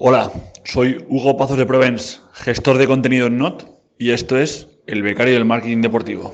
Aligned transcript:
Hola, 0.00 0.30
soy 0.62 1.04
Hugo 1.08 1.36
Pazos 1.36 1.58
de 1.58 1.66
Provence, 1.66 2.20
gestor 2.32 2.78
de 2.78 2.86
contenido 2.86 3.26
en 3.26 3.36
NOT, 3.36 3.64
y 3.98 4.12
esto 4.12 4.38
es 4.38 4.68
El 4.86 5.02
Becario 5.02 5.34
del 5.34 5.44
Marketing 5.44 5.80
Deportivo. 5.80 6.32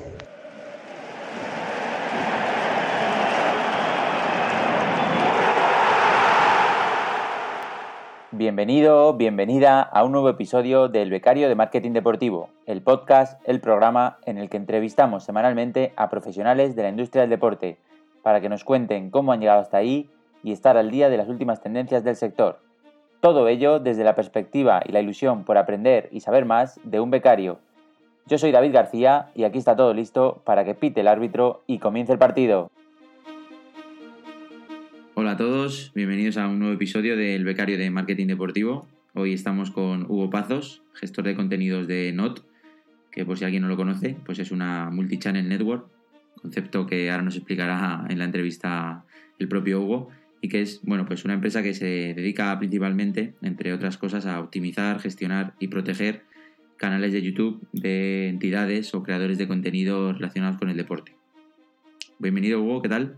Bienvenido, 8.29 9.15
bienvenida 9.15 9.81
a 9.81 10.03
un 10.03 10.11
nuevo 10.11 10.29
episodio 10.29 10.87
del 10.87 11.09
Becario 11.09 11.49
de 11.49 11.55
Marketing 11.55 11.93
Deportivo, 11.93 12.51
el 12.67 12.83
podcast, 12.83 13.41
el 13.49 13.61
programa 13.61 14.19
en 14.27 14.37
el 14.37 14.47
que 14.51 14.57
entrevistamos 14.57 15.23
semanalmente 15.23 15.91
a 15.95 16.11
profesionales 16.11 16.75
de 16.75 16.83
la 16.83 16.89
industria 16.89 17.21
del 17.21 17.31
deporte 17.31 17.79
para 18.21 18.41
que 18.41 18.49
nos 18.49 18.63
cuenten 18.63 19.09
cómo 19.09 19.31
han 19.31 19.39
llegado 19.39 19.61
hasta 19.61 19.77
ahí 19.77 20.07
y 20.43 20.51
estar 20.51 20.77
al 20.77 20.91
día 20.91 21.09
de 21.09 21.17
las 21.17 21.29
últimas 21.29 21.61
tendencias 21.61 22.03
del 22.03 22.15
sector. 22.15 22.64
Todo 23.25 23.47
ello 23.47 23.79
desde 23.79 24.03
la 24.03 24.15
perspectiva 24.15 24.83
y 24.87 24.91
la 24.91 25.01
ilusión 25.01 25.45
por 25.45 25.57
aprender 25.57 26.09
y 26.11 26.19
saber 26.19 26.45
más 26.45 26.79
de 26.83 26.99
un 26.99 27.09
becario. 27.09 27.57
Yo 28.27 28.37
soy 28.37 28.51
David 28.51 28.71
García 28.71 29.31
y 29.33 29.45
aquí 29.45 29.57
está 29.57 29.75
todo 29.75 29.95
listo 29.95 30.43
para 30.45 30.63
que 30.63 30.75
pite 30.75 31.01
el 31.01 31.07
árbitro 31.07 31.63
y 31.65 31.79
comience 31.79 32.13
el 32.13 32.19
partido. 32.19 32.69
Hola 35.15 35.31
a 35.31 35.37
todos, 35.37 35.91
bienvenidos 35.95 36.37
a 36.37 36.47
un 36.47 36.59
nuevo 36.59 36.75
episodio 36.75 37.17
del 37.17 37.43
Becario 37.45 37.79
de 37.79 37.89
Marketing 37.89 38.27
Deportivo. 38.27 38.85
Hoy 39.15 39.33
estamos 39.33 39.71
con 39.71 40.03
Hugo 40.03 40.29
Pazos, 40.29 40.83
gestor 40.93 41.25
de 41.25 41.35
contenidos 41.35 41.87
de 41.87 42.13
NOT, 42.13 42.43
que 43.09 43.25
por 43.25 43.39
si 43.39 43.45
alguien 43.45 43.63
no 43.63 43.69
lo 43.69 43.75
conoce, 43.75 44.15
pues 44.23 44.37
es 44.37 44.51
una 44.51 44.91
multichannel 44.91 45.49
network, 45.49 45.87
concepto 46.39 46.85
que 46.85 47.09
ahora 47.09 47.23
nos 47.23 47.37
explicará 47.37 48.05
en 48.07 48.19
la 48.19 48.25
entrevista 48.25 49.03
el 49.39 49.47
propio 49.47 49.81
Hugo 49.81 50.11
y 50.45 50.47
que 50.47 50.61
es 50.61 50.79
bueno, 50.83 51.07
pues 51.07 51.25
una 51.25 51.33
empresa 51.33 51.63
que 51.63 51.73
se 51.73 52.13
dedica 52.13 52.55
principalmente, 52.59 53.33
entre 53.41 53.73
otras 53.73 53.97
cosas, 53.97 54.27
a 54.27 54.39
optimizar, 54.39 54.99
gestionar 54.99 55.53
y 55.59 55.69
proteger 55.69 56.21
canales 56.77 57.13
de 57.13 57.23
YouTube 57.23 57.67
de 57.73 58.27
entidades 58.27 58.93
o 58.93 59.01
creadores 59.01 59.39
de 59.39 59.47
contenido 59.47 60.13
relacionados 60.13 60.59
con 60.59 60.69
el 60.69 60.77
deporte. 60.77 61.15
Bienvenido 62.19 62.61
Hugo, 62.61 62.83
¿qué 62.83 62.89
tal? 62.89 63.15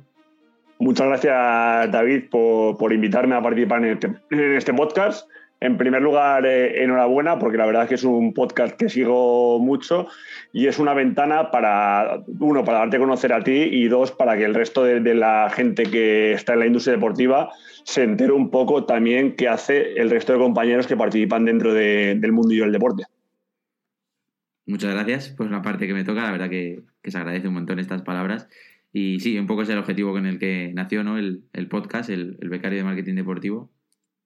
Muchas 0.80 1.08
gracias 1.08 1.92
David 1.92 2.30
por, 2.32 2.94
invitarme 2.94 3.36
a 3.36 3.42
participar 3.42 3.84
en 3.84 3.92
este, 3.92 4.08
en 4.30 4.56
este 4.56 4.74
podcast 4.74 5.30
en 5.60 5.78
primer 5.78 6.02
lugar, 6.02 6.46
eh, 6.46 6.84
enhorabuena, 6.84 7.40
porque 7.40 7.58
la 7.58 7.66
verdad 7.66 7.84
es 7.84 7.90
que 7.90 7.96
es 7.96 8.04
un 8.04 8.34
podcast 8.34 8.78
que 8.78 8.90
sigo 8.90 9.60
mucho 9.60 10.08
y 10.54 10.68
es 10.68 10.78
una 10.78 10.94
ventana 10.94 11.50
para, 11.50 12.24
uno, 12.40 12.64
para 12.64 12.80
darte 12.80 12.98
a 12.98 13.00
conocer 13.00 13.34
a 13.34 13.44
ti 13.44 13.52
y 13.52 13.88
dos, 13.88 14.12
para 14.12 14.38
que 14.38 14.46
el 14.46 14.54
resto 14.54 14.84
de, 14.84 15.16
la 15.16 15.50
gente 15.50 15.84
que 15.84 16.34
está 16.34 16.54
en 16.54 16.60
la 16.60 16.68
industria 16.68 16.96
deportiva 16.96 17.50
se 17.84 18.04
entere 18.04 18.34
un 18.34 18.52
poco 18.52 18.86
también 18.86 19.36
qué 19.36 19.48
hace 19.48 19.94
el 20.00 20.10
resto 20.10 20.34
de 20.34 20.40
compañeros 20.40 20.86
que 20.86 20.96
participan 20.96 21.46
dentro 21.46 21.74
del 21.74 22.32
mundo 22.32 22.54
y 22.54 22.58
del 22.58 22.72
deporte. 22.72 23.04
Muchas 24.68 24.94
gracias. 24.94 25.30
Pues 25.30 25.50
la 25.50 25.62
parte 25.62 25.88
que 25.88 25.94
me 25.94 26.04
toca, 26.04 26.24
la 26.24 26.32
verdad 26.32 26.50
que, 26.50 26.84
se 27.04 27.18
agradece 27.18 27.48
un 27.48 27.54
montón 27.54 27.80
estas 27.80 28.02
palabras. 28.02 28.48
Y 28.92 29.22
sí, 29.22 29.40
un 29.40 29.48
poco 29.48 29.62
es 29.64 29.70
el 29.70 29.78
objetivo 29.78 30.12
con 30.12 30.26
el 30.26 30.40
que 30.40 30.72
nació 30.74 31.04
¿no? 31.04 31.18
el, 31.18 31.68
podcast, 31.70 32.10
el 32.10 32.38
becario 32.42 32.78
de 32.78 32.84
marketing 32.84 33.16
deportivo 33.16 33.72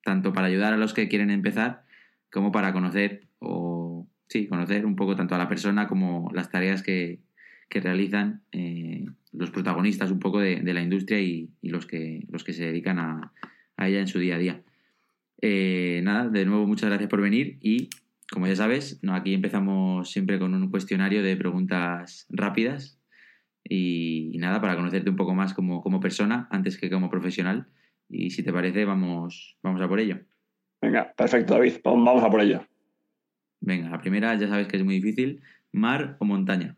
tanto 0.04 0.34
para 0.34 0.48
ayudar 0.48 0.74
a 0.74 0.78
los 0.78 0.94
que 0.94 1.08
quieren 1.08 1.30
empezar 1.30 1.84
como 2.32 2.52
para 2.52 2.74
conocer 2.74 3.28
o 3.40 4.08
sí, 4.28 4.48
conocer 4.48 4.86
un 4.86 4.96
poco 4.96 5.16
tanto 5.16 5.36
a 5.36 5.38
la 5.38 5.50
persona 5.50 5.88
como 5.88 6.30
las 6.34 6.50
tareas 6.50 6.82
que, 6.84 7.20
realizan 7.70 8.42
eh, 8.52 9.06
los 9.32 9.50
protagonistas 9.50 10.12
un 10.12 10.20
poco 10.20 10.42
de, 10.42 10.62
la 10.62 10.82
industria 10.82 11.22
y, 11.22 11.50
los, 11.62 11.86
que, 11.86 12.26
los 12.30 12.44
que 12.44 12.52
se 12.52 12.66
dedican 12.66 13.00
a, 13.00 13.32
ella 13.78 14.00
en 14.00 14.08
su 14.08 14.20
día 14.20 14.36
a 14.36 14.40
día. 14.40 14.62
Eh, 15.42 16.02
nada, 16.04 16.28
de 16.30 16.46
nuevo 16.46 16.68
muchas 16.68 16.90
gracias 16.90 17.10
por 17.10 17.22
venir 17.22 17.58
y 17.62 17.90
como 18.32 18.48
ya 18.48 18.56
sabes, 18.56 19.00
no, 19.02 19.14
aquí 19.14 19.34
empezamos 19.34 20.12
siempre 20.12 20.40
con 20.40 20.54
un 20.54 20.70
cuestionario 20.70 21.24
de 21.24 21.36
preguntas 21.36 22.28
rápidas 22.30 22.98
y, 23.64 24.38
nada, 24.38 24.61
para 24.61 24.76
conocerte 24.76 25.10
un 25.10 25.16
poco 25.16 25.36
más 25.36 25.54
como, 25.54 25.82
como 25.82 26.00
persona 26.00 26.48
antes 26.50 26.78
que 26.78 26.90
como 26.90 27.10
profesional. 27.10 27.67
Y 28.11 28.30
si 28.30 28.44
te 28.44 28.52
parece, 28.52 28.83
vamos, 28.83 29.58
vamos 29.64 29.82
a 29.82 29.88
por 29.88 29.99
ello. 29.99 30.20
Venga, 30.82 31.14
perfecto, 31.14 31.54
David. 31.54 31.76
Vamos 31.83 32.23
a 32.23 32.30
por 32.30 32.42
ello. 32.42 32.61
Venga, 33.61 33.89
la 33.89 34.02
primera 34.02 34.36
ya 34.36 34.48
sabes 34.48 34.67
que 34.67 34.77
es 34.77 34.83
muy 34.83 34.95
difícil. 34.95 35.42
¿Mar 35.72 36.17
o 36.20 36.26
montaña? 36.26 36.76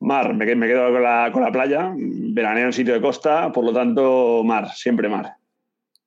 Mar, 0.00 0.34
me, 0.34 0.46
quedo 0.46 0.92
con 0.92 1.02
la, 1.02 1.30
con 1.32 1.42
la 1.42 1.52
playa, 1.52 1.92
veraneo 1.96 2.66
en 2.66 2.72
sitio 2.72 2.94
de 2.94 3.00
costa, 3.00 3.52
por 3.52 3.64
lo 3.64 3.72
tanto, 3.72 4.42
mar, 4.44 4.70
siempre 4.70 5.08
mar. 5.08 5.36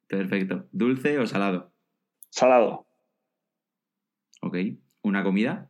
Perfecto. 0.08 0.68
¿Dulce 0.72 1.20
o 1.20 1.28
salado? 1.28 1.72
Salado. 2.30 2.88
Ok. 4.42 4.58
¿Una 5.04 5.24
comida? 5.24 5.70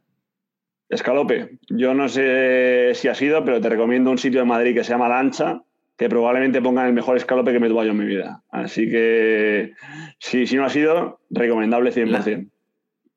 Escalope. 0.90 1.58
Yo 1.70 1.94
no 1.94 2.08
sé 2.08 2.94
si 2.96 3.08
ha 3.08 3.16
sido, 3.16 3.44
pero 3.44 3.60
te 3.60 3.70
recomiendo 3.70 4.12
un 4.12 4.18
sitio 4.18 4.40
de 4.40 4.46
Madrid 4.46 4.74
que 4.74 4.84
se 4.84 4.92
llama 4.92 5.10
Lancha, 5.10 5.64
que 5.98 6.10
probablemente 6.10 6.62
pongan 6.62 6.88
el 6.88 6.94
mejor 6.94 7.18
escalope 7.18 7.52
que 7.52 7.60
me 7.60 7.70
yo 7.70 7.82
en 7.82 7.98
mi 7.98 8.06
vida. 8.06 8.44
Así 8.50 8.90
que, 8.90 9.74
si, 10.20 10.46
si 10.46 10.56
no 10.56 10.66
ha 10.66 10.70
sido, 10.70 11.22
recomendable 11.32 11.92
100%. 11.92 12.50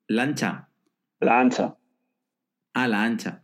La, 0.09 0.25
¿Lancha? 0.25 0.69
La 1.21 1.41
ancha. 1.41 1.77
Ah, 2.73 2.89
la 2.89 3.05
ancha. 3.05 3.43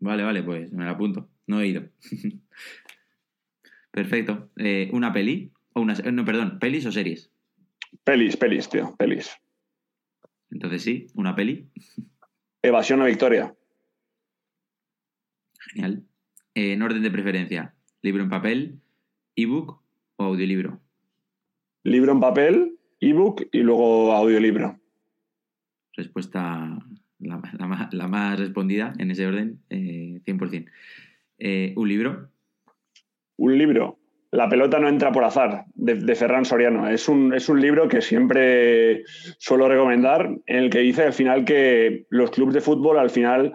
Vale, 0.00 0.22
vale, 0.22 0.42
pues 0.42 0.72
me 0.72 0.84
la 0.84 0.92
apunto. 0.92 1.28
No 1.46 1.60
he 1.60 1.66
ido. 1.66 1.84
Perfecto. 3.90 4.50
Eh, 4.56 4.88
¿Una 4.92 5.12
peli? 5.12 5.52
O 5.74 5.82
una, 5.82 5.94
no, 5.94 6.24
perdón, 6.24 6.58
¿pelis 6.58 6.86
o 6.86 6.92
series? 6.92 7.30
Pelis, 8.02 8.36
pelis, 8.36 8.68
tío, 8.68 8.94
pelis. 8.96 9.36
Entonces 10.50 10.82
sí, 10.82 11.06
una 11.14 11.36
peli. 11.36 11.68
Evasión 12.62 13.02
o 13.02 13.04
victoria. 13.04 13.54
Genial. 15.58 16.04
Eh, 16.54 16.72
en 16.72 16.82
orden 16.82 17.02
de 17.02 17.10
preferencia, 17.10 17.74
¿Libro 18.04 18.22
en 18.22 18.28
papel, 18.28 18.80
ebook 19.34 19.80
o 20.16 20.24
audiolibro? 20.24 20.78
Libro 21.84 22.12
en 22.12 22.20
papel, 22.20 22.76
ebook 23.00 23.48
y 23.50 23.60
luego 23.60 24.12
audiolibro. 24.12 24.78
Respuesta 25.94 26.78
la, 27.18 28.06
más 28.06 28.38
respondida 28.38 28.92
en 28.98 29.10
ese 29.10 29.26
orden, 29.26 29.62
100%. 29.70 30.52
Eh, 30.52 30.66
eh, 31.38 31.72
¿Un 31.76 31.88
libro? 31.88 32.28
Un 33.38 33.56
libro. 33.56 33.98
La 34.32 34.50
pelota 34.50 34.78
no 34.78 34.90
entra 34.90 35.10
por 35.10 35.24
azar, 35.24 35.64
de, 35.74 36.14
Ferran 36.14 36.44
Soriano. 36.44 36.86
Es 36.90 37.08
un, 37.08 37.32
es 37.32 37.48
un, 37.48 37.58
libro 37.58 37.88
que 37.88 38.02
siempre 38.02 39.04
suelo 39.38 39.66
recomendar, 39.66 40.28
en 40.44 40.56
el 40.56 40.68
que 40.68 40.80
dice 40.80 41.04
al 41.04 41.14
final 41.14 41.46
que 41.46 42.04
los 42.10 42.30
clubes 42.32 42.52
de 42.52 42.60
fútbol 42.60 42.98
al 42.98 43.08
final 43.08 43.54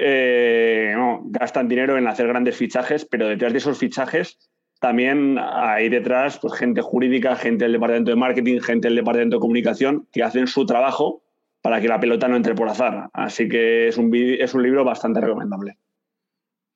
eh, 0.00 0.94
gastan 1.26 1.68
dinero 1.68 1.98
en 1.98 2.06
hacer 2.06 2.26
grandes 2.26 2.56
fichajes, 2.56 3.04
pero 3.04 3.28
detrás 3.28 3.52
de 3.52 3.58
esos 3.58 3.78
fichajes 3.78 4.38
también 4.80 5.36
hay 5.38 5.90
detrás 5.90 6.38
pues, 6.38 6.54
gente 6.54 6.80
jurídica, 6.80 7.36
gente 7.36 7.64
del 7.64 7.72
departamento 7.72 8.10
de 8.10 8.16
marketing, 8.16 8.60
gente 8.60 8.88
del 8.88 8.96
departamento 8.96 9.36
de 9.36 9.40
comunicación 9.40 10.08
que 10.10 10.22
hacen 10.22 10.46
su 10.46 10.64
trabajo 10.64 11.22
para 11.60 11.82
que 11.82 11.88
la 11.88 12.00
pelota 12.00 12.28
no 12.28 12.36
entre 12.36 12.54
por 12.54 12.68
azar. 12.68 13.10
Así 13.12 13.46
que 13.48 13.88
es 13.88 13.98
un, 13.98 14.10
es 14.14 14.54
un 14.54 14.62
libro 14.62 14.82
bastante 14.82 15.20
recomendable. 15.20 15.76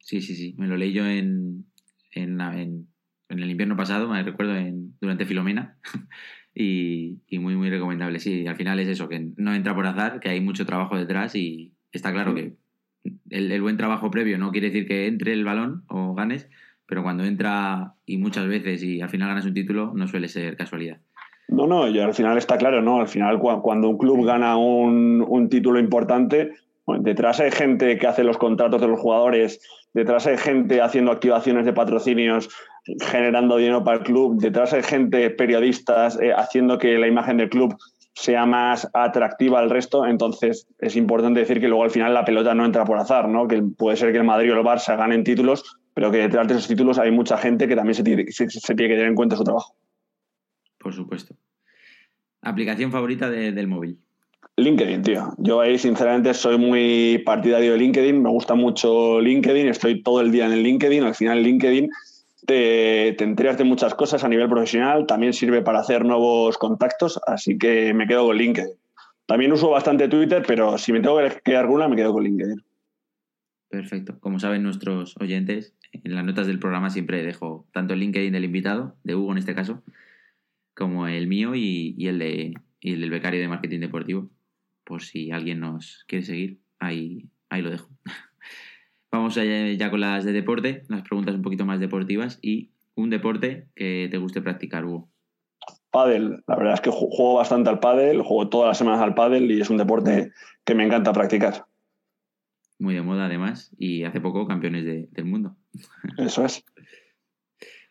Sí, 0.00 0.20
sí, 0.20 0.34
sí. 0.36 0.54
Me 0.58 0.66
lo 0.66 0.76
leí 0.76 0.92
yo 0.92 1.06
en, 1.06 1.64
en, 2.12 2.38
el 3.30 3.50
invierno 3.50 3.74
pasado, 3.74 4.06
me 4.06 4.22
recuerdo, 4.22 4.52
durante 5.00 5.24
Filomena. 5.24 5.78
y, 6.54 7.20
y, 7.26 7.38
muy, 7.38 7.56
muy 7.56 7.70
recomendable. 7.70 8.18
Sí, 8.18 8.46
al 8.46 8.56
final 8.56 8.78
es 8.80 8.88
eso, 8.88 9.08
que 9.08 9.30
no 9.36 9.54
entra 9.54 9.74
por 9.74 9.86
azar, 9.86 10.20
que 10.20 10.28
hay 10.28 10.42
mucho 10.42 10.66
trabajo 10.66 10.98
detrás 10.98 11.34
y 11.34 11.72
está 11.90 12.12
claro 12.12 12.34
que 12.34 12.52
el, 13.30 13.60
buen 13.60 13.76
trabajo 13.76 14.10
previo 14.10 14.38
no 14.38 14.50
quiere 14.50 14.68
decir 14.68 14.86
que 14.86 15.06
entre 15.06 15.32
el 15.32 15.44
balón 15.44 15.84
o 15.88 16.14
ganes, 16.14 16.48
pero 16.86 17.02
cuando 17.02 17.24
entra 17.24 17.94
y 18.06 18.18
muchas 18.18 18.46
veces 18.46 18.82
y 18.82 19.00
al 19.00 19.08
final 19.08 19.28
ganas 19.28 19.46
un 19.46 19.54
título, 19.54 19.92
no 19.94 20.06
suele 20.08 20.28
ser 20.28 20.56
casualidad. 20.56 20.98
No, 21.48 21.66
no, 21.66 21.88
y 21.88 21.98
al 21.98 22.14
final 22.14 22.38
está 22.38 22.56
claro, 22.56 22.80
¿no? 22.80 23.00
Al 23.00 23.08
final 23.08 23.38
cuando 23.38 23.88
un 23.88 23.98
club 23.98 24.24
gana 24.24 24.56
un, 24.56 25.48
título 25.50 25.78
importante, 25.78 26.52
detrás 27.00 27.40
hay 27.40 27.50
gente 27.50 27.98
que 27.98 28.06
hace 28.06 28.24
los 28.24 28.38
contratos 28.38 28.80
de 28.80 28.88
los 28.88 28.98
jugadores, 28.98 29.60
detrás 29.92 30.26
hay 30.26 30.38
gente 30.38 30.80
haciendo 30.80 31.12
activaciones 31.12 31.66
de 31.66 31.72
patrocinios, 31.74 32.48
generando 33.02 33.56
dinero 33.56 33.84
para 33.84 33.98
el 33.98 34.04
club, 34.04 34.40
detrás 34.40 34.72
hay 34.72 34.82
gente, 34.82 35.30
periodistas, 35.30 36.18
eh, 36.20 36.32
haciendo 36.34 36.78
que 36.78 36.98
la 36.98 37.08
imagen 37.08 37.36
del 37.36 37.50
club 37.50 37.76
sea 38.14 38.46
más 38.46 38.88
atractiva 38.94 39.58
al 39.58 39.70
resto, 39.70 40.06
entonces 40.06 40.68
es 40.78 40.96
importante 40.96 41.40
decir 41.40 41.60
que 41.60 41.68
luego 41.68 41.84
al 41.84 41.90
final 41.90 42.14
la 42.14 42.24
pelota 42.24 42.54
no 42.54 42.64
entra 42.64 42.84
por 42.84 42.98
azar, 42.98 43.28
¿no? 43.28 43.48
Que 43.48 43.62
puede 43.62 43.96
ser 43.96 44.12
que 44.12 44.18
el 44.18 44.24
Madrid 44.24 44.52
o 44.52 44.56
el 44.56 44.64
Barça 44.64 44.96
ganen 44.96 45.24
títulos, 45.24 45.78
pero 45.94 46.10
que 46.10 46.18
detrás 46.18 46.46
de 46.46 46.54
esos 46.54 46.68
títulos 46.68 46.98
hay 46.98 47.10
mucha 47.10 47.36
gente 47.36 47.66
que 47.66 47.74
también 47.74 47.94
se 47.94 48.04
tiene, 48.04 48.26
se, 48.30 48.46
tiene 48.46 48.88
que 48.88 48.94
tener 48.94 49.08
en 49.08 49.14
cuenta 49.14 49.36
su 49.36 49.44
trabajo. 49.44 49.74
Por 50.78 50.92
supuesto. 50.92 51.34
¿Aplicación 52.42 52.92
favorita 52.92 53.28
del 53.30 53.66
móvil? 53.66 53.98
LinkedIn, 54.56 55.02
tío. 55.02 55.32
Yo 55.38 55.60
ahí 55.60 55.78
sinceramente 55.78 56.32
soy 56.34 56.58
muy 56.58 57.20
partidario 57.26 57.72
de 57.72 57.78
LinkedIn, 57.78 58.22
me 58.22 58.30
gusta 58.30 58.54
mucho 58.54 59.20
LinkedIn, 59.20 59.66
estoy 59.66 60.02
todo 60.02 60.20
el 60.20 60.30
día 60.30 60.46
en 60.46 60.52
el 60.52 60.62
LinkedIn, 60.62 61.02
al 61.02 61.14
final 61.14 61.42
LinkedIn 61.42 61.90
te, 62.46 63.12
te 63.12 63.26
de 63.26 63.64
muchas 63.64 63.94
cosas 63.94 64.24
a 64.24 64.28
nivel 64.28 64.48
profesional, 64.48 65.06
también 65.06 65.32
sirve 65.32 65.62
para 65.62 65.80
hacer 65.80 66.04
nuevos 66.04 66.58
contactos, 66.58 67.20
así 67.26 67.58
que 67.58 67.94
me 67.94 68.06
quedo 68.06 68.26
con 68.26 68.36
LinkedIn. 68.36 68.74
También 69.26 69.52
uso 69.52 69.70
bastante 69.70 70.08
Twitter, 70.08 70.42
pero 70.46 70.76
si 70.76 70.92
me 70.92 71.00
tengo 71.00 71.18
que 71.18 71.40
quedar 71.42 71.64
alguna, 71.64 71.88
me 71.88 71.96
quedo 71.96 72.12
con 72.12 72.24
LinkedIn. 72.24 72.62
Perfecto. 73.70 74.18
Como 74.20 74.38
saben 74.38 74.62
nuestros 74.62 75.16
oyentes, 75.20 75.74
en 75.92 76.14
las 76.14 76.24
notas 76.24 76.46
del 76.46 76.58
programa 76.58 76.90
siempre 76.90 77.24
dejo 77.24 77.66
tanto 77.72 77.94
el 77.94 78.00
LinkedIn 78.00 78.32
del 78.32 78.44
invitado, 78.44 78.96
de 79.02 79.14
Hugo 79.14 79.32
en 79.32 79.38
este 79.38 79.54
caso, 79.54 79.82
como 80.74 81.08
el 81.08 81.26
mío 81.26 81.54
y, 81.54 81.96
el, 82.06 82.18
de, 82.18 82.54
el 82.80 83.00
del 83.00 83.10
becario 83.10 83.40
de 83.40 83.48
marketing 83.48 83.80
deportivo. 83.80 84.30
Por 84.84 85.02
si 85.02 85.30
alguien 85.30 85.60
nos 85.60 86.04
quiere 86.06 86.24
seguir, 86.24 86.60
ahí, 86.78 87.30
ahí 87.48 87.62
lo 87.62 87.70
dejo. 87.70 87.88
Vamos 89.14 89.36
ya 89.36 89.90
con 89.90 90.00
las 90.00 90.24
de 90.24 90.32
deporte, 90.32 90.82
las 90.88 91.02
preguntas 91.02 91.36
un 91.36 91.42
poquito 91.42 91.64
más 91.64 91.78
deportivas 91.78 92.40
y 92.42 92.72
un 92.96 93.10
deporte 93.10 93.68
que 93.76 94.08
te 94.10 94.18
guste 94.18 94.42
practicar, 94.42 94.84
Hugo. 94.84 95.08
Pádel, 95.92 96.42
la 96.48 96.56
verdad 96.56 96.74
es 96.74 96.80
que 96.80 96.90
juego 96.90 97.34
bastante 97.34 97.70
al 97.70 97.78
pádel, 97.78 98.22
juego 98.22 98.48
todas 98.48 98.66
las 98.66 98.78
semanas 98.78 99.00
al 99.00 99.14
pádel 99.14 99.48
y 99.52 99.60
es 99.60 99.70
un 99.70 99.76
deporte 99.76 100.32
que 100.64 100.74
me 100.74 100.84
encanta 100.84 101.12
practicar. 101.12 101.64
Muy 102.80 102.94
de 102.94 103.02
moda 103.02 103.26
además 103.26 103.70
y 103.78 104.02
hace 104.02 104.20
poco 104.20 104.48
campeones 104.48 104.84
del 104.84 105.24
mundo. 105.24 105.54
Eso 106.18 106.44
es. 106.44 106.64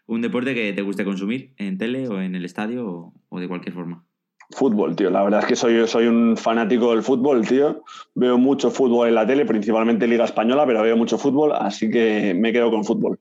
¿Un 0.05 0.19
deporte 0.19 0.53
que 0.53 0.73
te 0.73 0.81
guste 0.81 1.05
consumir 1.05 1.53
en 1.55 1.77
tele 1.77 2.09
o 2.09 2.19
en 2.19 2.35
el 2.35 2.43
estadio 2.43 3.13
o 3.29 3.39
de 3.39 3.47
cualquier 3.47 3.73
forma? 3.73 4.05
Fútbol, 4.51 4.95
tío. 4.95 5.09
La 5.09 5.23
verdad 5.23 5.41
es 5.41 5.45
que 5.45 5.55
soy, 5.55 5.87
soy 5.87 6.07
un 6.07 6.37
fanático 6.37 6.91
del 6.91 7.03
fútbol, 7.03 7.47
tío. 7.47 7.83
Veo 8.13 8.37
mucho 8.37 8.69
fútbol 8.69 9.07
en 9.07 9.15
la 9.15 9.25
tele, 9.25 9.45
principalmente 9.45 10.07
Liga 10.07 10.25
Española, 10.25 10.65
pero 10.65 10.81
veo 10.81 10.97
mucho 10.97 11.17
fútbol, 11.17 11.53
así 11.53 11.89
que 11.89 12.33
me 12.35 12.53
quedo 12.53 12.69
con 12.69 12.85
fútbol. 12.85 13.19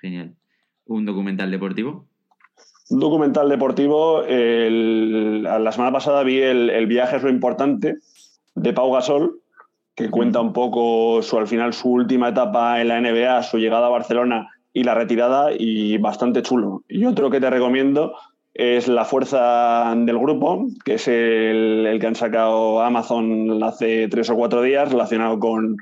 Genial. 0.00 0.34
¿Un 0.86 1.04
documental 1.04 1.50
deportivo? 1.50 2.06
Un 2.88 3.00
documental 3.00 3.48
deportivo. 3.48 4.22
la 4.22 5.72
semana 5.72 5.92
pasada 5.92 6.22
vi 6.22 6.40
el, 6.40 6.86
viaje 6.86 7.16
es 7.16 7.22
lo 7.22 7.30
importante 7.30 7.96
de 8.54 8.72
Pau 8.72 8.92
Gasol, 8.92 9.40
que 9.96 10.10
cuenta 10.10 10.40
un 10.40 10.52
poco 10.52 11.22
su, 11.22 11.36
al 11.38 11.48
final 11.48 11.72
su 11.72 11.90
última 11.90 12.28
etapa 12.28 12.80
en 12.80 12.88
la 12.88 13.00
NBA, 13.00 13.42
su 13.42 13.58
llegada 13.58 13.86
a 13.86 13.90
Barcelona 13.90 14.50
y 14.72 14.84
la 14.84 14.94
retirada, 14.94 15.50
y 15.52 15.98
bastante 15.98 16.42
chulo. 16.42 16.84
Y 16.86 17.06
otro 17.06 17.30
que 17.30 17.40
te 17.40 17.50
recomiendo 17.50 18.14
es 18.58 18.88
la 18.88 19.04
fuerza 19.04 19.94
del 19.96 20.18
grupo, 20.18 20.66
que 20.84 20.94
es 20.94 21.08
el, 21.08 21.98
que 22.00 22.06
han 22.06 22.14
sacado 22.14 22.80
Amazon 22.80 23.62
hace 23.62 24.08
tres 24.08 24.30
o 24.30 24.34
cuatro 24.34 24.62
días 24.62 24.90
relacionado 24.90 25.38
con, 25.38 25.76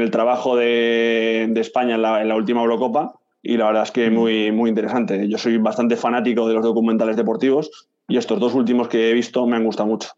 el 0.00 0.10
trabajo 0.10 0.56
de, 0.56 1.52
España 1.56 1.96
en 1.96 2.28
la, 2.28 2.34
última 2.34 2.62
Eurocopa. 2.62 3.12
Y 3.42 3.56
la 3.56 3.66
verdad 3.66 3.82
es 3.84 3.90
que 3.90 4.10
muy, 4.10 4.50
muy 4.52 4.70
interesante. 4.70 5.28
Yo 5.28 5.38
soy 5.38 5.58
bastante 5.58 5.96
fanático 5.96 6.48
de 6.48 6.54
los 6.54 6.64
documentales 6.64 7.16
deportivos 7.16 7.88
y 8.08 8.16
estos 8.16 8.40
dos 8.40 8.54
últimos 8.54 8.88
que 8.88 9.10
he 9.10 9.14
visto 9.14 9.46
me 9.46 9.56
han 9.56 9.64
gustado 9.64 9.88
mucho. 9.88 10.10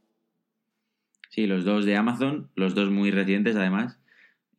Sí, 1.29 1.47
los 1.47 1.65
dos 1.65 1.85
de 1.85 1.97
Amazon, 1.97 2.49
los 2.55 2.75
dos 2.75 2.91
muy 2.91 3.11
recientes 3.11 3.57
además. 3.57 4.00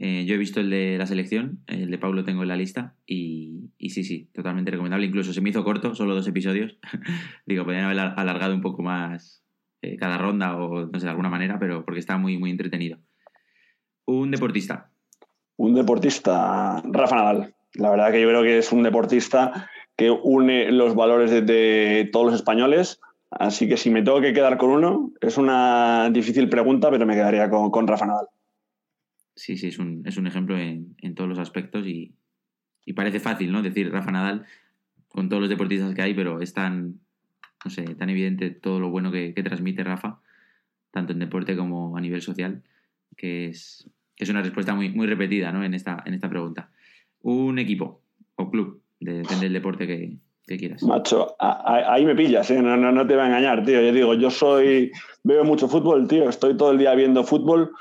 Eh, 0.03 0.25
yo 0.25 0.33
he 0.33 0.39
visto 0.39 0.59
el 0.59 0.71
de 0.71 0.97
la 0.97 1.05
selección, 1.05 1.59
el 1.67 1.91
de 1.91 1.97
Pablo 1.99 2.23
tengo 2.23 2.41
en 2.41 2.47
la 2.47 2.55
lista 2.55 2.95
y, 3.05 3.69
sí, 3.77 4.03
sí, 4.03 4.29
totalmente 4.33 4.71
recomendable. 4.71 5.05
Incluso 5.05 5.31
se 5.31 5.41
me 5.41 5.51
hizo 5.51 5.63
corto, 5.63 5.93
solo 5.93 6.15
dos 6.15 6.27
episodios. 6.27 6.79
Digo, 7.45 7.65
podrían 7.65 7.85
haber 7.85 7.99
alargado 7.99 8.55
un 8.55 8.61
poco 8.61 8.81
más 8.81 9.43
eh, 9.83 9.97
cada 9.97 10.17
ronda 10.17 10.57
o 10.57 10.87
no 10.87 10.99
sé, 10.99 11.05
de 11.05 11.11
alguna 11.11 11.29
manera, 11.29 11.59
pero 11.59 11.85
porque 11.85 11.99
está 11.99 12.17
muy, 12.17 12.39
muy 12.39 12.49
entretenido. 12.49 12.97
Un 14.05 14.31
deportista. 14.31 14.89
Un 15.55 15.75
deportista, 15.75 16.81
Rafa 16.83 17.15
Nadal. 17.17 17.53
La 17.75 17.91
verdad 17.91 18.11
que 18.11 18.21
yo 18.21 18.27
creo 18.27 18.41
que 18.41 18.57
es 18.57 18.71
un 18.71 18.81
deportista 18.81 19.69
que 19.95 20.09
une 20.09 20.71
los 20.71 20.95
valores 20.95 21.29
de, 21.29 22.09
todos 22.11 22.25
los 22.25 22.35
españoles. 22.35 22.99
Así 23.29 23.69
que 23.69 23.77
si 23.77 23.91
me 23.91 24.01
tengo 24.01 24.19
que 24.19 24.33
quedar 24.33 24.57
con 24.57 24.71
uno, 24.71 25.11
es 25.21 25.37
una 25.37 26.09
difícil 26.09 26.49
pregunta, 26.49 26.89
pero 26.89 27.05
me 27.05 27.13
quedaría 27.13 27.51
con, 27.51 27.69
con 27.69 27.85
Rafa 27.85 28.07
Nadal 28.07 28.25
sí, 29.41 29.57
sí, 29.57 29.67
es 29.69 29.79
un, 29.79 30.03
es 30.05 30.17
un 30.17 30.27
ejemplo 30.27 30.57
en, 30.57 30.95
todos 31.15 31.27
los 31.27 31.39
aspectos 31.39 31.87
y, 31.87 32.13
parece 32.95 33.19
fácil, 33.19 33.51
¿no? 33.51 33.61
Decir 33.61 33.91
Rafa 33.91 34.11
Nadal 34.11 34.45
con 35.07 35.29
todos 35.29 35.41
los 35.41 35.49
deportistas 35.49 35.95
que 35.95 36.01
hay, 36.01 36.13
pero 36.13 36.41
es 36.41 36.53
tan, 36.53 36.99
no 37.65 37.71
sé, 37.71 37.83
tan 37.95 38.09
evidente 38.09 38.51
todo 38.51 38.79
lo 38.79 38.89
bueno 38.89 39.11
que, 39.11 39.33
transmite 39.43 39.83
Rafa, 39.83 40.19
tanto 40.91 41.13
en 41.13 41.19
deporte 41.19 41.55
como 41.55 41.97
a 41.97 42.01
nivel 42.01 42.21
social, 42.21 42.63
que 43.17 43.47
es, 43.47 43.89
es 44.17 44.29
una 44.29 44.41
respuesta 44.41 44.75
muy, 44.75 44.89
muy 44.89 45.07
repetida, 45.07 45.51
¿no? 45.51 45.63
En 45.63 45.73
esta, 45.73 46.03
en 46.05 46.13
esta 46.13 46.29
pregunta. 46.29 46.69
Un 47.21 47.59
equipo 47.59 48.01
o 48.35 48.51
club, 48.51 48.81
depende 48.99 49.45
del 49.45 49.53
deporte 49.53 49.87
que, 49.87 50.17
quieras. 50.57 50.83
Macho, 50.83 51.35
ahí 51.39 52.05
me 52.05 52.13
pillas, 52.13 52.51
¿eh? 52.51 52.61
no, 52.61 52.75
no, 52.75 52.91
no, 52.91 53.07
te 53.07 53.13
voy 53.13 53.23
a 53.23 53.27
engañar, 53.27 53.63
tío. 53.63 53.81
Yo 53.81 53.93
digo, 53.93 54.13
yo 54.15 54.29
soy, 54.29 54.91
veo 55.23 55.45
mucho 55.45 55.69
fútbol, 55.69 56.09
tío, 56.09 56.27
estoy 56.27 56.57
todo 56.57 56.71
el 56.71 56.77
día 56.77 56.93
viendo 56.93 57.23
fútbol, 57.23 57.71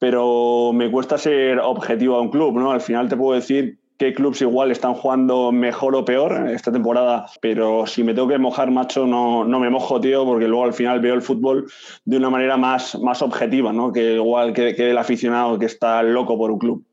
pero 0.00 0.72
me 0.72 0.90
cuesta 0.90 1.18
ser 1.18 1.60
objetivo 1.60 2.16
a 2.16 2.22
un 2.22 2.30
club, 2.30 2.58
¿no? 2.58 2.72
Al 2.72 2.80
final 2.80 3.08
te 3.08 3.16
puedo 3.16 3.38
decir 3.38 3.78
qué 3.98 4.14
clubs 4.14 4.40
igual 4.40 4.70
están 4.70 4.94
jugando 4.94 5.52
mejor 5.52 5.94
o 5.94 6.06
peor 6.06 6.48
esta 6.48 6.72
temporada, 6.72 7.26
pero 7.42 7.86
si 7.86 8.02
me 8.02 8.14
tengo 8.14 8.28
que 8.28 8.38
mojar, 8.38 8.70
macho, 8.70 9.06
no, 9.06 9.44
no 9.44 9.60
me 9.60 9.68
mojo, 9.68 10.00
tío, 10.00 10.24
porque 10.24 10.48
luego 10.48 10.64
al 10.64 10.72
final 10.72 11.00
veo 11.00 11.14
el 11.14 11.20
fútbol 11.20 11.70
de 12.06 12.16
una 12.16 12.30
manera 12.30 12.56
más, 12.56 12.98
más 12.98 13.20
objetiva, 13.20 13.74
¿no? 13.74 13.92
Que 13.92 14.14
igual 14.14 14.54
que, 14.54 14.70
el 14.70 14.96
aficionado 14.96 15.58
que 15.58 15.66
está 15.66 16.02
loco 16.02 16.38
por 16.38 16.50
un 16.50 16.58
club. 16.58 16.86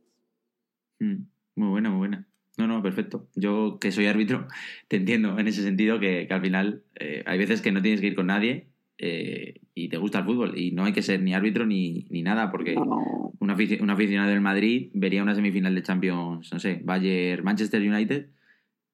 Mm, 1.00 1.24
muy 1.56 1.70
buena, 1.70 1.90
muy 1.90 2.00
buena. 2.00 2.28
No, 2.58 2.68
no, 2.68 2.84
perfecto. 2.84 3.30
Yo 3.36 3.78
que 3.80 3.94
soy 3.94 4.08
árbitro, 4.08 4.46
te 4.90 4.98
entiendo 4.98 5.40
en 5.40 5.48
ese 5.48 5.64
sentido 5.64 6.02
que, 6.02 6.28
al 6.30 6.42
final 6.42 6.84
eh, 6.96 7.24
hay 7.26 7.38
veces 7.38 7.62
que 7.62 7.72
no 7.72 7.82
tienes 7.82 8.02
que 8.02 8.08
ir 8.08 8.16
con 8.16 8.28
nadie 8.28 8.68
eh, 8.98 9.62
y 9.74 9.90
te 9.90 9.98
gusta 9.98 10.20
el 10.20 10.26
fútbol. 10.26 10.58
Y 10.58 10.72
no 10.72 10.86
hay 10.86 10.94
que 10.94 11.02
ser 11.02 11.22
ni 11.22 11.34
árbitro 11.34 11.66
ni, 11.66 12.06
nada, 12.10 12.52
porque 12.52 12.76
un, 12.76 13.50
aficionado 13.50 14.30
del 14.30 14.42
Madrid 14.42 14.90
vería 14.94 15.24
una 15.24 15.36
semifinal 15.36 15.76
de 15.76 15.84
Champions, 15.84 16.52
no 16.52 16.60
sé, 16.60 16.82
Bayern, 16.84 17.44
Manchester 17.44 17.82
United, 17.82 18.30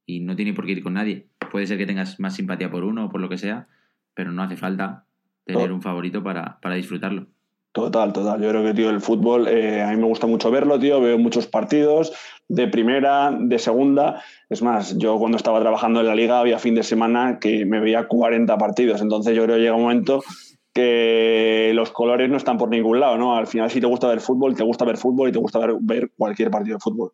y 0.05 0.19
no 0.19 0.35
tiene 0.35 0.53
por 0.53 0.65
qué 0.65 0.73
ir 0.73 0.83
con 0.83 0.93
nadie. 0.93 1.27
Puede 1.51 1.67
ser 1.67 1.77
que 1.77 1.85
tengas 1.85 2.19
más 2.19 2.35
simpatía 2.35 2.69
por 2.69 2.83
uno 2.83 3.05
o 3.05 3.09
por 3.09 3.21
lo 3.21 3.29
que 3.29 3.37
sea, 3.37 3.67
pero 4.13 4.31
no 4.31 4.43
hace 4.43 4.57
falta 4.57 5.05
tener 5.45 5.71
un 5.71 5.81
favorito 5.81 6.23
para, 6.23 6.59
para 6.61 6.75
disfrutarlo. 6.75 7.27
Total, 7.73 8.13
total. 8.13 8.39
Yo 8.39 8.49
creo 8.49 8.63
que, 8.63 8.75
tío, 8.75 8.91
el 8.91 9.01
fútbol, 9.01 9.47
eh, 9.47 9.81
a 9.81 9.89
mí 9.89 9.97
me 9.97 10.05
gusta 10.05 10.27
mucho 10.27 10.51
verlo, 10.51 10.79
tío. 10.79 11.01
Veo 11.01 11.17
muchos 11.17 11.47
partidos 11.47 12.13
de 12.47 12.67
primera, 12.67 13.35
de 13.35 13.57
segunda. 13.57 14.21
Es 14.47 14.61
más, 14.61 14.95
yo 14.99 15.17
cuando 15.17 15.37
estaba 15.37 15.59
trabajando 15.59 16.01
en 16.01 16.05
la 16.05 16.13
liga 16.13 16.39
había 16.39 16.59
fin 16.59 16.75
de 16.75 16.83
semana 16.83 17.39
que 17.39 17.65
me 17.65 17.79
veía 17.79 18.07
40 18.07 18.59
partidos. 18.59 19.01
Entonces 19.01 19.35
yo 19.35 19.43
creo 19.45 19.55
que 19.55 19.63
llega 19.63 19.75
un 19.75 19.81
momento 19.81 20.23
que 20.71 21.71
los 21.73 21.91
colores 21.91 22.29
no 22.29 22.37
están 22.37 22.59
por 22.59 22.69
ningún 22.69 22.99
lado, 22.99 23.17
¿no? 23.17 23.35
Al 23.35 23.47
final, 23.47 23.71
si 23.71 23.81
te 23.81 23.87
gusta 23.87 24.07
ver 24.07 24.21
fútbol, 24.21 24.55
te 24.55 24.63
gusta 24.63 24.85
ver 24.85 24.97
fútbol 24.97 25.29
y 25.29 25.31
te 25.31 25.39
gusta 25.39 25.57
ver, 25.57 25.75
ver 25.79 26.11
cualquier 26.15 26.51
partido 26.51 26.77
de 26.77 26.79
fútbol. 26.79 27.11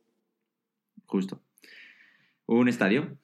Justo. 1.05 1.39
¿Un 2.47 2.67
estadio? 2.67 3.17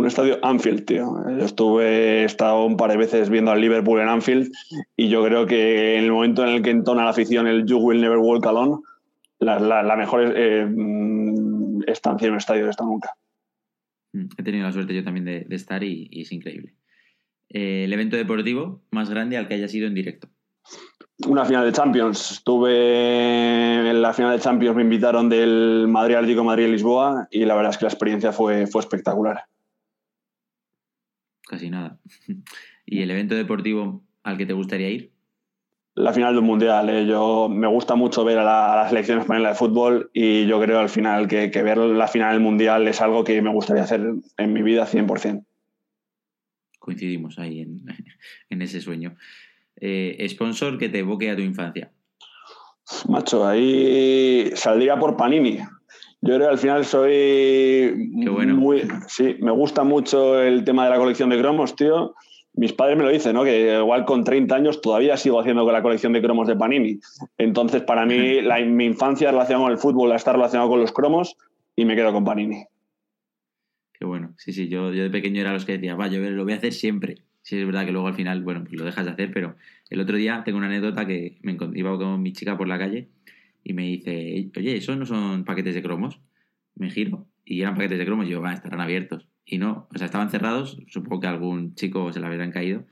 Un 0.00 0.06
estadio 0.06 0.38
Anfield, 0.42 0.86
tío. 0.86 1.14
Yo 1.28 1.44
estuve, 1.44 2.22
he 2.22 2.24
estado 2.24 2.64
un 2.64 2.78
par 2.78 2.90
de 2.90 2.96
veces 2.96 3.28
viendo 3.28 3.50
al 3.50 3.60
Liverpool 3.60 4.00
en 4.00 4.08
Anfield 4.08 4.50
y 4.96 5.10
yo 5.10 5.22
creo 5.22 5.44
que 5.44 5.98
en 5.98 6.04
el 6.04 6.10
momento 6.10 6.42
en 6.42 6.54
el 6.54 6.62
que 6.62 6.70
entona 6.70 7.04
la 7.04 7.10
afición 7.10 7.46
el 7.46 7.66
You 7.66 7.76
Will 7.76 8.00
Never 8.00 8.16
Walk 8.16 8.46
Alone, 8.46 8.78
la, 9.40 9.96
mejor 9.98 10.32
eh, 10.34 10.64
mm, 10.64 11.82
estancia 11.86 12.24
en 12.24 12.32
un 12.32 12.38
estadio 12.38 12.64
de 12.64 12.70
esta 12.70 12.82
nunca. 12.82 13.10
Mm, 14.14 14.28
he 14.38 14.42
tenido 14.42 14.64
la 14.64 14.72
suerte 14.72 14.94
yo 14.94 15.04
también 15.04 15.26
de, 15.26 15.54
estar 15.54 15.84
y, 15.84 16.08
es 16.12 16.32
increíble. 16.32 16.72
Eh, 17.50 17.84
¿El 17.84 17.92
evento 17.92 18.16
deportivo 18.16 18.80
más 18.90 19.10
grande 19.10 19.36
al 19.36 19.48
que 19.48 19.54
haya 19.54 19.68
sido 19.68 19.86
en 19.86 19.92
directo? 19.92 20.30
Una 21.28 21.44
final 21.44 21.66
de 21.66 21.72
Champions. 21.72 22.30
Estuve 22.30 23.90
en 23.90 24.00
la 24.00 24.14
final 24.14 24.34
de 24.34 24.42
Champions, 24.42 24.76
me 24.76 24.82
invitaron 24.82 25.28
del 25.28 25.88
Madrid 25.88 26.14
Atlético 26.14 26.42
Madrid-Lisboa 26.42 27.28
y 27.30 27.44
la 27.44 27.54
verdad 27.54 27.72
es 27.72 27.76
que 27.76 27.84
la 27.84 27.90
experiencia 27.90 28.32
fue, 28.32 28.66
fue 28.66 28.80
espectacular 28.80 29.44
casi 31.50 31.68
nada. 31.68 31.98
¿Y 32.86 33.02
el 33.02 33.10
evento 33.10 33.34
deportivo 33.34 34.02
al 34.22 34.38
que 34.38 34.46
te 34.46 34.52
gustaría 34.52 34.88
ir? 34.88 35.12
La 35.94 36.12
final 36.12 36.34
del 36.34 36.44
Mundial. 36.44 36.88
¿eh? 36.88 37.06
Yo 37.06 37.48
me 37.50 37.66
gusta 37.66 37.96
mucho 37.96 38.24
ver 38.24 38.38
a 38.38 38.44
la, 38.44 38.88
selección 38.88 39.18
española 39.18 39.50
de 39.50 39.54
fútbol 39.56 40.10
y 40.14 40.46
yo 40.46 40.60
creo 40.60 40.78
al 40.78 40.88
final 40.88 41.26
que, 41.26 41.48
ver 41.48 41.78
la 41.78 42.06
final 42.06 42.34
del 42.34 42.40
Mundial 42.40 42.86
es 42.86 43.00
algo 43.00 43.24
que 43.24 43.42
me 43.42 43.52
gustaría 43.52 43.82
hacer 43.82 44.00
en 44.36 44.52
mi 44.52 44.62
vida 44.62 44.86
100%. 44.86 45.44
Coincidimos 46.78 47.38
ahí 47.38 47.60
en, 48.50 48.62
ese 48.62 48.80
sueño. 48.80 49.16
Eh, 49.76 50.24
¿Sponsor 50.28 50.78
que 50.78 50.88
te 50.88 51.00
evoque 51.00 51.30
a 51.30 51.36
tu 51.36 51.42
infancia? 51.42 51.90
Macho, 53.08 53.46
ahí 53.46 54.50
saldría 54.54 54.98
por 54.98 55.16
Panini. 55.16 55.58
Yo 56.22 56.34
creo 56.34 56.48
que 56.48 56.52
al 56.52 56.58
final 56.58 56.84
soy 56.84 58.10
muy. 58.54 58.82
Sí, 59.08 59.36
me 59.40 59.52
gusta 59.52 59.84
mucho 59.84 60.40
el 60.40 60.64
tema 60.64 60.84
de 60.84 60.90
la 60.90 60.98
colección 60.98 61.30
de 61.30 61.38
cromos, 61.38 61.74
tío. 61.76 62.14
Mis 62.52 62.74
padres 62.74 62.98
me 62.98 63.04
lo 63.04 63.10
dicen, 63.10 63.34
¿no? 63.34 63.44
Que 63.44 63.78
igual 63.78 64.04
con 64.04 64.24
30 64.24 64.54
años 64.54 64.82
todavía 64.82 65.16
sigo 65.16 65.40
haciendo 65.40 65.64
con 65.64 65.72
la 65.72 65.82
colección 65.82 66.12
de 66.12 66.20
cromos 66.20 66.46
de 66.46 66.56
Panini. 66.56 67.00
Entonces, 67.38 67.82
para 67.82 68.04
mí, 68.04 68.42
la, 68.42 68.58
mi 68.60 68.84
infancia 68.84 69.30
relacionada 69.30 69.64
con 69.64 69.72
el 69.72 69.78
fútbol 69.78 70.12
está 70.12 70.32
relacionada 70.32 70.68
con 70.68 70.80
los 70.80 70.92
cromos 70.92 71.36
y 71.74 71.86
me 71.86 71.96
quedo 71.96 72.12
con 72.12 72.24
Panini. 72.24 72.64
Qué 73.94 74.04
bueno. 74.04 74.34
Sí, 74.36 74.52
sí, 74.52 74.68
yo, 74.68 74.92
yo 74.92 75.04
de 75.04 75.10
pequeño 75.10 75.40
era 75.40 75.54
los 75.54 75.64
que 75.64 75.72
decía, 75.72 75.94
va, 75.94 76.08
yo 76.08 76.18
lo 76.18 76.44
voy 76.44 76.52
a 76.52 76.56
hacer 76.56 76.74
siempre. 76.74 77.22
Sí, 77.42 77.58
es 77.58 77.64
verdad 77.64 77.86
que 77.86 77.92
luego 77.92 78.08
al 78.08 78.14
final, 78.14 78.42
bueno, 78.42 78.62
pues 78.64 78.78
lo 78.78 78.84
dejas 78.84 79.06
de 79.06 79.12
hacer, 79.12 79.30
pero 79.32 79.54
el 79.88 80.00
otro 80.00 80.18
día 80.18 80.42
tengo 80.44 80.58
una 80.58 80.66
anécdota 80.66 81.06
que 81.06 81.38
me 81.42 81.56
iba 81.74 81.96
con 81.96 82.20
mi 82.20 82.32
chica 82.34 82.58
por 82.58 82.68
la 82.68 82.78
calle 82.78 83.08
y 83.64 83.72
me 83.72 83.82
dice, 83.82 84.50
oye, 84.56 84.76
¿esos 84.76 84.96
no 84.96 85.06
son 85.06 85.44
paquetes 85.44 85.74
de 85.74 85.82
cromos? 85.82 86.20
Me 86.74 86.90
giro 86.90 87.26
y 87.44 87.62
eran 87.62 87.74
paquetes 87.74 87.98
de 87.98 88.06
cromos 88.06 88.26
y 88.26 88.30
yo, 88.30 88.40
va, 88.40 88.52
estarán 88.52 88.80
abiertos. 88.80 89.26
Y 89.44 89.58
no, 89.58 89.88
o 89.92 89.98
sea, 89.98 90.06
estaban 90.06 90.30
cerrados, 90.30 90.78
supongo 90.86 91.20
que 91.20 91.26
algún 91.26 91.74
chico 91.74 92.12
se 92.12 92.20
le 92.20 92.26
habrían 92.26 92.52
caído 92.52 92.84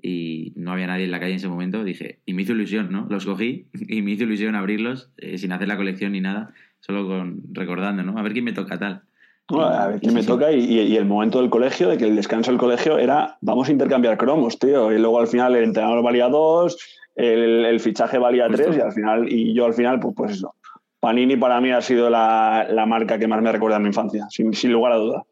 y 0.00 0.52
no 0.56 0.72
había 0.72 0.86
nadie 0.86 1.04
en 1.04 1.10
la 1.10 1.20
calle 1.20 1.32
en 1.32 1.36
ese 1.36 1.48
momento. 1.48 1.84
Dije, 1.84 2.20
y 2.26 2.34
me 2.34 2.42
hizo 2.42 2.52
ilusión, 2.52 2.90
¿no? 2.90 3.06
Los 3.08 3.24
cogí 3.26 3.66
y 3.88 4.02
me 4.02 4.12
hizo 4.12 4.24
ilusión 4.24 4.54
abrirlos 4.54 5.10
eh, 5.18 5.38
sin 5.38 5.52
hacer 5.52 5.68
la 5.68 5.76
colección 5.76 6.12
ni 6.12 6.20
nada, 6.20 6.52
solo 6.80 7.06
con 7.06 7.42
recordando, 7.52 8.02
¿no? 8.02 8.18
A 8.18 8.22
ver 8.22 8.32
quién 8.32 8.44
me 8.44 8.52
toca 8.52 8.78
tal. 8.78 9.02
a 9.48 9.86
ver 9.88 10.00
quién 10.00 10.14
me 10.14 10.24
toca 10.24 10.50
y, 10.50 10.96
el 10.96 11.04
momento 11.04 11.40
del 11.40 11.50
colegio, 11.50 11.88
de 11.88 11.98
que 11.98 12.06
el 12.06 12.16
descanso 12.16 12.50
del 12.50 12.58
colegio 12.58 12.98
era 12.98 13.38
vamos 13.40 13.68
a 13.68 13.72
intercambiar 13.72 14.18
cromos, 14.18 14.58
tío. 14.58 14.92
Y 14.92 14.98
luego 14.98 15.20
al 15.20 15.28
final 15.28 15.54
el 15.54 15.64
entrenador 15.64 16.02
valía 16.02 16.28
dos, 16.28 16.78
el, 17.14 17.80
fichaje 17.80 18.18
valía 18.18 18.48
tres 18.48 18.76
y 18.76 18.80
al 18.80 18.92
final, 18.92 19.30
y 19.30 19.54
yo 19.54 19.66
al 19.66 19.74
final, 19.74 20.00
pues, 20.00 20.14
pues 20.16 20.32
eso. 20.32 20.54
Panini 21.00 21.36
para 21.36 21.60
mí 21.60 21.70
ha 21.72 21.80
sido 21.80 22.08
la, 22.10 22.84
marca 22.86 23.18
que 23.18 23.26
más 23.26 23.42
me 23.42 23.50
recuerda 23.50 23.76
a 23.76 23.80
mi 23.80 23.88
infancia, 23.88 24.26
sin, 24.30 24.54
sin 24.54 24.72
lugar 24.72 24.92
a 24.92 24.96
duda. 24.96 25.24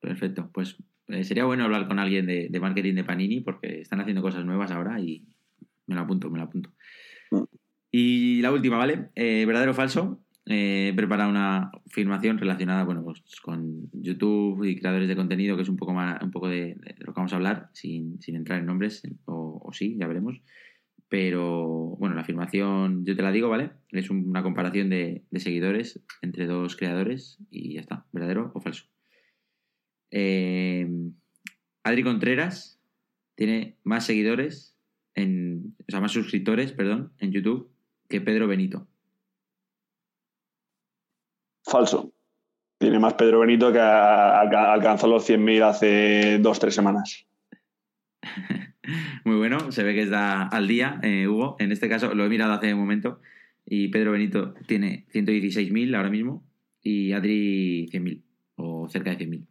Perfecto, 0.00 0.50
pues 0.52 0.76
eh, 1.08 1.24
sería 1.24 1.44
bueno 1.44 1.64
hablar 1.64 1.86
con 1.86 1.98
alguien 1.98 2.26
de, 2.26 2.60
marketing 2.60 2.94
de 2.94 3.04
Panini 3.04 3.40
porque 3.40 3.80
están 3.80 4.00
haciendo 4.00 4.22
cosas 4.22 4.44
nuevas 4.44 4.70
ahora 4.70 4.98
y 5.00 5.24
me 5.86 5.94
lo 5.94 6.00
apunto, 6.00 6.30
me 6.30 6.38
lo 6.38 6.44
apunto. 6.44 6.70
Mm. 7.30 7.42
Y 7.92 8.40
la 8.40 8.50
última, 8.50 8.78
¿vale? 8.78 9.10
Eh, 9.14 9.44
¿Verdadero 9.46 9.72
o 9.72 9.74
falso? 9.74 10.20
Eh, 10.46 10.88
he 10.88 10.94
preparado 10.94 11.30
una 11.30 11.70
afirmación 11.86 12.38
relacionada 12.38 12.84
bueno, 12.84 13.04
pues, 13.04 13.22
con 13.40 13.90
YouTube 13.92 14.64
y 14.64 14.76
creadores 14.76 15.08
de 15.08 15.16
contenido, 15.16 15.56
que 15.56 15.62
es 15.62 15.68
un 15.68 15.76
poco, 15.76 15.92
más, 15.92 16.20
un 16.22 16.30
poco 16.30 16.48
de, 16.48 16.76
lo 16.98 17.12
que 17.12 17.20
vamos 17.20 17.32
a 17.32 17.36
hablar, 17.36 17.68
sin, 17.72 18.18
entrar 18.26 18.58
en 18.58 18.66
nombres, 18.66 19.02
o, 19.26 19.70
sí, 19.72 19.96
ya 19.98 20.06
veremos. 20.06 20.40
Pero 21.12 21.94
bueno, 21.98 22.14
la 22.14 22.22
afirmación 22.22 23.04
yo 23.04 23.14
te 23.14 23.20
la 23.20 23.30
digo, 23.30 23.50
¿vale? 23.50 23.72
Es 23.90 24.08
una 24.08 24.42
comparación 24.42 24.88
de, 24.88 25.22
de 25.30 25.40
seguidores 25.40 26.00
entre 26.22 26.46
dos 26.46 26.74
creadores 26.74 27.36
y 27.50 27.74
ya 27.74 27.82
está, 27.82 28.06
¿verdadero 28.12 28.50
o 28.54 28.60
falso? 28.62 28.86
Eh, 30.10 30.88
Adri 31.82 32.02
Contreras 32.02 32.80
tiene 33.34 33.76
más 33.84 34.06
seguidores, 34.06 34.74
en, 35.14 35.76
o 35.86 35.90
sea, 35.90 36.00
más 36.00 36.12
suscriptores, 36.12 36.72
perdón, 36.72 37.12
en 37.18 37.30
YouTube 37.30 37.70
que 38.08 38.22
Pedro 38.22 38.48
Benito. 38.48 38.88
Falso. 41.62 42.14
Tiene 42.78 42.98
más 42.98 43.12
Pedro 43.12 43.40
Benito 43.40 43.70
que 43.70 43.80
alcanzó 43.80 45.08
los 45.08 45.28
100.000 45.28 45.62
hace 45.62 46.38
dos, 46.38 46.58
tres 46.58 46.74
semanas. 46.74 47.26
Muy 49.24 49.36
bueno, 49.36 49.72
se 49.72 49.82
ve 49.82 49.94
que 49.94 50.02
está 50.02 50.42
al 50.42 50.68
día, 50.68 51.00
eh, 51.02 51.28
Hugo. 51.28 51.56
En 51.58 51.72
este 51.72 51.88
caso 51.88 52.14
lo 52.14 52.24
he 52.24 52.28
mirado 52.28 52.52
hace 52.52 52.72
un 52.72 52.80
momento 52.80 53.20
y 53.66 53.88
Pedro 53.88 54.12
Benito 54.12 54.54
tiene 54.66 55.06
116.000 55.12 55.96
ahora 55.96 56.10
mismo 56.10 56.44
y 56.82 57.12
Adri 57.12 57.88
100.000 57.92 58.22
o 58.56 58.88
cerca 58.88 59.10
de 59.14 59.26
100.000 59.26 59.46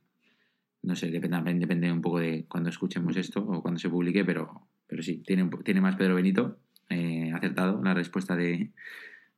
no 0.84 0.96
sé, 0.96 1.12
depende, 1.12 1.54
depende 1.54 1.92
un 1.92 2.02
poco 2.02 2.20
de 2.20 2.46
cuando 2.48 2.70
escuchemos 2.70 3.16
esto 3.16 3.42
o 3.42 3.62
cuando 3.62 3.80
se 3.80 3.90
publique, 3.90 4.26
pero, 4.26 4.68
pero 4.88 5.04
sí, 5.04 5.18
tiene, 5.26 5.50
tiene 5.64 5.82
más 5.82 5.96
Pedro 5.96 6.16
Benito, 6.16 6.58
eh, 6.90 7.32
acertado 7.34 7.82
la 7.84 7.94
respuesta 7.94 8.36
de, 8.36 8.72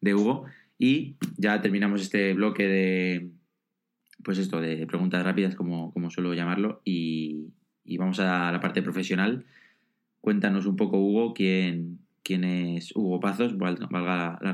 Hugo. 0.02 0.46
Y 0.78 1.16
ya 1.38 1.62
terminamos 1.62 2.02
este 2.02 2.34
bloque 2.34 2.68
de, 2.68 3.30
pues 4.24 4.38
esto, 4.38 4.62
de 4.62 4.86
preguntas 4.88 5.24
rápidas, 5.24 5.56
como, 5.56 5.92
como 5.94 6.10
suelo 6.10 6.34
llamarlo, 6.34 6.82
y, 6.86 7.52
vamos 7.98 8.20
a 8.20 8.52
la 8.52 8.60
parte 8.60 8.82
profesional. 8.82 9.46
Cuéntanos 10.24 10.66
un 10.68 10.78
poco, 10.78 11.00
Hugo, 11.00 11.34
quién, 11.34 12.00
quién 12.24 12.46
es 12.46 12.96
Hugo 12.96 13.20
Pazos, 13.20 13.58
valga 13.58 14.40
la 14.42 14.54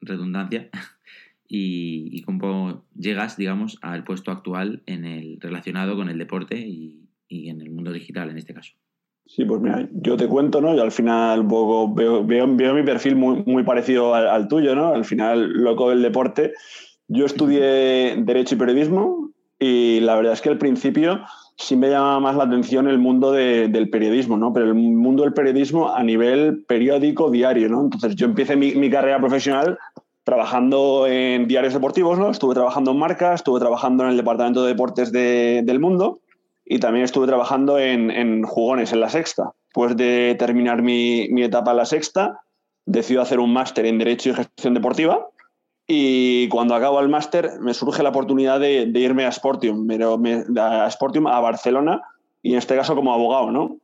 redundancia, 0.00 0.70
y, 1.48 2.22
cómo 2.22 2.84
llegas, 2.96 3.36
digamos, 3.36 3.80
al 3.82 4.04
puesto 4.04 4.30
actual 4.30 4.84
en 4.86 5.04
el 5.04 5.40
relacionado 5.40 5.96
con 5.96 6.08
el 6.08 6.16
deporte 6.16 6.60
y, 6.60 7.08
en 7.28 7.60
el 7.60 7.72
mundo 7.72 7.92
digital 7.92 8.30
en 8.30 8.38
este 8.38 8.54
caso. 8.54 8.74
Sí, 9.26 9.44
pues 9.44 9.60
mira, 9.60 9.88
yo 9.94 10.16
te 10.16 10.28
cuento, 10.28 10.60
¿no? 10.60 10.76
Yo 10.76 10.82
al 10.82 10.92
final 10.92 11.42
veo, 11.42 11.92
veo, 12.24 12.46
mi 12.46 12.84
perfil 12.84 13.16
muy, 13.16 13.42
muy 13.46 13.64
parecido 13.64 14.14
al, 14.14 14.46
tuyo, 14.46 14.76
¿no? 14.76 14.94
Al 14.94 15.04
final, 15.04 15.54
loco 15.54 15.90
del 15.90 16.02
deporte. 16.02 16.52
Yo 17.08 17.26
estudié 17.26 18.14
Derecho 18.16 18.54
y 18.54 18.58
Periodismo 18.58 19.32
y 19.58 19.98
la 20.02 20.14
verdad 20.14 20.34
es 20.34 20.40
que 20.40 20.50
al 20.50 20.58
principio 20.58 21.24
sí 21.58 21.76
me 21.76 21.90
llama 21.90 22.20
más 22.20 22.36
la 22.36 22.44
atención 22.44 22.88
el 22.88 22.98
mundo 22.98 23.32
del 23.32 23.90
periodismo, 23.90 24.36
¿no? 24.36 24.52
Pero 24.52 24.66
el 24.66 24.74
mundo 24.74 25.24
del 25.24 25.34
periodismo 25.34 25.94
a 25.94 26.02
nivel 26.02 26.64
periódico, 26.66 27.30
diario, 27.30 27.68
¿no? 27.68 27.82
Entonces 27.82 28.14
yo 28.14 28.26
empecé 28.26 28.56
mi, 28.56 28.74
mi 28.74 28.88
carrera 28.88 29.18
profesional 29.18 29.78
trabajando 30.28 31.06
en 31.06 31.48
diarios 31.48 31.72
deportivos, 31.72 32.18
¿no? 32.18 32.30
Estuve 32.30 32.52
trabajando 32.54 32.90
en 32.90 32.98
marcas, 32.98 33.36
estuve 33.36 33.60
trabajando 33.60 34.04
en 34.04 34.10
el 34.10 34.16
departamento 34.18 34.62
de 34.62 34.68
deportes 34.68 35.10
del 35.10 35.80
mundo 35.80 36.20
y 36.66 36.80
también 36.80 37.06
estuve 37.06 37.26
trabajando 37.26 37.78
en, 37.78 38.42
jugones 38.42 38.92
en 38.92 39.00
la 39.00 39.08
sexta. 39.08 39.52
Después 39.68 39.96
de 39.96 40.36
terminar 40.38 40.82
mi, 40.82 41.30
etapa 41.42 41.70
en 41.70 41.78
la 41.78 41.86
sexta, 41.86 42.42
decido 42.84 43.22
hacer 43.22 43.40
un 43.40 43.54
máster 43.54 43.86
en 43.86 43.96
Derecho 43.96 44.28
y 44.28 44.34
Gestión 44.34 44.74
Deportiva 44.74 45.28
y 45.90 46.48
cuando 46.50 46.74
acabo 46.74 47.00
el 47.00 47.08
máster 47.08 47.52
me 47.60 47.72
surge 47.72 48.02
la 48.02 48.10
oportunidad 48.10 48.60
de, 48.60 48.82
irme 48.94 49.24
a 49.24 49.32
Sportium, 49.32 49.86
pero 49.86 50.20
a 50.60 50.90
Sportium, 50.90 51.26
a 51.26 51.40
Barcelona 51.40 52.02
y 52.42 52.52
en 52.52 52.58
este 52.58 52.76
caso 52.76 52.94
como 52.94 53.14
abogado, 53.14 53.50
¿no? 53.50 53.78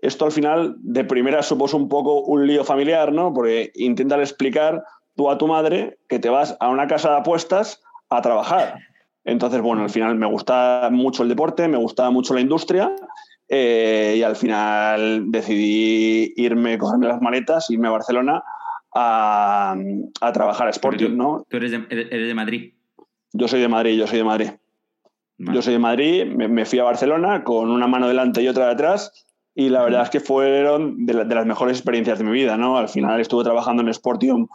Esto 0.00 0.24
al 0.24 0.32
final 0.32 0.76
de 0.78 1.04
primera 1.04 1.42
supuso 1.42 1.76
un 1.76 1.90
poco 1.90 2.22
un 2.22 2.46
lío 2.46 2.64
familiar, 2.64 3.12
¿no? 3.12 3.34
Porque 3.34 3.72
intentar 3.74 4.20
explicar 4.20 4.82
tú 5.16 5.30
a 5.30 5.36
tu 5.36 5.48
madre 5.48 5.98
que 6.08 6.18
te 6.18 6.30
vas 6.30 6.56
a 6.60 6.70
una 6.70 6.86
casa 6.86 7.10
de 7.10 7.16
apuestas 7.18 7.82
a 8.08 8.22
trabajar. 8.22 8.78
Entonces, 9.24 9.60
bueno, 9.60 9.82
al 9.82 9.90
final 9.90 10.14
me 10.14 10.26
gusta 10.26 10.88
mucho 10.90 11.22
el 11.22 11.28
deporte, 11.28 11.68
me 11.68 11.76
gusta 11.76 12.08
mucho 12.10 12.32
la 12.32 12.40
industria 12.40 12.90
eh, 13.48 14.14
y 14.16 14.22
al 14.22 14.34
final 14.34 15.30
decidí 15.30 16.32
irme, 16.36 16.78
cogerme 16.78 17.08
las 17.08 17.20
maletas, 17.20 17.68
irme 17.68 17.88
a 17.88 17.92
Barcelona 17.92 18.42
a, 18.94 19.76
trabajar 20.32 20.66
a 20.66 20.70
Sporting, 20.70 21.16
¿no? 21.16 21.44
Tú 21.48 21.56
eres 21.56 21.72
de, 21.72 22.34
Madrid. 22.34 22.74
Yo 23.32 23.48
soy 23.48 23.60
de 23.60 23.68
Madrid, 23.68 23.98
yo 23.98 24.06
soy 24.06 24.18
de 24.18 24.24
Madrid. 24.24 24.50
Yo 25.38 25.62
soy 25.62 25.72
de 25.72 25.78
Madrid, 25.78 26.26
me, 26.26 26.66
fui 26.66 26.78
a 26.78 26.84
Barcelona 26.84 27.44
con 27.44 27.70
una 27.70 27.86
mano 27.86 28.08
delante 28.08 28.42
y 28.42 28.48
otra 28.48 28.68
detrás 28.68 29.26
y 29.54 29.70
la 29.70 29.82
verdad 29.82 30.02
es 30.02 30.10
que 30.10 30.20
fueron 30.20 31.06
de, 31.06 31.24
de, 31.24 31.34
las 31.34 31.46
mejores 31.46 31.78
experiencias 31.78 32.18
de 32.18 32.24
mi 32.24 32.32
vida, 32.32 32.58
¿no? 32.58 32.76
Al 32.76 32.90
final 32.90 33.20
estuve 33.20 33.42
trabajando 33.42 33.82
en 33.82 33.92
Sportium 33.92 34.48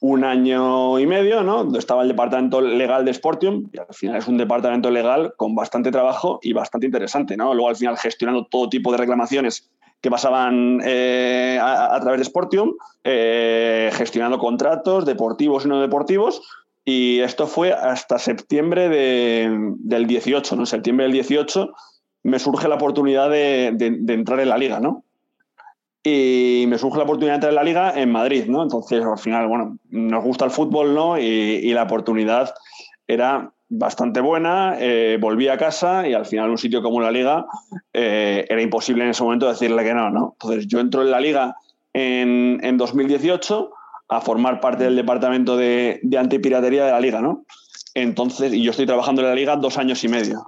un 0.00 0.22
año 0.22 0.98
y 0.98 1.06
medio, 1.06 1.42
¿no? 1.42 1.64
Donde 1.64 1.78
estaba 1.78 2.02
el 2.02 2.08
departamento 2.08 2.60
legal 2.60 3.06
de 3.06 3.14
Sportium, 3.14 3.70
y 3.72 3.78
al 3.78 3.86
final 3.92 4.16
es 4.16 4.28
un 4.28 4.36
departamento 4.36 4.90
legal 4.90 5.32
con 5.38 5.54
bastante 5.54 5.90
trabajo 5.90 6.40
y 6.42 6.52
bastante 6.52 6.86
interesante, 6.86 7.38
¿no? 7.38 7.54
Luego 7.54 7.70
al 7.70 7.76
final 7.76 7.96
gestionando 7.96 8.44
todo 8.44 8.68
tipo 8.68 8.92
de 8.92 8.98
reclamaciones 8.98 9.70
que 10.04 10.10
pasaban 10.10 10.82
eh, 10.84 11.58
a, 11.58 11.98
través 11.98 12.18
de 12.18 12.26
Sportium, 12.26 12.74
eh, 13.04 13.88
gestionando 13.94 14.36
contratos 14.38 15.06
deportivos 15.06 15.64
y 15.64 15.68
no 15.68 15.80
deportivos, 15.80 16.42
y 16.84 17.20
esto 17.20 17.46
fue 17.46 17.72
hasta 17.72 18.18
septiembre 18.18 18.90
del 18.90 20.06
18, 20.06 20.56
¿no? 20.56 20.62
En 20.62 20.66
septiembre 20.66 21.04
del 21.04 21.14
18 21.14 21.72
me 22.24 22.38
surge 22.38 22.68
la 22.68 22.74
oportunidad 22.74 23.30
de, 23.30 23.72
de 23.72 24.12
entrar 24.12 24.40
en 24.40 24.50
la 24.50 24.58
liga, 24.58 24.78
¿no? 24.78 25.04
y 26.06 26.66
me 26.68 26.76
surge 26.76 26.98
la 26.98 27.04
oportunidad 27.04 27.32
de 27.32 27.36
entrar 27.36 27.52
en 27.52 27.56
la 27.56 27.64
liga 27.64 27.92
en 27.98 28.12
Madrid, 28.12 28.44
¿no? 28.46 28.62
Entonces, 28.62 29.02
al 29.02 29.16
final, 29.16 29.48
bueno, 29.48 29.78
nos 29.88 30.22
gusta 30.22 30.44
el 30.44 30.50
fútbol, 30.50 30.94
¿no? 30.94 31.18
Y, 31.18 31.72
la 31.72 31.84
oportunidad 31.84 32.52
era 33.06 33.52
bastante 33.76 34.20
buena, 34.20 34.76
eh, 34.78 35.18
volví 35.20 35.48
a 35.48 35.58
casa 35.58 36.06
y 36.06 36.14
al 36.14 36.26
final 36.26 36.50
un 36.50 36.58
sitio 36.58 36.82
como 36.82 37.00
la 37.00 37.10
liga 37.10 37.46
eh, 37.92 38.46
era 38.48 38.62
imposible 38.62 39.04
en 39.04 39.10
ese 39.10 39.22
momento 39.22 39.48
decirle 39.48 39.82
que 39.84 39.94
no, 39.94 40.10
¿no? 40.10 40.36
Entonces 40.40 40.66
yo 40.66 40.80
entro 40.80 41.02
en 41.02 41.10
la 41.10 41.20
liga 41.20 41.56
en, 41.92 42.60
en 42.62 42.76
2018 42.76 43.70
a 44.08 44.20
formar 44.20 44.60
parte 44.60 44.84
del 44.84 44.96
departamento 44.96 45.56
de, 45.56 46.00
de 46.02 46.18
antipiratería 46.18 46.84
de 46.84 46.92
la 46.92 47.00
liga, 47.00 47.20
¿no? 47.20 47.44
Entonces, 47.94 48.52
y 48.52 48.62
yo 48.62 48.70
estoy 48.70 48.86
trabajando 48.86 49.22
en 49.22 49.28
la 49.28 49.34
liga 49.34 49.56
dos 49.56 49.78
años 49.78 50.02
y 50.04 50.08
medio. 50.08 50.44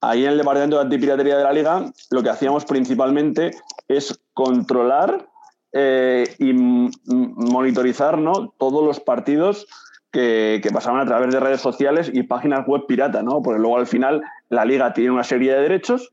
Ahí 0.00 0.24
en 0.24 0.32
el 0.32 0.38
departamento 0.38 0.76
de 0.76 0.82
antipiratería 0.82 1.38
de 1.38 1.44
la 1.44 1.52
liga, 1.52 1.90
lo 2.10 2.22
que 2.22 2.30
hacíamos 2.30 2.64
principalmente 2.64 3.52
es 3.88 4.18
controlar 4.34 5.26
eh, 5.72 6.34
y 6.38 6.52
monitorizar 6.54 8.18
¿no? 8.18 8.54
todos 8.58 8.84
los 8.84 9.00
partidos 9.00 9.66
que, 10.10 10.60
pasaban 10.72 11.00
a 11.00 11.06
través 11.06 11.32
de 11.32 11.40
redes 11.40 11.60
sociales 11.60 12.10
y 12.12 12.22
páginas 12.22 12.66
web 12.66 12.82
pirata, 12.86 13.22
¿no? 13.22 13.42
Porque 13.42 13.60
luego 13.60 13.78
al 13.78 13.86
final 13.86 14.22
la 14.48 14.64
liga 14.64 14.92
tiene 14.92 15.10
una 15.10 15.24
serie 15.24 15.54
de 15.54 15.60
derechos 15.60 16.12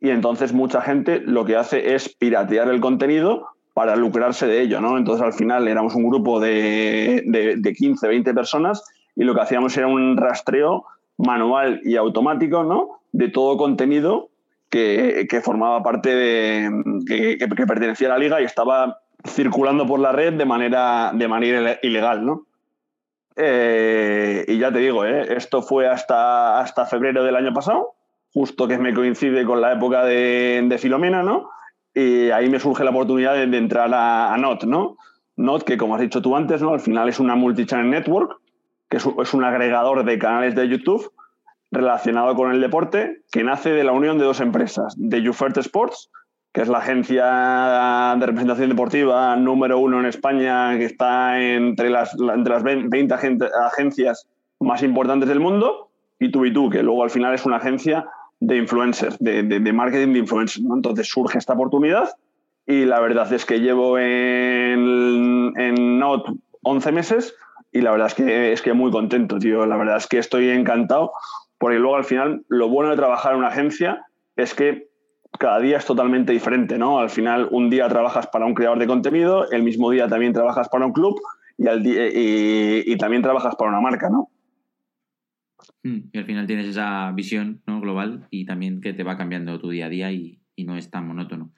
y 0.00 0.10
entonces 0.10 0.52
mucha 0.52 0.80
gente 0.80 1.20
lo 1.20 1.44
que 1.44 1.56
hace 1.56 1.94
es 1.94 2.08
piratear 2.08 2.68
el 2.68 2.80
contenido 2.80 3.48
para 3.74 3.96
lucrarse 3.96 4.46
de 4.46 4.60
ello, 4.60 4.80
¿no? 4.80 4.98
Entonces 4.98 5.24
al 5.24 5.32
final 5.32 5.68
éramos 5.68 5.94
un 5.94 6.08
grupo 6.08 6.40
de, 6.40 7.22
de, 7.26 7.56
de 7.56 7.72
15, 7.72 8.06
20 8.06 8.34
personas 8.34 8.84
y 9.16 9.24
lo 9.24 9.34
que 9.34 9.40
hacíamos 9.40 9.76
era 9.76 9.86
un 9.86 10.16
rastreo 10.16 10.84
manual 11.16 11.80
y 11.84 11.96
automático, 11.96 12.64
¿no? 12.64 13.00
De 13.12 13.28
todo 13.28 13.56
contenido 13.56 14.30
que, 14.70 15.40
formaba 15.42 15.82
parte 15.82 16.14
de. 16.14 16.70
Que, 17.06 17.66
pertenecía 17.66 18.08
a 18.08 18.10
la 18.10 18.18
liga 18.18 18.40
y 18.40 18.44
estaba 18.44 19.00
circulando 19.26 19.86
por 19.86 20.00
la 20.00 20.12
red 20.12 20.34
de 20.34 20.44
manera, 20.44 21.12
de 21.14 21.28
manera 21.28 21.78
ilegal, 21.82 22.24
¿no? 22.24 22.46
Eh, 23.40 24.44
y 24.48 24.58
ya 24.58 24.72
te 24.72 24.80
digo, 24.80 25.04
¿eh? 25.04 25.36
esto 25.36 25.62
fue 25.62 25.86
hasta, 25.86 26.58
hasta 26.58 26.86
febrero 26.86 27.22
del 27.22 27.36
año 27.36 27.54
pasado, 27.54 27.94
justo 28.32 28.66
que 28.66 28.78
me 28.78 28.92
coincide 28.92 29.44
con 29.44 29.60
la 29.60 29.72
época 29.74 30.04
de, 30.04 30.60
de 30.66 30.78
Filomena, 30.78 31.22
¿no? 31.22 31.48
Y 31.94 32.30
ahí 32.30 32.50
me 32.50 32.58
surge 32.58 32.82
la 32.82 32.90
oportunidad 32.90 33.34
de, 33.34 33.56
entrar 33.56 33.90
a, 33.94 34.36
NOT, 34.36 34.64
¿no? 34.64 34.96
NOT, 35.36 35.62
que 35.62 35.78
como 35.78 35.94
has 35.94 36.00
dicho 36.00 36.20
tú 36.20 36.34
antes, 36.34 36.60
¿no? 36.60 36.72
Al 36.74 36.80
final 36.80 37.08
es 37.08 37.20
una 37.20 37.36
multichannel 37.36 37.90
network, 37.90 38.40
que 38.90 38.96
es, 38.96 39.06
es 39.06 39.34
un 39.34 39.44
agregador 39.44 40.04
de 40.04 40.18
canales 40.18 40.56
de 40.56 40.68
YouTube 40.68 41.12
relacionado 41.70 42.34
con 42.34 42.50
el 42.50 42.60
deporte, 42.60 43.22
que 43.30 43.44
nace 43.44 43.70
de 43.70 43.84
la 43.84 43.92
unión 43.92 44.18
de 44.18 44.24
dos 44.24 44.40
empresas, 44.40 44.94
de 44.96 45.22
YouFirst 45.22 45.58
Sports, 45.58 46.10
que 46.58 46.62
es 46.62 46.68
la 46.68 46.78
agencia 46.78 48.16
de 48.18 48.26
representación 48.26 48.70
deportiva 48.70 49.36
número 49.36 49.78
uno 49.78 50.00
en 50.00 50.06
España, 50.06 50.76
que 50.76 50.86
está 50.86 51.40
entre 51.40 51.88
las, 51.88 52.16
entre 52.18 52.52
las 52.52 52.64
20 52.64 53.14
agencias 53.64 54.26
más 54.58 54.82
importantes 54.82 55.28
del 55.28 55.38
mundo, 55.38 55.88
y 56.18 56.32
tú 56.32 56.68
que 56.68 56.82
luego 56.82 57.04
al 57.04 57.10
final 57.10 57.32
es 57.32 57.46
una 57.46 57.58
agencia 57.58 58.08
de 58.40 58.56
influencers, 58.56 59.16
de, 59.20 59.72
marketing 59.72 60.14
de 60.14 60.18
influencers. 60.18 60.66
Entonces 60.68 61.08
surge 61.08 61.38
esta 61.38 61.52
oportunidad 61.52 62.10
y 62.66 62.86
la 62.86 62.98
verdad 62.98 63.32
es 63.32 63.44
que 63.44 63.60
llevo 63.60 63.96
en, 63.96 65.52
en 65.56 65.98
Not 66.00 66.26
11 66.62 66.90
meses 66.90 67.36
y 67.70 67.82
la 67.82 67.92
verdad 67.92 68.08
es 68.08 68.14
que 68.14 68.52
es 68.52 68.62
que 68.62 68.72
muy 68.72 68.90
contento, 68.90 69.38
tío. 69.38 69.64
La 69.64 69.76
verdad 69.76 69.98
es 69.98 70.08
que 70.08 70.18
estoy 70.18 70.48
encantado 70.48 71.12
porque 71.56 71.78
luego 71.78 71.94
al 71.94 72.04
final 72.04 72.42
lo 72.48 72.68
bueno 72.68 72.90
de 72.90 72.96
trabajar 72.96 73.34
en 73.34 73.38
una 73.38 73.48
agencia 73.48 74.04
es 74.34 74.54
que 74.54 74.87
cada 75.38 75.60
día 75.60 75.78
es 75.78 75.84
totalmente 75.84 76.32
diferente, 76.32 76.78
¿no? 76.78 76.98
Al 76.98 77.10
final 77.10 77.48
un 77.50 77.70
día 77.70 77.88
trabajas 77.88 78.26
para 78.28 78.46
un 78.46 78.54
creador 78.54 78.78
de 78.78 78.86
contenido, 78.86 79.50
el 79.50 79.62
mismo 79.62 79.90
día 79.90 80.08
también 80.08 80.32
trabajas 80.32 80.68
para 80.68 80.86
un 80.86 80.92
club 80.92 81.20
y, 81.56 81.66
al 81.66 81.82
y, 81.84 82.96
también 82.96 83.22
trabajas 83.22 83.54
para 83.56 83.70
una 83.70 83.80
marca, 83.80 84.08
¿no? 84.08 84.30
Hmm, 85.82 86.08
y 86.12 86.18
al 86.18 86.24
final 86.24 86.46
tienes 86.46 86.66
esa 86.66 87.12
visión 87.12 87.62
¿no? 87.66 87.80
global 87.80 88.26
y 88.30 88.46
también 88.46 88.80
que 88.80 88.92
te 88.92 89.04
va 89.04 89.16
cambiando 89.16 89.58
tu 89.60 89.70
día 89.70 89.86
a 89.86 89.88
día 89.88 90.12
y, 90.12 90.40
no 90.64 90.76
es 90.76 90.90
tan 90.90 91.06
monótono. 91.06 91.52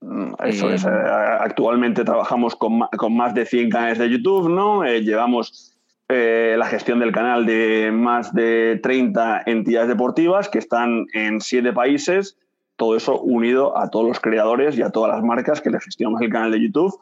Mm, 0.00 0.32
eso 0.44 0.72
es. 0.72 0.84
Eh, 0.84 0.88
actualmente 0.88 2.04
trabajamos 2.04 2.56
con, 2.56 2.78
más 3.10 3.34
de 3.34 3.44
100 3.44 3.68
canales 3.68 3.98
de 3.98 4.08
YouTube, 4.08 4.48
¿no? 4.48 4.82
Eh, 4.82 5.02
llevamos 5.02 5.76
eh, 6.08 6.54
la 6.56 6.66
gestión 6.66 7.00
del 7.00 7.12
canal 7.12 7.44
de 7.44 7.90
más 7.92 8.32
de 8.32 8.80
30 8.82 9.42
entidades 9.44 9.88
deportivas 9.88 10.48
que 10.48 10.58
están 10.58 11.06
en 11.12 11.40
siete 11.40 11.74
países, 11.74 12.38
todo 12.76 12.96
eso 12.96 13.20
unido 13.20 13.76
a 13.76 13.90
todos 13.90 14.06
los 14.06 14.20
creadores 14.20 14.76
y 14.78 14.82
a 14.82 14.90
todas 14.90 15.14
las 15.14 15.24
marcas 15.24 15.60
que 15.60 15.70
le 15.70 15.80
gestionamos 15.80 16.20
el 16.22 16.30
canal 16.30 16.52
de 16.52 16.60
YouTube, 16.60 16.98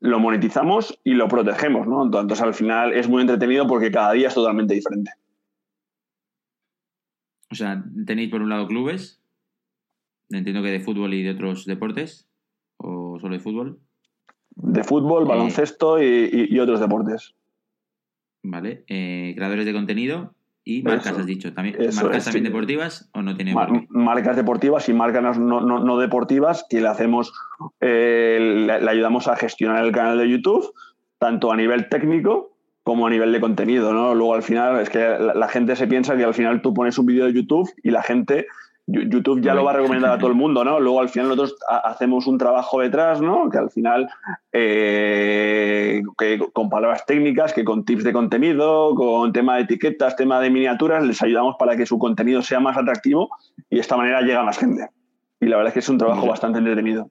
lo 0.00 0.18
monetizamos 0.18 0.98
y 1.04 1.14
lo 1.14 1.28
protegemos, 1.28 1.86
¿no? 1.86 2.04
Entonces 2.04 2.40
al 2.40 2.54
final 2.54 2.92
es 2.92 3.08
muy 3.08 3.22
entretenido 3.22 3.66
porque 3.66 3.90
cada 3.90 4.12
día 4.12 4.28
es 4.28 4.34
totalmente 4.34 4.74
diferente. 4.74 5.10
O 7.50 7.54
sea, 7.54 7.82
tenéis 8.06 8.30
por 8.30 8.42
un 8.42 8.48
lado 8.48 8.66
clubes, 8.66 9.20
entiendo 10.30 10.62
que 10.62 10.70
de 10.70 10.80
fútbol 10.80 11.14
y 11.14 11.22
de 11.22 11.30
otros 11.30 11.64
deportes, 11.64 12.28
o 12.76 13.18
solo 13.20 13.34
de 13.34 13.40
fútbol. 13.40 13.78
De 14.50 14.84
fútbol, 14.84 15.24
eh, 15.24 15.28
baloncesto 15.28 16.02
y 16.02 16.58
otros 16.58 16.80
deportes. 16.80 17.34
¿vale? 18.50 18.84
Eh, 18.88 19.32
creadores 19.36 19.66
de 19.66 19.72
contenido 19.72 20.34
y 20.68 20.82
marcas, 20.82 21.16
has 21.16 21.26
dicho. 21.26 21.54
¿También, 21.54 21.76
¿Marcas 21.94 22.24
también 22.24 22.42
deportivas 22.42 23.08
o 23.14 23.22
no 23.22 23.36
tiene 23.36 23.54
Marcas 23.88 24.34
deportivas 24.34 24.88
y 24.88 24.92
marcas 24.92 25.38
no, 25.38 25.98
deportivas 25.98 26.66
que 26.68 26.80
le 26.80 26.88
hacemos, 26.88 27.32
eh, 27.80 28.66
le, 28.66 28.90
ayudamos 28.90 29.28
a 29.28 29.36
gestionar 29.36 29.84
el 29.84 29.92
canal 29.92 30.18
de 30.18 30.28
YouTube, 30.28 30.68
tanto 31.18 31.52
a 31.52 31.56
nivel 31.56 31.88
técnico 31.88 32.58
como 32.82 33.06
a 33.06 33.10
nivel 33.10 33.30
de 33.30 33.40
contenido, 33.40 33.92
¿no? 33.92 34.12
Luego 34.16 34.34
al 34.34 34.42
final 34.42 34.80
es 34.80 34.90
que 34.90 34.98
la 34.98 35.48
gente 35.48 35.76
se 35.76 35.86
piensa 35.86 36.16
que 36.16 36.24
al 36.24 36.34
final 36.34 36.60
tú 36.62 36.74
pones 36.74 36.98
un 36.98 37.06
vídeo 37.06 37.26
de 37.26 37.32
YouTube 37.32 37.70
y 37.84 37.90
la 37.90 38.02
gente 38.02 38.48
YouTube 38.86 39.40
ya 39.40 39.54
lo 39.54 39.64
va 39.64 39.72
a 39.72 39.76
recomendar 39.76 40.12
a 40.12 40.18
todo 40.18 40.30
el 40.30 40.36
mundo, 40.36 40.64
¿no? 40.64 40.78
Luego 40.78 41.00
al 41.00 41.08
final 41.08 41.28
nosotros 41.28 41.56
hacemos 41.82 42.26
un 42.28 42.38
trabajo 42.38 42.80
detrás, 42.80 43.20
¿no? 43.20 43.50
Que 43.50 43.58
al 43.58 43.70
final, 43.70 44.08
eh, 44.52 46.02
con 46.52 46.70
palabras 46.70 47.04
técnicas, 47.04 47.52
que 47.52 47.64
con 47.64 47.84
tips 47.84 48.04
de 48.04 48.12
contenido, 48.12 48.94
con 48.94 49.32
tema 49.32 49.56
de 49.56 49.62
etiquetas, 49.62 50.14
tema 50.14 50.40
de 50.40 50.50
miniaturas, 50.50 51.04
les 51.04 51.20
ayudamos 51.20 51.56
para 51.58 51.76
que 51.76 51.84
su 51.84 51.98
contenido 51.98 52.42
sea 52.42 52.60
más 52.60 52.76
atractivo 52.76 53.28
y 53.68 53.76
de 53.76 53.80
esta 53.80 53.96
manera 53.96 54.20
llega 54.20 54.40
a 54.40 54.44
más 54.44 54.58
gente. 54.58 54.88
Y 55.40 55.46
la 55.46 55.56
verdad 55.56 55.70
es 55.70 55.74
que 55.74 55.80
es 55.80 55.88
un 55.88 55.98
trabajo 55.98 56.26
bastante 56.26 56.60
entretenido. 56.60 57.10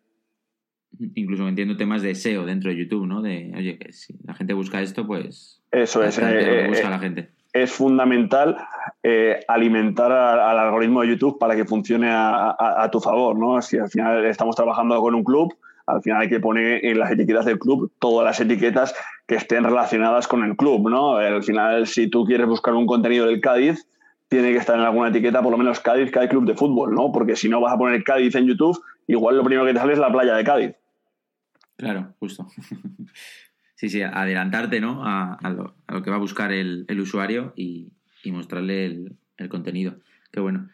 Incluso 1.15 1.45
entiendo 1.45 1.75
temas 1.75 2.01
de 2.01 2.15
SEO 2.15 2.45
dentro 2.45 2.71
de 2.71 2.77
YouTube, 2.77 3.05
¿no? 3.05 3.21
De, 3.21 3.51
oye, 3.53 3.77
que 3.77 3.91
si 3.91 4.15
la 4.23 4.33
gente 4.33 4.53
busca 4.53 4.81
esto, 4.81 5.05
pues... 5.05 5.61
Eso 5.71 6.01
es. 6.01 6.17
Eh, 6.19 6.67
busca 6.69 6.89
la 6.89 6.99
gente 6.99 7.34
es 7.55 7.71
fundamental 7.71 8.57
eh, 9.01 9.39
alimentar 9.47 10.11
al 10.11 10.59
algoritmo 10.59 11.01
de 11.01 11.07
YouTube 11.07 11.39
para 11.39 11.55
que 11.55 11.63
funcione 11.63 12.09
a, 12.11 12.89
tu 12.91 12.99
favor, 12.99 13.37
¿no? 13.37 13.61
Si 13.61 13.77
al 13.77 13.89
final 13.89 14.25
estamos 14.25 14.57
trabajando 14.57 14.99
con 14.99 15.15
un 15.15 15.23
club, 15.23 15.55
al 15.87 16.01
final 16.01 16.23
hay 16.23 16.29
que 16.29 16.41
poner 16.41 16.83
en 16.83 16.99
las 16.99 17.11
etiquetas 17.11 17.45
del 17.45 17.57
club 17.57 17.91
todas 17.97 18.25
las 18.25 18.41
etiquetas 18.41 18.93
que 19.25 19.35
estén 19.35 19.63
relacionadas 19.63 20.27
con 20.27 20.43
el 20.43 20.57
club, 20.57 20.89
¿no? 20.89 21.15
Al 21.15 21.43
final, 21.43 21.87
si 21.87 22.09
tú 22.09 22.25
quieres 22.25 22.45
buscar 22.45 22.73
un 22.73 22.85
contenido 22.85 23.25
del 23.25 23.39
Cádiz, 23.39 23.87
tiene 24.27 24.51
que 24.51 24.57
estar 24.57 24.77
en 24.77 24.83
alguna 24.83 25.07
etiqueta, 25.07 25.41
por 25.41 25.51
lo 25.51 25.57
menos 25.57 25.79
Cádiz, 25.79 26.11
cada 26.11 26.27
club 26.27 26.45
de 26.45 26.55
fútbol, 26.55 26.93
¿no? 26.93 27.13
Porque 27.13 27.37
si 27.37 27.47
no 27.47 27.61
vas 27.61 27.73
a 27.73 27.77
poner 27.77 28.03
Cádiz 28.03 28.35
en 28.35 28.47
YouTube, 28.47 28.77
igual 29.07 29.37
lo 29.37 29.45
primero 29.45 29.65
que 29.65 29.73
te 29.73 29.79
sale 29.79 29.93
es 29.93 29.99
la 29.99 30.11
playa 30.11 30.35
de 30.35 30.43
Cádiz. 30.43 30.75
Claro, 31.77 32.13
justo. 32.19 32.47
Sí, 33.75 33.89
sí, 33.89 34.01
adelantarte 34.01 34.79
¿no? 34.79 35.03
a, 35.05 35.38
lo, 35.49 36.01
que 36.01 36.09
va 36.09 36.15
a 36.15 36.19
buscar 36.19 36.51
el, 36.51 36.85
usuario 36.99 37.53
y, 37.55 37.91
mostrarle 38.31 38.85
el, 39.38 39.49
contenido. 39.49 39.97
Qué 40.31 40.39
bueno. 40.39 40.69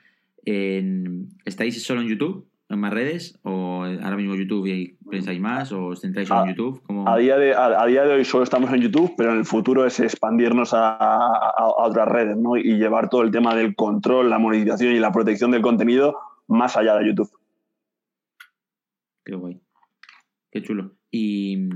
¿Estáis 0.45 1.83
solo 1.83 2.01
en 2.01 2.07
YouTube? 2.07 2.47
¿En 2.69 2.79
más 2.79 2.93
redes? 2.93 3.37
¿O 3.43 3.83
ahora 3.83 4.15
mismo 4.15 4.35
YouTube 4.35 4.67
y 4.67 4.97
pensáis 5.09 5.41
más? 5.41 5.71
¿O 5.71 5.87
os 5.87 6.01
centráis 6.01 6.27
solo 6.27 6.43
en 6.43 6.49
YouTube? 6.49 6.81
A, 7.05 7.17
día 7.17 7.37
de, 7.37 7.53
a, 7.53 7.85
día 7.87 8.03
de 8.03 8.13
hoy 8.13 8.23
solo 8.23 8.43
estamos 8.43 8.71
en 8.71 8.81
YouTube, 8.81 9.13
pero 9.17 9.31
en 9.31 9.39
el 9.39 9.45
futuro 9.45 9.85
es 9.85 9.99
expandirnos 9.99 10.73
a, 10.73 11.53
otras 11.77 12.07
redes 12.07 12.37
¿no? 12.37 12.55
y 12.55 12.77
llevar 12.77 13.09
todo 13.09 13.23
el 13.23 13.31
tema 13.31 13.55
del 13.55 13.75
control, 13.75 14.29
la 14.29 14.39
monetización 14.39 14.93
y 14.93 14.99
la 14.99 15.11
protección 15.11 15.51
del 15.51 15.61
contenido 15.61 16.17
más 16.47 16.77
allá 16.77 16.95
de 16.95 17.07
YouTube. 17.07 17.31
Qué 19.25 19.35
guay. 19.35 19.59
Qué 20.51 20.61
chulo. 20.61 20.91
Y 21.11 21.67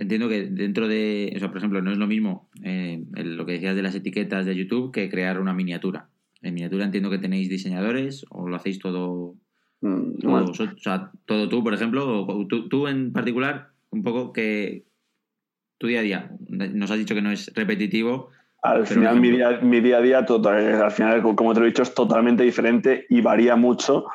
entiendo 0.00 0.28
que 0.28 0.46
dentro 0.46 0.88
de, 0.88 1.32
o 1.36 1.38
sea, 1.38 1.48
por 1.48 1.58
ejemplo, 1.58 1.82
no 1.82 1.92
es 1.92 1.98
lo 1.98 2.06
mismo 2.06 2.48
eh, 2.64 3.04
lo 3.14 3.44
que 3.44 3.52
decías 3.52 3.76
de 3.76 3.82
las 3.82 3.94
etiquetas 3.94 4.46
de 4.46 4.56
YouTube 4.56 4.92
que 4.92 5.10
crear 5.10 5.38
una 5.38 5.52
miniatura. 5.52 6.08
En 6.40 6.54
miniatura 6.54 6.86
entiendo 6.86 7.10
que 7.10 7.18
tenéis 7.18 7.50
diseñadores 7.50 8.24
o 8.30 8.48
lo 8.48 8.56
hacéis 8.56 8.78
todo, 8.78 9.34
mm, 9.82 10.26
o 10.26 10.54
sea, 10.54 11.10
todo 11.26 11.50
tú, 11.50 11.62
por 11.62 11.74
ejemplo, 11.74 12.22
o 12.22 12.46
tú, 12.46 12.88
en 12.88 13.12
particular, 13.12 13.68
un 13.90 14.02
poco 14.02 14.32
que 14.32 14.84
tu 15.76 15.86
día 15.86 16.00
a 16.00 16.02
día, 16.02 16.30
nos 16.48 16.90
has 16.90 16.98
dicho 16.98 17.14
que 17.14 17.22
no 17.22 17.30
es 17.30 17.52
repetitivo. 17.54 18.30
Al 18.62 18.86
final, 18.86 19.20
mi, 19.20 19.30
día, 19.30 19.60
mi 19.62 19.80
día 19.80 19.98
a 19.98 20.02
día, 20.02 20.24
total, 20.24 20.82
al 20.82 20.90
final, 20.90 21.22
como 21.22 21.52
te 21.52 21.60
lo 21.60 21.66
he 21.66 21.70
dicho, 21.70 21.82
es 21.82 21.94
totalmente 21.94 22.42
diferente 22.42 23.04
y 23.10 23.20
varía 23.20 23.56
mucho. 23.56 24.06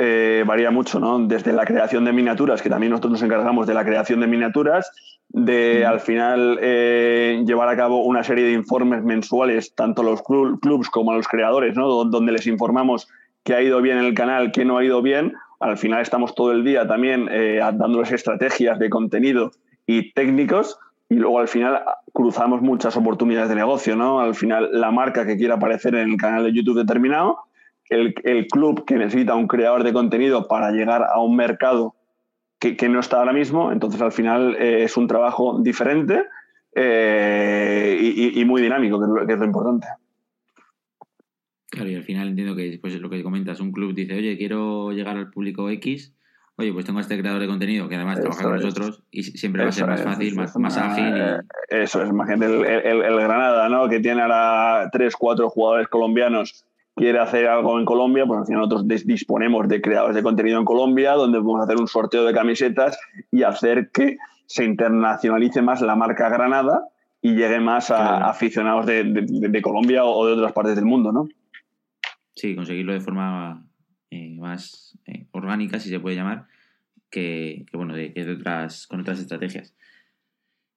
Eh, 0.00 0.44
varía 0.46 0.70
mucho, 0.70 1.00
¿no? 1.00 1.18
Desde 1.18 1.52
la 1.52 1.64
creación 1.64 2.04
de 2.04 2.12
miniaturas, 2.12 2.62
que 2.62 2.70
también 2.70 2.90
nosotros 2.90 3.14
nos 3.14 3.22
encargamos 3.22 3.66
de 3.66 3.74
la 3.74 3.84
creación 3.84 4.20
de 4.20 4.28
miniaturas, 4.28 4.92
de 5.28 5.84
al 5.84 5.98
final 5.98 6.56
eh, 6.62 7.42
llevar 7.44 7.68
a 7.68 7.76
cabo 7.76 8.04
una 8.04 8.22
serie 8.22 8.44
de 8.44 8.52
informes 8.52 9.02
mensuales, 9.02 9.74
tanto 9.74 10.02
a 10.02 10.04
los 10.04 10.22
clubs 10.22 10.88
como 10.88 11.10
a 11.10 11.16
los 11.16 11.26
creadores, 11.26 11.74
¿no? 11.74 11.88
donde 12.04 12.30
les 12.30 12.46
informamos 12.46 13.08
qué 13.42 13.54
ha 13.54 13.60
ido 13.60 13.82
bien 13.82 13.98
en 13.98 14.04
el 14.04 14.14
canal, 14.14 14.52
qué 14.52 14.64
no 14.64 14.78
ha 14.78 14.84
ido 14.84 15.02
bien. 15.02 15.34
Al 15.58 15.76
final 15.76 16.00
estamos 16.00 16.32
todo 16.36 16.52
el 16.52 16.62
día 16.62 16.86
también 16.86 17.28
eh, 17.32 17.58
dándoles 17.58 18.12
estrategias 18.12 18.78
de 18.78 18.90
contenido 18.90 19.50
y 19.84 20.12
técnicos 20.12 20.78
y 21.08 21.16
luego 21.16 21.40
al 21.40 21.48
final 21.48 21.82
cruzamos 22.12 22.62
muchas 22.62 22.96
oportunidades 22.96 23.48
de 23.48 23.56
negocio, 23.56 23.96
¿no? 23.96 24.20
Al 24.20 24.36
final 24.36 24.68
la 24.72 24.92
marca 24.92 25.26
que 25.26 25.36
quiera 25.36 25.54
aparecer 25.54 25.96
en 25.96 26.10
el 26.10 26.16
canal 26.16 26.44
de 26.44 26.52
YouTube 26.52 26.78
determinado, 26.78 27.47
el, 27.90 28.14
el 28.24 28.46
club 28.46 28.84
que 28.84 28.96
necesita 28.96 29.34
un 29.34 29.46
creador 29.46 29.84
de 29.84 29.92
contenido 29.92 30.48
para 30.48 30.70
llegar 30.70 31.04
a 31.04 31.20
un 31.20 31.36
mercado 31.36 31.94
que, 32.58 32.88
no 32.88 33.00
está 33.00 33.18
ahora 33.18 33.32
mismo. 33.32 33.72
Entonces, 33.72 34.00
al 34.00 34.12
final 34.12 34.56
eh, 34.58 34.84
es 34.84 34.96
un 34.96 35.06
trabajo 35.06 35.60
diferente 35.60 36.24
eh, 36.74 37.98
y, 38.34 38.44
muy 38.44 38.62
dinámico, 38.62 38.98
que 38.98 39.32
es, 39.32 39.38
lo, 39.38 39.44
importante. 39.44 39.86
Claro, 41.70 41.88
y 41.88 41.94
al 41.94 42.02
final 42.02 42.28
entiendo 42.28 42.56
que 42.56 42.70
después 42.70 42.94
es 42.94 43.00
lo 43.00 43.10
que 43.10 43.22
comentas, 43.22 43.60
un 43.60 43.72
club 43.72 43.94
dice, 43.94 44.14
oye, 44.14 44.36
quiero 44.36 44.92
llegar 44.92 45.16
al 45.16 45.30
público 45.30 45.68
X, 45.70 46.14
oye, 46.56 46.72
pues 46.72 46.86
tengo 46.86 46.98
a 46.98 47.02
este 47.02 47.18
creador 47.18 47.40
de 47.40 47.46
contenido 47.46 47.88
que 47.88 47.96
además 47.96 48.20
trabaja 48.20 48.42
con 48.42 48.56
nosotros 48.56 49.02
y 49.10 49.22
siempre 49.22 49.62
va 49.62 49.68
a 49.68 49.72
ser 49.72 49.86
más 49.86 50.02
fácil, 50.02 50.34
más, 50.34 50.56
más, 50.56 50.76
ágil. 50.76 51.14
Eso 51.68 52.02
es, 52.02 52.08
imagínate 52.08 52.46
el, 52.46 53.02
el, 53.02 53.20
Granada, 53.20 53.68
¿no? 53.68 53.88
Que 53.88 54.00
tiene 54.00 54.22
ahora 54.22 54.88
tres, 54.90 55.14
cuatro 55.14 55.50
jugadores 55.50 55.88
colombianos 55.88 56.64
quiere 56.98 57.20
hacer 57.20 57.46
algo 57.46 57.78
en 57.78 57.84
Colombia, 57.84 58.26
pues 58.26 58.40
al 58.40 58.46
final 58.46 58.62
nosotros 58.62 59.06
disponemos 59.06 59.68
de 59.68 59.80
creadores 59.80 60.16
de 60.16 60.22
contenido 60.22 60.58
en 60.58 60.64
Colombia, 60.64 61.12
donde 61.12 61.38
podemos 61.38 61.64
hacer 61.64 61.80
un 61.80 61.86
sorteo 61.86 62.24
de 62.24 62.34
camisetas 62.34 62.98
y 63.30 63.44
hacer 63.44 63.90
que 63.92 64.18
se 64.46 64.64
internacionalice 64.64 65.62
más 65.62 65.80
la 65.80 65.94
marca 65.94 66.28
Granada 66.28 66.88
y 67.22 67.34
llegue 67.34 67.60
más 67.60 67.90
a 67.92 68.28
aficionados 68.28 68.86
de, 68.86 69.60
Colombia 69.62 70.04
o 70.04 70.26
de 70.26 70.32
otras 70.32 70.52
partes 70.52 70.74
del 70.74 70.86
mundo, 70.86 71.12
¿no? 71.12 71.28
Sí, 72.34 72.56
conseguirlo 72.56 72.92
de 72.92 73.00
forma 73.00 73.64
eh, 74.10 74.36
más 74.36 74.98
eh, 75.06 75.26
orgánica, 75.30 75.78
si 75.78 75.90
se 75.90 76.00
puede 76.00 76.16
llamar, 76.16 76.46
que, 77.10 77.66
bueno, 77.72 77.94
de, 77.94 78.12
otras, 78.36 78.86
con 78.86 79.00
otras 79.00 79.20
estrategias. 79.20 79.74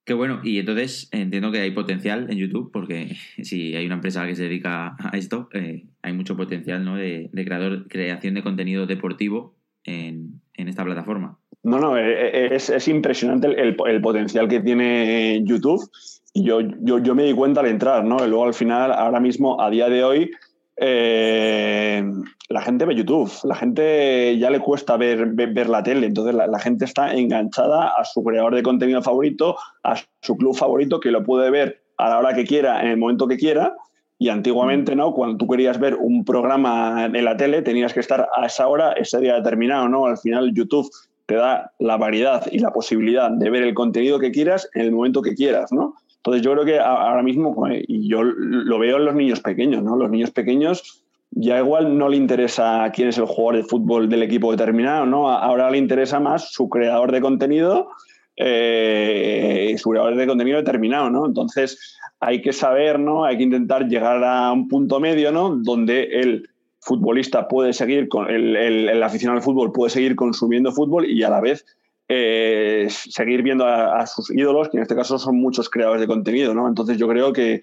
Qué 0.03 0.13
bueno, 0.13 0.41
y 0.43 0.57
entonces 0.57 1.09
entiendo 1.11 1.51
que 1.51 1.59
hay 1.59 1.71
potencial 1.71 2.27
en 2.29 2.37
YouTube, 2.37 2.71
porque 2.71 3.15
si 3.43 3.75
hay 3.75 3.85
una 3.85 3.95
empresa 3.95 4.25
que 4.25 4.35
se 4.35 4.43
dedica 4.43 4.95
a 4.99 5.17
esto, 5.17 5.49
eh, 5.53 5.85
hay 6.01 6.13
mucho 6.13 6.35
potencial 6.35 6.83
¿no? 6.83 6.95
de, 6.95 7.29
creador, 7.33 7.87
creación 7.87 8.33
de 8.33 8.43
contenido 8.43 8.87
deportivo 8.87 9.55
en, 9.83 10.41
esta 10.55 10.85
plataforma. 10.85 11.39
No, 11.63 11.79
no, 11.79 11.97
eh, 11.97 12.45
eh, 12.45 12.49
es, 12.51 12.87
impresionante 12.87 13.47
el, 13.47 13.75
potencial 13.75 14.47
que 14.47 14.59
tiene 14.59 15.41
YouTube. 15.43 15.89
Y 16.33 16.45
yo, 16.45 16.61
yo, 16.61 16.99
yo, 16.99 17.15
me 17.15 17.23
di 17.23 17.33
cuenta 17.33 17.61
al 17.61 17.67
entrar, 17.67 18.05
¿no? 18.05 18.23
Y 18.23 18.29
luego 18.29 18.45
al 18.45 18.53
final, 18.53 18.91
ahora 18.93 19.19
mismo, 19.19 19.59
a 19.59 19.71
día 19.71 19.89
de 19.89 20.03
hoy, 20.03 20.31
eh, 20.77 22.03
la 22.49 22.61
gente 22.61 22.85
ve 22.85 22.95
YouTube, 22.95 23.31
la 23.43 23.55
gente 23.55 24.37
ya 24.37 24.49
le 24.49 24.59
cuesta 24.59 24.97
ver, 24.97 25.27
ver, 25.27 25.69
la 25.69 25.83
tele, 25.83 26.07
entonces 26.07 26.35
la, 26.35 26.59
gente 26.59 26.85
está 26.85 27.13
enganchada 27.13 27.93
a 27.97 28.03
su 28.03 28.23
creador 28.23 28.55
de 28.55 28.63
contenido 28.63 29.01
favorito, 29.01 29.57
a 29.83 29.95
su 30.21 30.37
club 30.37 30.55
favorito, 30.55 30.99
que 30.99 31.11
lo 31.11 31.23
puede 31.23 31.49
ver 31.49 31.83
a 31.97 32.09
la 32.09 32.19
hora 32.19 32.33
que 32.33 32.45
quiera, 32.45 32.81
en 32.81 32.89
el 32.89 32.97
momento 32.97 33.27
que 33.27 33.37
quiera. 33.37 33.75
Y 34.17 34.29
antiguamente, 34.29 34.95
¿no? 34.95 35.13
Cuando 35.13 35.37
tú 35.37 35.47
querías 35.47 35.79
ver 35.79 35.95
un 35.95 36.23
programa 36.23 37.05
en 37.05 37.25
la 37.25 37.35
tele, 37.37 37.63
tenías 37.63 37.91
que 37.91 38.01
estar 38.01 38.29
a 38.35 38.45
esa 38.45 38.67
hora, 38.67 38.91
ese 38.91 39.19
día 39.19 39.33
determinado, 39.33 39.89
¿no? 39.89 40.05
Al 40.05 40.19
final, 40.19 40.53
YouTube 40.53 40.87
te 41.25 41.35
da 41.35 41.71
la 41.79 41.97
variedad 41.97 42.45
y 42.51 42.59
la 42.59 42.71
posibilidad 42.71 43.31
de 43.31 43.49
ver 43.49 43.63
el 43.63 43.73
contenido 43.73 44.19
que 44.19 44.31
quieras 44.31 44.69
en 44.75 44.81
el 44.81 44.91
momento 44.91 45.23
que 45.23 45.33
quieras, 45.33 45.71
¿no? 45.71 45.95
Entonces 46.23 46.43
yo 46.43 46.53
creo 46.53 46.65
que 46.65 46.79
ahora 46.79 47.23
mismo, 47.23 47.55
y 47.71 48.07
yo 48.07 48.21
lo 48.21 48.77
veo 48.77 48.97
en 48.97 49.05
los 49.05 49.15
niños 49.15 49.39
pequeños, 49.39 49.81
¿no? 49.81 49.95
Los 49.95 50.11
niños 50.11 50.29
pequeños 50.29 51.03
ya 51.31 51.57
igual 51.57 51.97
no 51.97 52.09
le 52.09 52.17
interesa 52.17 52.91
quién 52.93 53.07
es 53.07 53.17
el 53.17 53.25
jugador 53.25 53.55
de 53.55 53.63
fútbol 53.63 54.07
del 54.07 54.21
equipo 54.21 54.51
determinado, 54.51 55.07
¿no? 55.07 55.31
Ahora 55.31 55.71
le 55.71 55.79
interesa 55.79 56.19
más 56.19 56.51
su 56.51 56.69
creador 56.69 57.11
de 57.11 57.21
contenido, 57.21 57.89
eh, 58.35 59.75
su 59.79 59.89
creador 59.89 60.15
de 60.15 60.27
contenido 60.27 60.57
determinado, 60.57 61.09
¿no? 61.09 61.25
Entonces 61.25 61.97
hay 62.19 62.43
que 62.43 62.53
saber, 62.53 62.99
¿no? 62.99 63.25
Hay 63.25 63.37
que 63.37 63.43
intentar 63.43 63.87
llegar 63.87 64.23
a 64.23 64.51
un 64.51 64.67
punto 64.67 64.99
medio, 64.99 65.31
¿no? 65.31 65.55
Donde 65.55 66.03
el 66.03 66.49
futbolista 66.81 67.47
puede 67.47 67.73
seguir, 67.73 68.09
con 68.09 68.29
el, 68.29 68.55
el, 68.55 68.89
el 68.89 69.01
aficionado 69.01 69.37
al 69.37 69.43
fútbol 69.43 69.71
puede 69.71 69.89
seguir 69.89 70.15
consumiendo 70.15 70.71
fútbol 70.71 71.09
y 71.09 71.23
a 71.23 71.31
la 71.31 71.41
vez 71.41 71.65
eh, 72.13 72.87
seguir 72.89 73.41
viendo 73.41 73.65
a, 73.65 74.05
sus 74.05 74.31
ídolos, 74.31 74.67
que 74.67 74.75
en 74.75 74.83
este 74.83 74.97
caso 74.97 75.17
son 75.17 75.37
muchos 75.37 75.69
creadores 75.69 76.01
de 76.01 76.07
contenido, 76.07 76.53
¿no? 76.53 76.67
Entonces 76.67 76.97
yo 76.97 77.07
creo 77.07 77.31
que 77.31 77.61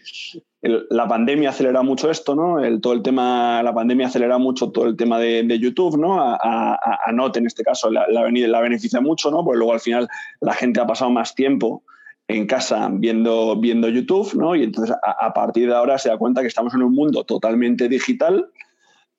la 0.62 1.06
pandemia 1.06 1.50
acelera 1.50 1.82
mucho 1.82 2.10
esto, 2.10 2.34
¿no? 2.34 2.58
El, 2.64 2.80
todo 2.80 2.94
el 2.94 3.02
tema, 3.02 3.62
la 3.62 3.74
pandemia 3.74 4.06
acelera 4.06 4.38
mucho 4.38 4.70
todo 4.70 4.86
el 4.86 4.96
tema 4.96 5.18
de, 5.18 5.58
YouTube, 5.58 5.98
¿no? 5.98 6.18
A, 6.18 6.38
a, 6.42 7.10
en 7.10 7.46
este 7.46 7.62
caso, 7.62 7.90
la, 7.90 8.06
la, 8.08 8.26
la, 8.30 8.60
beneficia 8.62 9.02
mucho, 9.02 9.30
¿no? 9.30 9.44
Porque 9.44 9.58
luego 9.58 9.74
al 9.74 9.80
final 9.80 10.08
la 10.40 10.54
gente 10.54 10.80
ha 10.80 10.86
pasado 10.86 11.10
más 11.10 11.34
tiempo 11.34 11.82
en 12.26 12.46
casa 12.46 12.88
viendo, 12.90 13.60
viendo 13.60 13.90
YouTube, 13.90 14.32
¿no? 14.32 14.56
Y 14.56 14.62
entonces 14.62 14.96
a, 15.02 15.34
partir 15.34 15.68
de 15.68 15.74
ahora 15.74 15.98
se 15.98 16.08
da 16.08 16.16
cuenta 16.16 16.40
que 16.40 16.46
estamos 16.46 16.72
en 16.72 16.82
un 16.82 16.94
mundo 16.94 17.24
totalmente 17.24 17.86
digital, 17.86 18.48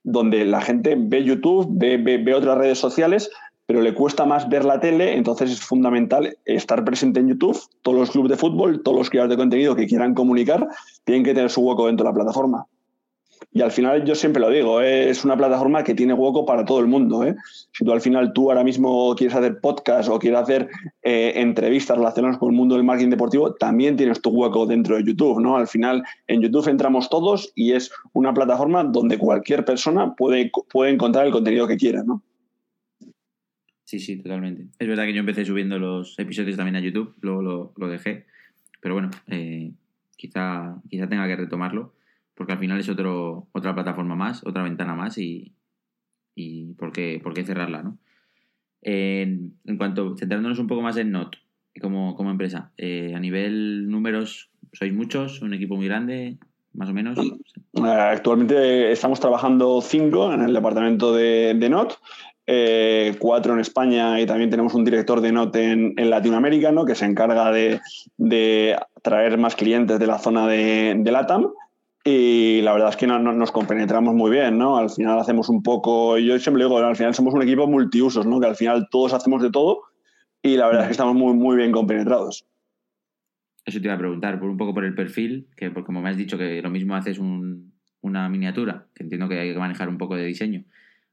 donde 0.02 0.44
la 0.44 0.62
gente 0.62 0.96
ve 0.98 1.24
YouTube, 1.24 1.68
ve, 1.70 1.98
ve 1.98 2.34
otras 2.34 2.58
redes 2.58 2.80
sociales, 2.80 3.30
pero 3.70 3.84
le 3.84 3.94
cuesta 3.94 4.26
más 4.26 4.50
ver 4.50 4.66
la 4.66 4.80
tele, 4.80 5.16
entonces 5.16 5.52
es 5.52 5.60
fundamental 5.62 6.36
estar 6.44 6.84
presente 6.84 7.20
en 7.20 7.28
YouTube. 7.28 7.56
Todos 7.84 8.00
los 8.00 8.10
clubes 8.10 8.32
de 8.32 8.36
fútbol, 8.36 8.82
todos 8.82 8.98
los 8.98 9.12
creadores 9.12 9.38
de 9.38 9.40
contenido 9.40 9.76
que 9.76 9.86
quieran 9.86 10.16
comunicar, 10.16 10.68
tienen 11.04 11.24
que 11.24 11.36
tener 11.36 11.52
su 11.52 11.62
hueco 11.62 11.86
dentro 11.86 12.04
de 12.04 12.10
la 12.10 12.16
plataforma. 12.16 12.66
Y 13.54 13.62
al 13.62 13.72
final 13.72 14.04
yo 14.06 14.16
siempre 14.16 14.42
lo 14.42 14.50
digo, 14.50 14.82
¿eh? 14.82 15.12
es 15.12 15.24
una 15.24 15.38
plataforma 15.38 15.84
que 15.84 15.94
tiene 15.94 16.16
hueco 16.16 16.48
para 16.48 16.66
todo 16.66 16.80
el 16.80 16.88
mundo. 16.88 17.24
¿eh? 17.24 17.36
Si 17.72 17.86
tú 17.86 17.92
al 17.92 18.02
final 18.02 18.34
tú 18.34 18.50
ahora 18.50 18.64
mismo 18.64 19.14
quieres 19.16 19.38
hacer 19.38 19.60
podcast 19.60 20.10
o 20.10 20.18
quieres 20.18 20.40
hacer 20.40 20.68
eh, 21.04 21.34
entrevistas 21.36 21.96
relacionadas 21.96 22.40
con 22.40 22.50
el 22.50 22.56
mundo 22.56 22.74
del 22.74 22.84
marketing 22.84 23.12
deportivo, 23.12 23.54
también 23.54 23.96
tienes 23.96 24.20
tu 24.20 24.32
hueco 24.32 24.66
dentro 24.66 24.96
de 24.96 25.04
YouTube. 25.04 25.42
¿no? 25.42 25.58
Al 25.58 25.68
final 25.68 26.04
en 26.26 26.42
YouTube 26.42 26.70
entramos 26.70 27.08
todos 27.08 27.52
y 27.54 27.74
es 27.74 27.92
una 28.14 28.34
plataforma 28.34 28.84
donde 28.84 29.20
cualquier 29.20 29.64
persona 29.64 30.16
puede, 30.16 30.52
puede 30.72 30.90
encontrar 30.90 31.28
el 31.28 31.32
contenido 31.32 31.68
que 31.68 31.78
quiera. 31.78 32.02
¿no? 32.02 32.24
Sí, 33.90 33.98
sí, 33.98 34.18
totalmente. 34.18 34.68
Es 34.78 34.88
verdad 34.88 35.06
que 35.06 35.16
yo 35.16 35.22
empecé 35.22 35.44
subiendo 35.44 35.80
los 35.80 36.14
episodios 36.20 36.56
también 36.56 36.76
a 36.76 36.80
YouTube, 36.80 37.16
luego 37.22 37.74
lo, 37.76 37.88
dejé. 37.88 38.28
Pero 38.80 38.94
bueno, 38.94 39.10
eh, 39.26 39.72
quizá, 40.16 40.80
quizá 40.88 41.10
tenga 41.10 41.26
que 41.26 41.36
retomarlo, 41.36 41.96
porque 42.36 42.54
al 42.54 42.60
final 42.60 42.80
es 42.80 42.88
otro, 42.88 43.48
otra 43.52 43.74
plataforma 43.74 44.14
más, 44.14 44.46
otra 44.46 44.62
ventana 44.62 44.94
más 44.94 45.18
y, 45.18 45.56
y 46.36 46.74
por, 46.74 46.92
qué, 46.92 47.20
por 47.24 47.34
qué 47.34 47.44
cerrarla, 47.44 47.82
¿no? 47.82 47.98
En, 48.84 49.56
cuanto, 49.80 50.16
centrándonos 50.16 50.60
un 50.60 50.68
poco 50.68 50.84
más 50.84 50.98
en 50.98 51.10
Not, 51.10 51.38
como, 51.82 52.14
como 52.14 52.30
empresa, 52.30 52.72
eh, 52.78 53.14
a 53.16 53.20
nivel 53.20 53.90
números, 53.90 54.52
¿sois 54.72 54.94
muchos? 54.94 55.42
¿Un 55.42 55.56
equipo 55.56 55.76
muy 55.76 55.88
grande? 55.88 56.38
Más 56.76 56.90
o 56.90 56.94
menos. 56.94 57.18
Eh, 57.18 57.82
actualmente 57.82 58.92
estamos 58.92 59.20
trabajando 59.20 59.82
cinco 59.82 60.32
en 60.32 60.44
el 60.44 60.54
departamento 60.54 61.12
de, 61.12 61.56
de 61.56 61.70
Not. 61.70 61.98
Eh, 62.52 63.16
cuatro 63.20 63.54
en 63.54 63.60
España 63.60 64.20
y 64.20 64.26
también 64.26 64.50
tenemos 64.50 64.74
un 64.74 64.84
director 64.84 65.22
de 65.22 65.32
Note 65.32 65.72
en, 65.72 66.10
Latinoamérica, 66.10 66.72
¿no? 66.72 66.84
que 66.84 66.96
se 66.96 67.06
encarga 67.06 67.52
de, 67.52 67.80
traer 69.04 69.38
más 69.38 69.56
clientes 69.56 70.00
de 70.00 70.08
la 70.08 70.18
zona 70.18 70.48
de, 70.48 70.96
de 70.98 71.12
LATAM. 71.12 71.52
Y 72.04 72.62
la 72.64 72.74
verdad 72.74 72.90
es 72.90 72.98
que 72.98 73.06
no, 73.06 73.20
nos 73.20 73.52
compenetramos 73.52 74.16
muy 74.16 74.32
bien, 74.32 74.58
¿no? 74.58 74.78
Al 74.78 74.90
final 74.90 75.20
hacemos 75.20 75.48
un 75.50 75.62
poco, 75.62 76.18
yo 76.18 76.40
siempre 76.40 76.64
digo, 76.64 76.80
al 76.80 76.96
final 76.96 77.14
somos 77.14 77.36
un 77.36 77.44
equipo 77.44 77.68
multiusos, 77.68 78.26
¿no? 78.26 78.40
Que 78.40 78.48
al 78.48 78.56
final 78.56 78.88
todos 78.90 79.14
hacemos 79.14 79.44
de 79.44 79.52
todo 79.52 79.84
y 80.42 80.58
la 80.58 80.66
verdad 80.66 80.84
es 80.84 80.88
que 80.88 80.94
estamos 80.94 81.14
muy, 81.14 81.36
muy 81.36 81.56
bien 81.56 81.72
compenetrados. 81.72 82.48
Eso 83.64 83.80
te 83.80 83.86
iba 83.86 83.94
a 83.94 84.00
preguntar, 84.00 84.40
por 84.40 84.50
un 84.50 84.58
poco 84.58 84.74
por 84.74 84.86
el 84.86 84.96
perfil, 84.96 85.50
que 85.56 85.72
como 85.72 86.02
me 86.02 86.10
has 86.10 86.18
dicho 86.18 86.36
que 86.36 86.64
lo 86.64 86.72
mismo 86.72 86.96
haces 86.96 87.20
una 87.20 88.28
miniatura, 88.28 88.88
que 88.96 89.04
entiendo 89.04 89.30
que 89.30 89.38
hay 89.38 89.54
que 89.54 89.60
manejar 89.60 89.88
un 89.88 90.00
poco 90.00 90.16
de 90.16 90.26
diseño 90.26 90.64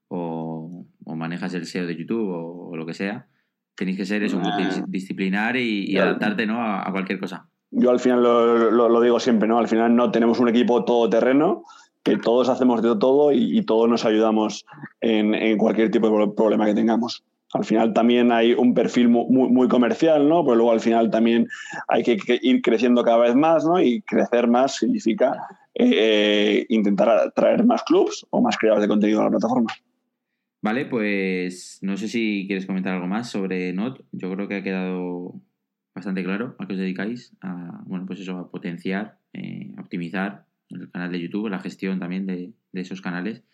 o, 0.08 0.75
manejas 1.14 1.54
el 1.54 1.66
SEO 1.66 1.86
de 1.86 1.96
YouTube 1.96 2.28
o, 2.28 2.76
lo 2.76 2.84
que 2.84 2.94
sea, 2.94 3.26
tenéis 3.76 3.98
que 3.98 4.06
ser 4.06 4.22
eso, 4.22 4.38
multidisciplinar 4.38 5.56
y, 5.56 5.96
adaptarte 5.96 6.46
¿no? 6.46 6.60
A, 6.60 6.90
cualquier 6.90 7.20
cosa. 7.20 7.46
Yo 7.70 7.90
al 7.90 8.00
final 8.00 8.22
lo, 8.22 9.00
digo 9.00 9.20
siempre, 9.20 9.48
¿no? 9.48 9.58
Al 9.58 9.68
final 9.68 9.94
no 9.94 10.10
tenemos 10.10 10.40
un 10.40 10.48
equipo 10.48 10.84
todoterreno, 10.84 11.64
que 12.02 12.16
todos 12.16 12.48
hacemos 12.48 12.82
de 12.82 12.96
todo 12.96 13.32
y, 13.32 13.62
todos 13.62 13.88
nos 13.88 14.04
ayudamos 14.04 14.64
en, 15.00 15.58
cualquier 15.58 15.90
tipo 15.90 16.08
de 16.08 16.32
problema 16.32 16.66
que 16.66 16.74
tengamos. 16.74 17.24
Al 17.52 17.64
final 17.64 17.92
también 17.92 18.32
hay 18.32 18.52
un 18.52 18.74
perfil 18.74 19.08
muy, 19.08 19.68
comercial, 19.68 20.28
¿no? 20.28 20.44
Pero 20.44 20.56
luego 20.56 20.72
al 20.72 20.80
final 20.80 21.10
también 21.10 21.48
hay 21.88 22.02
que, 22.02 22.18
ir 22.42 22.62
creciendo 22.62 23.02
cada 23.02 23.18
vez 23.18 23.34
más, 23.34 23.64
¿no? 23.64 23.80
Y 23.80 24.02
crecer 24.02 24.48
más 24.48 24.76
significa 24.76 25.46
eh, 25.74 26.64
intentar 26.68 27.08
atraer 27.08 27.64
más 27.64 27.82
clubs 27.82 28.26
o 28.30 28.40
más 28.40 28.56
creadores 28.56 28.82
de 28.82 28.88
contenido 28.88 29.20
a 29.20 29.24
la 29.24 29.30
plataforma. 29.30 29.72
Vale, 30.66 30.84
pues 30.84 31.78
no 31.82 31.96
sé 31.96 32.08
si 32.08 32.44
quieres 32.48 32.66
comentar 32.66 32.92
algo 32.92 33.06
más 33.06 33.30
sobre 33.30 33.72
Not. 33.72 34.02
Yo 34.10 34.32
creo 34.32 34.48
que 34.48 34.56
ha 34.56 34.62
quedado 34.64 35.40
bastante 35.94 36.24
claro 36.24 36.56
a 36.58 36.66
qué 36.66 36.72
os 36.72 36.80
dedicáis. 36.80 37.36
A, 37.40 37.84
bueno, 37.86 38.04
pues 38.04 38.18
eso, 38.18 38.36
a 38.36 38.50
potenciar, 38.50 39.16
eh, 39.32 39.72
a 39.76 39.80
optimizar 39.80 40.44
el 40.70 40.90
canal 40.90 41.12
de 41.12 41.20
YouTube, 41.20 41.50
la 41.50 41.60
gestión 41.60 42.00
también 42.00 42.26
de, 42.26 42.52
esos 42.72 43.00
canales 43.00 43.44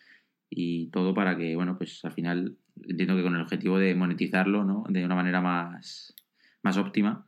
y 0.48 0.86
todo 0.86 1.12
para 1.12 1.36
que, 1.36 1.54
bueno, 1.54 1.76
pues 1.76 2.02
al 2.06 2.12
final 2.12 2.56
entiendo 2.82 3.14
que 3.14 3.22
con 3.22 3.34
el 3.34 3.42
objetivo 3.42 3.78
de 3.78 3.94
monetizarlo, 3.94 4.64
¿no? 4.64 4.84
De 4.88 5.04
una 5.04 5.14
manera 5.14 5.42
más, 5.42 6.14
más 6.62 6.78
óptima. 6.78 7.26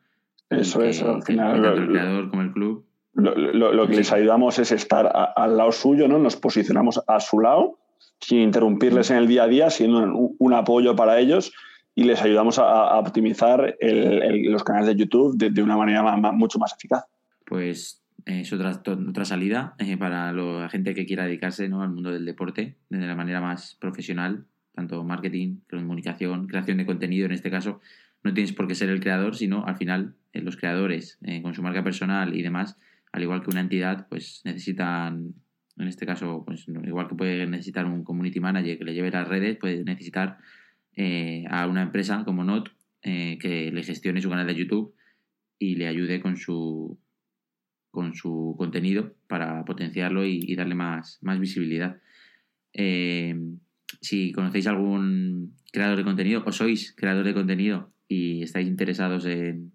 Eso 0.48 0.82
es, 0.82 1.02
al 1.02 1.22
final. 1.24 1.60
Tanto 1.60 1.82
el 1.82 1.90
creador 1.90 2.30
como 2.30 2.40
el 2.40 2.52
club. 2.52 2.86
Lo, 3.12 3.86
que 3.86 3.96
les 3.96 4.10
ayudamos 4.12 4.58
es 4.58 4.72
estar 4.72 5.12
al 5.36 5.58
lado 5.58 5.72
suyo, 5.72 6.08
¿no? 6.08 6.18
Nos 6.18 6.36
posicionamos 6.36 7.02
a 7.06 7.20
su 7.20 7.38
lado 7.38 7.83
sin 8.20 8.40
interrumpirles 8.40 9.10
en 9.10 9.18
el 9.18 9.28
día 9.28 9.44
a 9.44 9.48
día, 9.48 9.70
siendo 9.70 9.98
un, 10.38 10.54
apoyo 10.54 10.96
para 10.96 11.18
ellos 11.18 11.52
y 11.94 12.04
les 12.04 12.22
ayudamos 12.22 12.58
a, 12.58 12.98
optimizar 12.98 13.76
los 13.80 14.64
canales 14.64 14.88
de 14.88 14.96
YouTube 14.96 15.36
de, 15.36 15.62
una 15.62 15.76
manera 15.76 16.02
mucho 16.32 16.58
más 16.58 16.74
eficaz. 16.74 17.04
Pues 17.46 18.02
es 18.24 18.52
otra, 18.52 18.80
otra 19.08 19.24
salida 19.24 19.74
eh, 19.78 19.96
para 19.96 20.32
la 20.32 20.68
gente 20.68 20.94
que 20.94 21.06
quiera 21.06 21.24
dedicarse 21.24 21.64
al 21.64 21.90
mundo 21.90 22.10
del 22.10 22.24
deporte 22.24 22.76
de 22.88 23.06
la 23.06 23.14
manera 23.14 23.40
más 23.40 23.76
profesional, 23.80 24.46
tanto 24.74 25.04
marketing, 25.04 25.58
comunicación, 25.70 26.46
creación 26.46 26.78
de 26.78 26.86
contenido 26.86 27.26
en 27.26 27.32
este 27.32 27.50
caso. 27.50 27.80
No 28.22 28.32
tienes 28.32 28.54
por 28.54 28.66
qué 28.66 28.74
ser 28.74 28.88
el 28.88 29.00
creador, 29.00 29.36
sino 29.36 29.66
al 29.66 29.76
final 29.76 30.14
eh, 30.32 30.40
los 30.40 30.56
creadores 30.56 31.18
eh, 31.22 31.42
con 31.42 31.54
su 31.54 31.62
marca 31.62 31.84
personal 31.84 32.34
y 32.34 32.42
demás, 32.42 32.78
al 33.12 33.22
igual 33.22 33.42
que 33.42 33.50
una 33.50 33.60
entidad, 33.60 34.06
pues 34.08 34.40
necesitan 34.44 35.34
En 35.76 35.88
este 35.88 36.06
caso, 36.06 36.44
pues 36.46 36.66
igual 36.68 37.08
que 37.08 37.16
puede 37.16 37.46
necesitar 37.46 37.84
un 37.86 38.04
community 38.04 38.40
manager 38.40 38.78
que 38.78 38.84
le 38.84 38.94
lleve 38.94 39.10
las 39.10 39.26
redes, 39.26 39.56
puede 39.56 39.82
necesitar 39.84 40.38
eh, 40.96 41.44
a 41.50 41.66
una 41.66 41.82
empresa 41.82 42.24
como 42.24 42.44
Not 42.44 42.70
eh, 43.02 43.38
que 43.40 43.72
le 43.72 43.82
gestione 43.82 44.22
su 44.22 44.30
canal 44.30 44.46
de 44.46 44.54
YouTube 44.54 44.94
y 45.58 45.74
le 45.74 45.88
ayude 45.88 46.20
con 46.20 46.36
su 46.36 46.98
con 47.90 48.14
su 48.14 48.56
contenido 48.58 49.14
para 49.28 49.64
potenciarlo 49.64 50.26
y, 50.26 50.52
darle 50.56 50.74
más, 50.74 51.20
más 51.22 51.38
visibilidad. 51.38 52.00
Eh, 52.72 53.36
si 54.00 54.32
conocéis 54.32 54.66
algún 54.66 55.54
creador 55.72 55.98
de 55.98 56.04
contenido 56.04 56.42
o 56.44 56.50
sois 56.50 56.92
creador 56.96 57.24
de 57.24 57.34
contenido 57.34 57.92
y 58.08 58.42
estáis 58.42 58.66
interesados 58.66 59.26
en, 59.26 59.72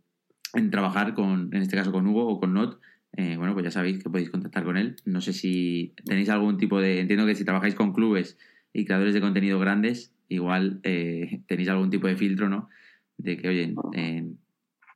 trabajar 0.70 1.14
con, 1.14 1.50
en 1.54 1.62
este 1.62 1.78
caso 1.78 1.94
con 1.94 2.08
Hugo 2.08 2.28
o 2.28 2.40
con 2.42 2.54
Not, 2.54 2.80
eh, 3.18 3.36
bueno, 3.38 3.54
pues 3.54 3.66
ya 3.66 3.72
sabéis 3.72 4.04
que 4.04 4.10
podéis 4.10 4.30
contactar 4.30 4.64
con 4.64 4.78
él. 4.78 4.96
No 5.06 5.22
sé 5.22 5.34
si 5.34 5.94
tenéis 6.06 6.30
algún 6.30 6.58
tipo 6.58 6.80
de. 6.80 7.00
Entiendo 7.00 7.26
que 7.26 7.36
si 7.36 7.46
trabajáis 7.46 7.76
con 7.76 7.94
clubes 7.94 8.38
y 8.74 8.86
creadores 8.86 9.14
de 9.14 9.22
contenido 9.22 9.60
grandes, 9.60 10.14
igual 10.28 10.80
eh, 10.84 11.42
tenéis 11.48 11.70
algún 11.70 11.90
tipo 11.90 12.08
de 12.08 12.16
filtro, 12.16 12.50
¿no? 12.50 12.70
De 13.18 13.38
que, 13.38 13.50
oye, 13.50 13.76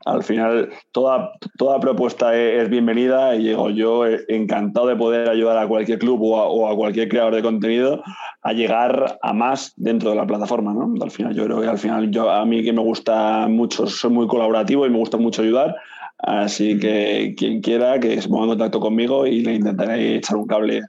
al 0.06 0.23
final, 0.23 0.69
toda, 0.91 1.32
toda 1.58 1.80
propuesta 1.80 2.38
es, 2.38 2.69
bienvenida 2.69 3.36
y 3.36 3.43
llego 3.43 3.69
yo 3.69 4.06
eh, 4.06 4.23
encantado 4.28 4.88
de 4.88 4.95
poder 4.95 5.30
ayudar 5.30 5.58
a 5.58 5.67
cualquier 5.67 5.99
club 5.99 6.19
o 6.21 6.67
a, 6.67 6.76
cualquier 6.76 7.08
creador 7.08 7.36
de 7.36 7.41
contenido 7.41 8.04
a 8.41 8.54
llegar 8.54 9.17
a 9.21 9.34
más 9.34 9.73
dentro 9.78 10.10
de 10.10 10.17
la 10.17 10.28
plataforma. 10.28 10.73
¿no? 10.73 10.93
Al 11.02 11.12
final, 11.12 11.34
yo 11.34 11.45
creo 11.45 11.62
que 11.62 11.67
al 11.67 11.78
final, 11.78 12.12
yo, 12.12 12.30
a 12.30 12.45
mí 12.45 12.63
que 12.63 12.73
me 12.73 12.82
gusta 12.82 13.47
mucho, 13.47 13.88
soy 13.88 14.12
muy 14.12 14.28
colaborativo 14.28 14.86
y 14.86 14.89
me 14.89 14.97
gusta 14.97 15.17
mucho 15.17 15.41
ayudar. 15.41 15.76
Así 16.23 16.79
que 16.79 17.36
quien 17.38 17.62
quiera 17.62 17.99
que 17.99 18.21
se 18.21 18.29
ponga 18.29 18.43
en 18.43 18.49
contacto 18.49 18.79
conmigo 18.79 19.27
y 19.27 19.41
le 19.41 19.55
intentaré 19.55 20.15
echar 20.15 20.38
un 20.38 20.47
cable 20.47 20.81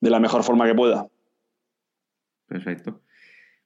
de 0.00 0.10
la 0.10 0.20
mejor 0.20 0.44
forma 0.44 0.66
que 0.66 0.74
pueda. 0.74 1.08
Perfecto. 2.46 3.02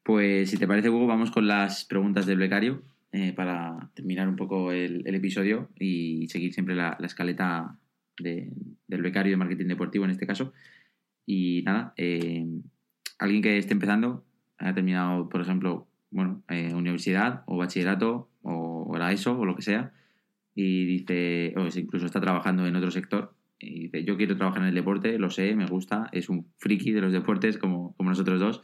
Pues 0.03 0.51
si 0.51 0.57
te 0.57 0.66
parece, 0.66 0.90
Hugo, 0.90 1.07
vamos 1.07 1.31
con 1.31 1.46
las 1.46 1.85
preguntas 1.85 2.27
del 2.27 2.38
becario. 2.38 2.83
Eh, 3.14 3.35
para 3.35 3.90
terminar 3.92 4.27
un 4.27 4.37
poco 4.37 4.72
el, 4.72 5.07
episodio 5.07 5.68
y 5.79 6.29
seguir 6.29 6.55
siempre 6.55 6.75
la, 6.75 6.96
escaleta 7.03 7.79
del 8.18 9.03
becario 9.03 9.33
de 9.33 9.37
marketing 9.37 9.66
deportivo 9.66 10.07
en 10.07 10.12
este 10.12 10.27
caso. 10.27 10.55
Y 11.27 11.62
nada, 11.66 11.92
eh, 11.98 12.46
alguien 13.18 13.42
que 13.42 13.59
esté 13.59 13.75
empezando, 13.75 14.25
ha 14.57 14.72
terminado, 14.72 15.29
por 15.29 15.42
ejemplo, 15.42 15.88
bueno, 16.11 16.42
eh, 16.48 16.72
universidad 16.75 17.42
o 17.46 17.59
bachillerato 17.59 18.31
o, 18.40 18.96
la 18.96 19.12
ESO 19.12 19.38
o 19.38 19.44
lo 19.44 19.57
que 19.57 19.62
sea, 19.62 19.92
y 20.55 20.85
dice, 20.85 21.55
o 21.57 21.67
incluso 21.79 22.07
está 22.07 22.21
trabajando 22.21 22.67
en 22.67 22.77
otro 22.77 22.91
sector, 22.91 23.35
y 23.59 23.83
dice, 23.83 24.05
yo 24.05 24.17
quiero 24.17 24.37
trabajar 24.37 24.62
en 24.62 24.69
el 24.69 24.75
deporte, 24.75 25.19
lo 25.19 25.31
sé, 25.31 25.55
me 25.55 25.67
gusta, 25.67 26.09
es 26.12 26.29
un 26.29 26.47
friki 26.59 26.91
de 26.93 27.01
los 27.01 27.12
deportes 27.12 27.59
como, 27.59 27.95
como 27.97 28.11
nosotros 28.11 28.41
dos, 28.41 28.62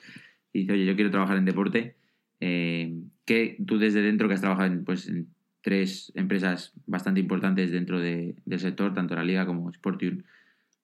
y 0.52 0.60
dice, 0.60 0.72
oye, 0.72 0.86
yo 0.86 0.94
quiero 0.96 1.10
trabajar 1.10 1.36
en 1.36 1.44
deporte, 1.44 1.96
eh, 2.40 2.94
que 3.24 3.56
tú 3.66 3.78
desde 3.78 4.02
dentro 4.02 4.28
que 4.28 4.34
has 4.34 4.40
trabajado 4.40 4.72
en, 4.72 4.84
pues, 4.84 5.08
en 5.08 5.28
tres 5.62 6.12
empresas 6.14 6.72
bastante 6.86 7.20
importantes 7.20 7.70
dentro 7.70 8.00
del 8.00 8.34
sector, 8.56 8.94
tanto 8.94 9.14
la 9.14 9.24
liga 9.24 9.46
como 9.46 9.72
Sportium, 9.72 10.22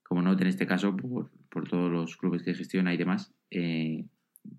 como 0.03 0.23
Not 0.23 0.41
en 0.43 0.49
este 0.49 0.67
caso, 0.67 0.97
por, 0.97 1.31
todos 1.69 1.91
los 1.91 2.17
clubes 2.17 2.43
que 2.43 2.55
gestiona 2.55 2.93
y 2.93 2.97
demás, 2.97 3.33
eh, 3.51 4.05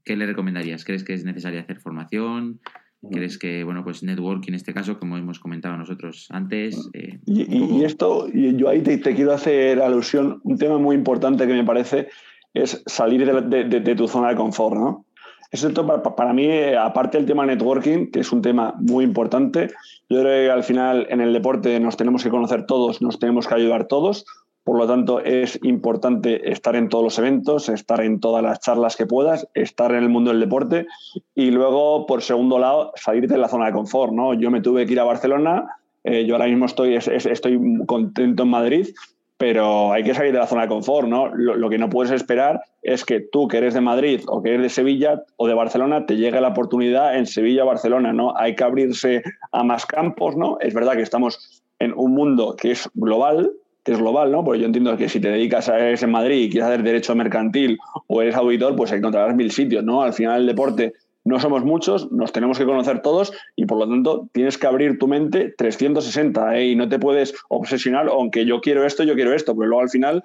¿qué 0.03 0.15
le 0.15 0.25
recomendarías? 0.25 0.85
¿Crees 0.85 1.03
que 1.03 1.13
es 1.13 1.25
necesario 1.25 1.59
hacer 1.59 1.79
formación? 1.79 2.59
¿Crees 3.11 3.37
que, 3.37 3.63
bueno, 3.63 3.83
pues 3.83 4.03
networking 4.03 4.49
en 4.49 4.55
este 4.55 4.73
caso, 4.73 4.99
como 4.99 5.17
hemos 5.17 5.39
comentado 5.39 5.77
nosotros 5.77 6.27
antes? 6.31 6.89
Eh, 6.93 7.19
y, 7.25 7.83
esto, 7.83 8.27
yo 8.31 8.69
ahí 8.69 8.81
te, 8.81 8.99
quiero 8.99 9.33
hacer 9.33 9.81
alusión, 9.81 10.41
un 10.43 10.57
tema 10.57 10.77
muy 10.77 10.95
importante 10.95 11.47
que 11.47 11.53
me 11.53 11.63
parece 11.63 12.09
es 12.53 12.83
salir 12.85 13.25
de 13.25 13.95
tu 13.95 14.07
zona 14.07 14.29
de 14.29 14.35
confort, 14.35 14.75
¿no? 14.75 15.05
Eso 15.51 15.71
para, 15.73 16.03
para 16.03 16.33
mí, 16.33 16.49
aparte 16.77 17.17
del 17.17 17.25
tema 17.25 17.45
networking, 17.45 18.07
que 18.11 18.19
es 18.19 18.31
un 18.31 18.41
tema 18.41 18.75
muy 18.77 19.05
importante, 19.05 19.69
yo 20.09 20.21
creo 20.21 20.47
que 20.47 20.51
al 20.51 20.63
final 20.63 21.07
en 21.09 21.21
el 21.21 21.31
deporte 21.33 21.79
nos 21.79 21.95
tenemos 21.95 22.23
que 22.23 22.29
conocer 22.29 22.65
todos, 22.65 23.01
nos 23.01 23.19
tenemos 23.19 23.47
que 23.47 23.55
ayudar 23.55 23.87
todos. 23.87 24.25
Por 24.65 24.79
lo 24.79 24.87
tanto, 24.87 25.19
es 25.19 25.59
importante 25.61 26.51
estar 26.51 26.75
en 26.75 26.89
todos 26.89 27.03
los 27.03 27.19
eventos, 27.19 27.69
estar 27.69 28.01
en 28.01 28.19
todas 28.19 28.43
las 28.43 28.59
charlas 28.61 28.95
que 28.95 29.05
puedas, 29.05 29.47
estar 29.53 29.91
en 29.91 30.01
el 30.01 30.09
mundo 30.09 30.31
del 30.31 30.39
deporte 30.39 30.87
y 31.35 31.51
luego, 31.51 32.07
por 32.07 32.23
segundo 32.23 32.57
lado, 32.57 32.91
salir 32.95 33.27
de 33.27 33.37
la 33.37 33.47
zona 33.47 33.67
de 33.67 33.73
confort. 33.73 34.11
¿no? 34.11 34.33
Yo 34.33 34.49
me 34.49 34.61
tuve 34.61 34.87
que 34.87 34.93
ir 34.93 34.99
a 34.99 35.03
Barcelona, 35.03 35.67
eh, 36.03 36.25
yo 36.25 36.33
ahora 36.33 36.47
mismo 36.47 36.65
estoy, 36.65 36.95
estoy 36.95 37.59
contento 37.85 38.41
en 38.41 38.49
Madrid, 38.49 38.87
pero 39.37 39.93
hay 39.93 40.03
que 40.03 40.15
salir 40.15 40.31
de 40.31 40.39
la 40.39 40.47
zona 40.47 40.63
de 40.63 40.69
confort, 40.69 41.07
¿no? 41.07 41.27
Lo, 41.27 41.69
que 41.69 41.77
no 41.77 41.89
puedes 41.89 42.11
esperar 42.11 42.61
es 42.81 43.05
que 43.05 43.19
tú, 43.19 43.47
que 43.47 43.57
eres 43.57 43.75
de 43.75 43.81
Madrid 43.81 44.21
o 44.27 44.41
que 44.41 44.49
eres 44.49 44.61
de 44.63 44.69
Sevilla 44.69 45.23
o 45.37 45.47
de 45.47 45.53
Barcelona, 45.53 46.07
te 46.07 46.15
llegue 46.15 46.41
la 46.41 46.47
oportunidad 46.47 47.15
en 47.17 47.27
Sevilla 47.27 47.65
o 47.65 47.67
Barcelona, 47.67 48.13
¿no? 48.13 48.35
Hay 48.35 48.55
que 48.55 48.63
abrirse 48.63 49.21
a 49.51 49.63
más 49.63 49.85
campos, 49.85 50.35
¿no? 50.35 50.57
Es 50.59 50.73
verdad 50.73 50.93
que 50.93 51.03
estamos 51.03 51.61
en 51.77 51.93
un 51.95 52.13
mundo 52.13 52.55
que 52.55 52.71
es 52.71 52.89
global, 52.93 53.51
que 53.85 53.91
es 53.91 53.99
global, 53.99 54.31
¿no? 54.31 54.43
Porque 54.43 54.59
yo 54.59 54.65
entiendo 54.65 54.97
que 54.97 55.07
si 55.07 55.19
te 55.19 55.29
dedicas 55.29 55.69
a 55.69 55.77
eres 55.77 56.01
en 56.01 56.11
Madrid 56.11 56.43
y 56.43 56.49
quieres 56.49 56.67
hacer 56.67 56.83
derecho 56.83 57.15
mercantil 57.15 57.77
o 58.07 58.21
eres 58.21 58.35
auditor, 58.35 58.75
pues 58.75 58.91
encontrarás 58.91 59.35
mil 59.35 59.51
sitios, 59.51 59.83
¿no? 59.83 60.01
Al 60.01 60.11
final 60.11 60.41
el 60.41 60.47
deporte 60.47 60.93
no 61.23 61.39
somos 61.39 61.63
muchos, 61.63 62.11
nos 62.11 62.31
tenemos 62.31 62.57
que 62.57 62.65
conocer 62.65 63.01
todos 63.01 63.31
y 63.55 63.65
por 63.65 63.77
lo 63.77 63.87
tanto 63.87 64.27
tienes 64.31 64.57
que 64.57 64.67
abrir 64.67 64.97
tu 64.97 65.07
mente 65.07 65.53
360 65.57 66.57
¿eh? 66.57 66.67
y 66.67 66.75
no 66.75 66.89
te 66.89 66.99
puedes 66.99 67.35
obsesionar, 67.49 68.07
aunque 68.09 68.45
yo 68.45 68.59
quiero 68.61 68.85
esto, 68.85 69.03
yo 69.03 69.15
quiero 69.15 69.33
esto, 69.33 69.55
pero 69.55 69.67
luego 69.67 69.81
al 69.81 69.89
final 69.89 70.23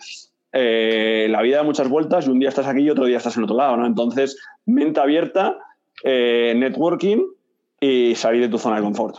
eh, 0.52 1.26
la 1.30 1.42
vida 1.42 1.58
da 1.58 1.62
muchas 1.62 1.88
vueltas 1.88 2.26
y 2.26 2.30
un 2.30 2.38
día 2.38 2.48
estás 2.48 2.66
aquí 2.66 2.80
y 2.80 2.90
otro 2.90 3.06
día 3.06 3.18
estás 3.18 3.36
en 3.36 3.44
otro 3.44 3.56
lado, 3.56 3.76
¿no? 3.76 3.86
Entonces, 3.86 4.38
mente 4.66 5.00
abierta, 5.00 5.58
eh, 6.02 6.54
networking 6.56 7.24
y 7.80 8.14
salir 8.14 8.42
de 8.42 8.48
tu 8.48 8.58
zona 8.58 8.76
de 8.76 8.82
confort. 8.82 9.16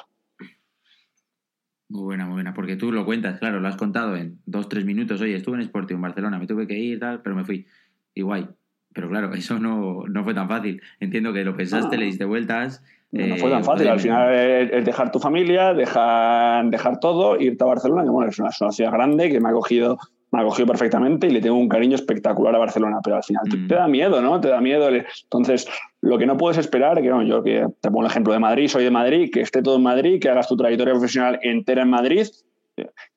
Muy 1.92 2.04
buena, 2.04 2.26
muy 2.26 2.36
buena, 2.36 2.54
porque 2.54 2.78
tú 2.78 2.90
lo 2.90 3.04
cuentas, 3.04 3.38
claro, 3.38 3.60
lo 3.60 3.68
has 3.68 3.76
contado 3.76 4.16
en 4.16 4.40
dos, 4.46 4.70
tres 4.70 4.86
minutos. 4.86 5.20
Oye, 5.20 5.36
estuve 5.36 5.58
en 5.58 5.64
Sporting 5.64 5.96
en 5.96 6.02
Barcelona, 6.02 6.40
me 6.40 6.48
tuve 6.48 6.66
que 6.66 6.80
ir, 6.80 7.02
tal, 7.02 7.22
pero 7.22 7.36
me 7.36 7.44
fui. 7.44 7.68
Y 8.14 8.22
guay, 8.22 8.48
pero 8.94 9.10
claro, 9.10 9.34
eso 9.34 9.60
no, 9.60 10.06
fue 10.24 10.34
tan 10.34 10.48
fácil. 10.48 10.82
Entiendo 11.02 11.34
que 11.34 11.44
lo 11.44 11.54
pensaste, 11.58 11.98
le 11.98 12.06
diste 12.06 12.24
vueltas. 12.24 12.82
No, 13.12 13.36
fue 13.36 13.50
tan 13.50 13.60
eh, 13.60 13.64
fácil. 13.66 13.88
Al 13.90 14.00
final 14.00 14.34
es 14.34 14.86
dejar 14.86 15.12
tu 15.12 15.20
familia, 15.20 15.74
dejar, 15.74 16.70
dejar 16.70 17.02
todo, 17.02 17.38
irte 17.38 17.62
a 17.62 17.68
Barcelona, 17.68 18.04
que 18.04 18.10
bueno, 18.10 18.30
es 18.30 18.40
una, 18.40 18.72
ciudad 18.72 18.94
grande 18.94 19.30
que 19.30 19.42
me 19.42 19.50
ha 19.50 19.52
cogido 19.52 19.98
me 20.32 20.42
ha 20.42 20.44
cogido 20.44 20.68
perfectamente 20.68 21.28
y 21.28 21.32
le 21.32 21.42
tengo 21.42 21.58
un 21.58 21.68
cariño 21.68 21.96
espectacular 21.96 22.56
a 22.56 22.60
Barcelona, 22.60 23.00
pero 23.04 23.18
al 23.18 23.24
final 23.24 23.44
te, 23.50 23.58
mm. 23.58 23.68
da 23.68 23.88
miedo, 23.88 24.22
¿no? 24.22 24.40
Te 24.40 24.48
da 24.48 24.62
miedo. 24.62 24.90
Entonces, 24.90 25.68
lo 26.02 26.18
que 26.18 26.26
no 26.26 26.38
puedes 26.38 26.58
esperar, 26.58 27.02
que 27.02 27.08
yo 27.08 27.44
que 27.44 27.68
te 27.82 27.90
pongo 27.90 28.02
el 28.02 28.12
ejemplo 28.12 28.34
de 28.34 28.40
Madrid, 28.40 28.68
soy 28.68 28.84
de 28.84 28.92
Madrid, 28.92 29.30
que 29.32 29.42
esté 29.42 29.62
todo 29.62 29.76
en 29.76 29.84
Madrid, 29.84 30.20
que 30.22 30.30
hagas 30.30 30.48
tu 30.48 30.56
trayectoria 30.56 30.94
profesional 30.94 31.40
entera 31.44 31.84
en 31.84 31.90
Madrid, 31.90 32.28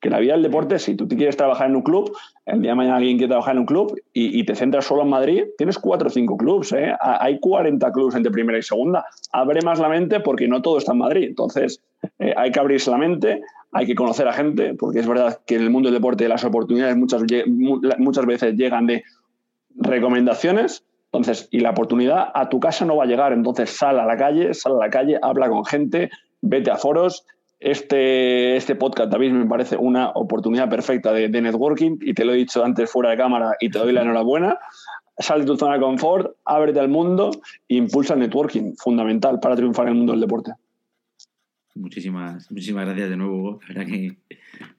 que 0.01 0.09
la 0.09 0.19
vida 0.19 0.33
del 0.33 0.43
deporte, 0.43 0.79
si 0.79 0.95
tú 0.95 1.07
te 1.07 1.15
quieres 1.15 1.37
trabajar 1.37 1.69
en 1.69 1.75
un 1.75 1.81
club, 1.81 2.15
el 2.45 2.61
día 2.61 2.71
de 2.71 2.75
mañana 2.75 2.97
alguien 2.97 3.17
quiere 3.17 3.29
trabajar 3.29 3.55
en 3.55 3.59
un 3.59 3.65
club 3.65 3.99
y, 4.13 4.43
te 4.45 4.55
centras 4.55 4.85
solo 4.85 5.03
en 5.03 5.09
Madrid, 5.09 5.43
tienes 5.57 5.79
cuatro 5.79 6.07
o 6.07 6.11
cinco 6.11 6.37
clubes, 6.37 6.71
¿eh? 6.73 6.93
hay 6.99 7.39
40 7.39 7.91
clubes 7.91 8.15
entre 8.15 8.31
primera 8.31 8.57
y 8.57 8.61
segunda. 8.61 9.05
Abre 9.31 9.61
más 9.61 9.79
la 9.79 9.89
mente 9.89 10.19
porque 10.19 10.47
no 10.47 10.61
todo 10.61 10.77
está 10.77 10.91
en 10.91 10.99
Madrid. 10.99 11.27
Entonces, 11.29 11.81
eh, 12.19 12.33
hay 12.35 12.51
que 12.51 12.59
abrirse 12.59 12.91
la 12.91 12.97
mente, 12.97 13.41
hay 13.77 13.85
que 13.85 13.93
conocer 13.93 14.25
a 14.25 14.31
gente, 14.31 14.73
porque 14.73 14.99
es 14.99 15.07
verdad 15.07 15.41
que 15.45 15.55
en 15.55 15.61
el 15.61 15.69
mundo 15.69 15.89
del 15.89 15.99
deporte 15.99 16.29
las 16.29 16.45
oportunidades 16.45 16.95
muchas, 16.95 17.23
muchas 17.97 18.25
veces 18.25 18.55
llegan 18.55 18.87
de 18.87 19.03
recomendaciones. 19.75 20.85
Entonces, 21.11 21.49
y 21.51 21.59
la 21.59 21.71
oportunidad 21.71 22.29
a 22.33 22.47
tu 22.47 22.61
casa 22.61 22.85
no 22.85 22.95
va 22.95 23.03
a 23.03 23.07
llegar. 23.07 23.33
Entonces, 23.33 23.71
sal 23.71 23.99
a 23.99 24.05
la 24.05 24.15
calle, 24.15 24.53
sal 24.53 24.75
a 24.75 24.85
la 24.85 24.89
calle, 24.89 25.19
habla 25.21 25.49
con 25.49 25.65
gente, 25.65 26.09
vete 26.39 26.71
a 26.71 26.77
foros, 26.77 27.25
este, 27.59 28.55
este 28.55 28.75
podcast, 28.75 29.11
David, 29.11 29.33
me 29.33 29.45
parece 29.45 29.75
una 29.75 30.11
oportunidad 30.11 30.69
perfecta 30.69 31.11
de, 31.11 31.27
networking 31.27 31.97
y 31.99 32.13
te 32.13 32.23
lo 32.23 32.31
he 32.31 32.37
dicho 32.37 32.63
antes 32.63 32.89
fuera 32.89 33.09
de 33.09 33.17
cámara 33.17 33.57
y 33.59 33.69
te 33.69 33.79
doy 33.79 33.91
la 33.91 34.03
enhorabuena. 34.03 34.57
Sal 35.17 35.41
de 35.41 35.47
tu 35.47 35.57
zona 35.57 35.73
de 35.73 35.81
confort, 35.81 36.31
ábrete 36.45 36.79
al 36.79 36.87
mundo 36.87 37.31
e 37.67 37.75
impulsa 37.75 38.13
el 38.13 38.21
networking, 38.21 38.75
fundamental 38.77 39.41
para 39.41 39.57
triunfar 39.57 39.87
en 39.87 39.91
el 39.91 39.97
mundo 39.97 40.13
del 40.13 40.21
deporte. 40.21 40.53
Muchísimas, 41.75 42.49
muchísimas 42.51 42.85
gracias 42.85 43.09
de 43.09 43.17
nuevo, 43.17 43.37
Hugo. 43.37 43.59
La 43.61 43.67
verdad 43.67 43.85
que 43.85 44.15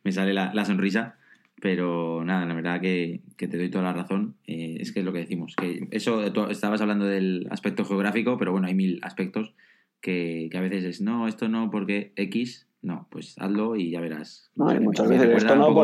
me 0.02 0.12
sale 0.12 0.32
la, 0.32 0.64
sonrisa, 0.64 1.16
pero 1.60 2.24
nada, 2.24 2.46
la 2.46 2.54
verdad 2.54 2.80
que, 2.80 3.20
te 3.36 3.46
doy 3.46 3.70
toda 3.70 3.84
la 3.84 3.92
razón. 3.92 4.34
Eh, 4.46 4.78
es 4.80 4.92
que 4.92 5.00
es 5.00 5.04
lo 5.04 5.12
que 5.12 5.20
decimos, 5.20 5.54
que 5.56 5.88
eso, 5.90 6.24
estabas 6.50 6.80
hablando 6.80 7.04
del 7.04 7.46
aspecto 7.50 7.84
geográfico, 7.84 8.38
pero 8.38 8.52
bueno, 8.52 8.66
hay 8.66 8.74
mil 8.74 8.98
aspectos 9.02 9.54
que, 10.00 10.48
a 10.54 10.60
veces 10.60 10.84
es, 10.84 11.00
no, 11.00 11.28
esto 11.28 11.48
no 11.48 11.70
porque 11.70 12.12
X, 12.16 12.66
no, 12.80 13.08
pues 13.10 13.34
hazlo 13.38 13.76
y 13.76 13.90
ya 13.90 14.00
verás. 14.00 14.50
muchas 14.54 15.08
veces 15.08 15.28
esto 15.42 15.56
no, 15.56 15.74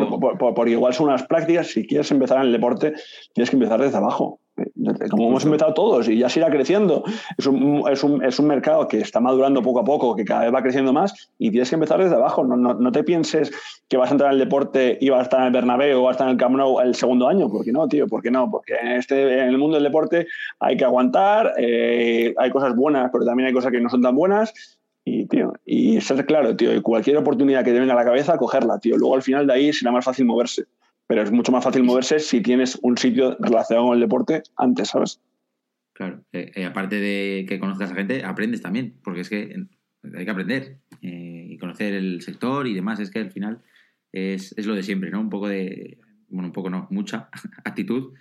porque 0.54 0.70
igual 0.70 0.94
son 0.94 1.08
unas 1.08 1.24
prácticas, 1.24 1.68
si 1.68 1.86
quieres 1.86 2.10
empezar 2.10 2.38
en 2.38 2.46
el 2.46 2.52
deporte, 2.52 2.94
tienes 3.34 3.50
que 3.50 3.56
empezar 3.56 3.80
desde 3.80 3.98
abajo. 3.98 4.40
Como 5.10 5.28
hemos 5.28 5.44
empezado 5.44 5.72
todos 5.74 6.08
y 6.08 6.18
ya 6.18 6.28
se 6.28 6.40
irá 6.40 6.50
creciendo. 6.50 7.04
Es 7.38 7.46
un, 7.46 7.84
es, 7.90 8.02
un, 8.04 8.24
es 8.24 8.38
un, 8.38 8.46
mercado 8.46 8.86
que 8.88 9.00
está 9.00 9.20
madurando 9.20 9.62
poco 9.62 9.80
a 9.80 9.84
poco, 9.84 10.14
que 10.14 10.24
cada 10.24 10.42
vez 10.42 10.54
va 10.54 10.62
creciendo 10.62 10.92
más 10.92 11.30
y 11.38 11.50
tienes 11.50 11.70
que 11.70 11.76
empezar 11.76 12.02
desde 12.02 12.16
abajo. 12.16 12.44
No, 12.44 12.56
no, 12.56 12.74
no 12.74 12.92
te 12.92 13.02
pienses 13.04 13.52
que 13.88 13.96
vas 13.96 14.10
a 14.10 14.12
entrar 14.12 14.30
en 14.30 14.34
el 14.34 14.44
deporte 14.44 14.98
y 15.00 15.08
vas 15.10 15.20
a 15.20 15.22
estar 15.22 15.40
en 15.40 15.46
el 15.46 15.52
Bernabéu 15.52 16.00
o 16.00 16.02
vas 16.02 16.10
a 16.10 16.12
estar 16.12 16.26
en 16.26 16.32
el 16.32 16.38
Camp 16.38 16.56
Nou 16.56 16.80
el 16.80 16.94
segundo 16.94 17.28
año. 17.28 17.48
¿Por 17.48 17.64
qué 17.64 17.72
no, 17.72 17.88
tío? 17.88 18.06
¿Por 18.06 18.22
qué 18.22 18.30
no? 18.30 18.50
Porque 18.50 18.74
en, 18.74 18.88
este, 18.88 19.40
en 19.40 19.48
el 19.48 19.58
mundo 19.58 19.76
del 19.76 19.84
deporte 19.84 20.26
hay 20.60 20.76
que 20.76 20.84
aguantar, 20.84 21.54
eh, 21.58 22.34
hay 22.36 22.50
cosas 22.50 22.76
buenas, 22.76 23.10
pero 23.12 23.24
también 23.24 23.48
hay 23.48 23.54
cosas 23.54 23.72
que 23.72 23.80
no 23.80 23.88
son 23.88 24.02
tan 24.02 24.14
buenas 24.14 24.78
y, 25.04 25.26
tío, 25.26 25.54
y 25.64 26.00
ser 26.00 26.24
claro, 26.26 26.54
tío, 26.56 26.74
y 26.74 26.80
cualquier 26.80 27.16
oportunidad 27.16 27.64
que 27.64 27.72
te 27.72 27.80
venga 27.80 27.94
a 27.94 27.96
la 27.96 28.04
cabeza, 28.04 28.36
cogerla, 28.36 28.78
tío. 28.78 28.96
Luego 28.96 29.16
al 29.16 29.22
final 29.22 29.46
de 29.46 29.52
ahí 29.52 29.72
será 29.72 29.90
más 29.90 30.04
fácil 30.04 30.26
moverse. 30.26 30.64
Pero 31.12 31.24
es 31.24 31.30
mucho 31.30 31.52
más 31.52 31.62
fácil 31.62 31.82
moverse 31.82 32.20
si 32.20 32.40
tienes 32.40 32.78
un 32.80 32.96
sitio 32.96 33.36
relacionado 33.38 33.88
con 33.88 33.96
el 33.96 34.00
deporte 34.00 34.44
antes, 34.56 34.88
¿sabes? 34.88 35.20
Claro, 35.92 36.24
eh, 36.32 36.52
eh, 36.54 36.64
aparte 36.64 37.00
de 37.00 37.44
que 37.46 37.58
conozcas 37.58 37.92
a 37.92 37.94
gente, 37.94 38.24
aprendes 38.24 38.62
también, 38.62 38.94
porque 39.04 39.20
es 39.20 39.28
que 39.28 39.54
hay 40.16 40.24
que 40.24 40.30
aprender 40.30 40.78
eh, 41.02 41.48
y 41.50 41.58
conocer 41.58 41.92
el 41.92 42.22
sector 42.22 42.66
y 42.66 42.72
demás. 42.72 42.98
Es 42.98 43.10
que 43.10 43.18
al 43.18 43.30
final 43.30 43.60
es, 44.10 44.54
es, 44.56 44.64
lo 44.64 44.74
de 44.74 44.82
siempre, 44.82 45.10
¿no? 45.10 45.20
Un 45.20 45.28
poco 45.28 45.48
de, 45.48 45.98
bueno, 46.30 46.46
un 46.46 46.52
poco 46.54 46.70
no, 46.70 46.88
mucha 46.88 47.28
actitud 47.62 48.14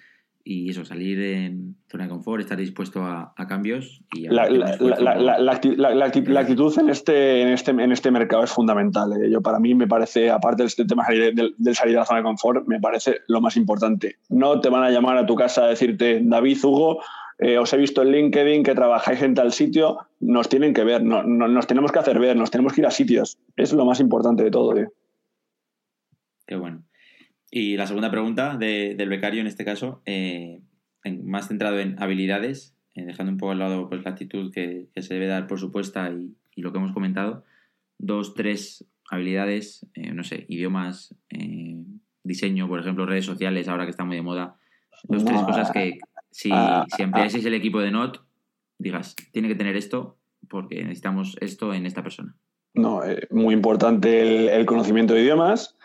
y 0.43 0.69
eso, 0.69 0.85
salir 0.85 1.19
en 1.19 1.75
zona 1.89 2.05
de 2.05 2.09
confort, 2.09 2.41
estar 2.41 2.57
dispuesto 2.57 3.03
a, 3.03 3.33
a 3.35 3.47
cambios. 3.47 4.01
Y 4.13 4.27
la, 4.27 4.49
la, 4.49 4.75
la, 4.77 5.93
la, 5.93 6.05
actitud 6.05 6.79
en 6.79 6.89
este, 6.89 7.41
en, 7.41 7.49
este, 7.49 7.71
en 7.71 7.91
este 7.91 8.11
mercado 8.11 8.43
es 8.43 8.51
fundamental. 8.51 9.11
¿eh? 9.13 9.29
Yo, 9.29 9.41
para 9.41 9.59
mí 9.59 9.75
me 9.75 9.87
parece, 9.87 10.29
aparte 10.29 10.63
de 10.63 10.67
este 10.67 10.85
tema 10.85 11.05
del, 11.09 11.53
del 11.57 11.75
salir 11.75 11.93
de 11.93 11.99
la 11.99 12.05
zona 12.05 12.19
de 12.19 12.23
confort, 12.23 12.67
me 12.67 12.79
parece 12.79 13.19
lo 13.27 13.41
más 13.41 13.57
importante. 13.57 14.17
No 14.29 14.59
te 14.59 14.69
van 14.69 14.83
a 14.83 14.89
llamar 14.89 15.17
a 15.17 15.25
tu 15.25 15.35
casa 15.35 15.65
a 15.65 15.67
decirte, 15.67 16.21
David, 16.23 16.57
Hugo, 16.63 17.01
eh, 17.41 17.57
os 17.57 17.73
he 17.73 17.77
visto 17.77 18.03
en 18.03 18.11
LinkedIn 18.11 18.63
que 18.63 18.75
trabajáis 18.75 19.21
en 19.23 19.33
tal 19.33 19.51
sitio, 19.51 19.97
nos 20.19 20.47
tienen 20.47 20.75
que 20.75 20.83
ver, 20.83 21.03
no, 21.03 21.23
no, 21.23 21.47
nos 21.47 21.65
tenemos 21.65 21.91
que 21.91 21.97
hacer 21.97 22.19
ver, 22.19 22.37
nos 22.37 22.51
tenemos 22.51 22.73
que 22.73 22.81
ir 22.81 22.87
a 22.87 22.91
sitios. 22.91 23.39
Es 23.55 23.73
lo 23.73 23.83
más 23.83 23.99
importante 23.99 24.43
de 24.43 24.51
todo. 24.51 24.77
¿eh? 24.77 24.87
Qué 26.45 26.55
bueno. 26.55 26.83
Y 27.51 27.75
la 27.75 27.85
segunda 27.85 28.09
pregunta 28.09 28.55
de, 28.57 28.95
del 28.95 29.09
becario, 29.09 29.41
en 29.41 29.47
este 29.47 29.65
caso, 29.65 30.01
eh, 30.05 30.61
más 31.23 31.49
centrado 31.49 31.79
en 31.79 32.01
habilidades, 32.01 32.75
eh, 32.95 33.05
dejando 33.05 33.31
un 33.31 33.37
poco 33.37 33.51
al 33.51 33.59
lado 33.59 33.89
pues, 33.89 34.03
la 34.03 34.11
actitud 34.11 34.51
que, 34.51 34.87
se 34.95 35.13
debe 35.13 35.27
dar 35.27 35.47
por 35.47 35.59
supuesta 35.59 36.09
y, 36.09 36.35
lo 36.57 36.71
que 36.71 36.77
hemos 36.77 36.91
comentado. 36.91 37.43
Dos, 37.97 38.35
tres 38.35 38.85
habilidades, 39.09 39.87
eh, 39.95 40.11
no 40.13 40.23
sé, 40.23 40.45
idiomas, 40.47 41.15
eh, 41.29 41.83
diseño, 42.23 42.67
por 42.67 42.79
ejemplo, 42.79 43.05
redes 43.05 43.25
sociales, 43.25 43.67
ahora 43.67 43.85
que 43.85 43.91
está 43.91 44.03
muy 44.03 44.15
de 44.15 44.21
moda. 44.21 44.57
Dos, 45.03 45.25
tres 45.25 45.41
cosas 45.41 45.71
que 45.71 45.97
si, 46.29 46.51
si 46.51 47.47
el 47.47 47.53
equipo 47.53 47.79
de 47.79 47.91
NOT, 47.91 48.21
digas, 48.77 49.15
tiene 49.31 49.47
que 49.47 49.55
tener 49.55 49.75
esto 49.75 50.17
porque 50.49 50.83
necesitamos 50.83 51.37
esto 51.41 51.73
en 51.73 51.85
esta 51.85 52.03
persona. 52.03 52.35
No, 52.73 53.01
muy 53.31 53.53
importante 53.53 54.55
el 54.55 54.65
conocimiento 54.65 55.13
de 55.13 55.23
idiomas 55.23 55.77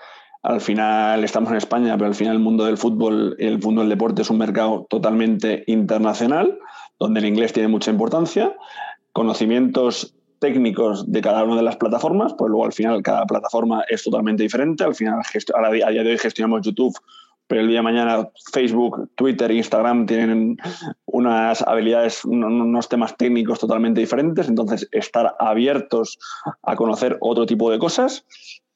al 0.46 0.60
final 0.60 1.24
estamos 1.24 1.50
en 1.50 1.56
España, 1.56 1.94
pero 1.96 2.06
al 2.06 2.14
final 2.14 2.34
el 2.34 2.42
mundo 2.42 2.64
del 2.64 2.78
fútbol, 2.78 3.34
el 3.40 3.58
mundo 3.58 3.80
del 3.80 3.90
deporte 3.90 4.22
es 4.22 4.30
un 4.30 4.38
mercado 4.38 4.86
totalmente 4.88 5.64
internacional, 5.66 6.58
donde 7.00 7.18
el 7.18 7.26
inglés 7.26 7.52
tiene 7.52 7.68
mucha 7.68 7.90
importancia, 7.90 8.54
conocimientos 9.12 10.14
técnicos 10.38 11.10
de 11.10 11.20
cada 11.20 11.42
una 11.42 11.56
de 11.56 11.62
las 11.62 11.76
plataformas, 11.76 12.32
pues 12.38 12.48
luego 12.48 12.64
al 12.64 12.72
final 12.72 13.02
cada 13.02 13.26
plataforma 13.26 13.82
es 13.88 14.04
totalmente 14.04 14.44
diferente, 14.44 14.84
al 14.84 14.94
final 14.94 15.20
a 15.20 15.70
día 15.70 16.02
de 16.04 16.10
hoy 16.10 16.18
gestionamos 16.18 16.62
YouTube, 16.62 16.96
pero 17.48 17.62
el 17.62 17.68
día 17.68 17.78
de 17.78 17.82
mañana 17.82 18.28
Facebook, 18.52 19.10
Twitter, 19.16 19.50
Instagram 19.50 20.06
tienen 20.06 20.58
unas 21.06 21.60
habilidades, 21.62 22.24
unos 22.24 22.88
temas 22.88 23.16
técnicos 23.16 23.58
totalmente 23.58 24.00
diferentes, 24.00 24.48
entonces 24.48 24.88
estar 24.92 25.34
abiertos 25.40 26.20
a 26.62 26.76
conocer 26.76 27.16
otro 27.20 27.46
tipo 27.46 27.68
de 27.68 27.80
cosas 27.80 28.24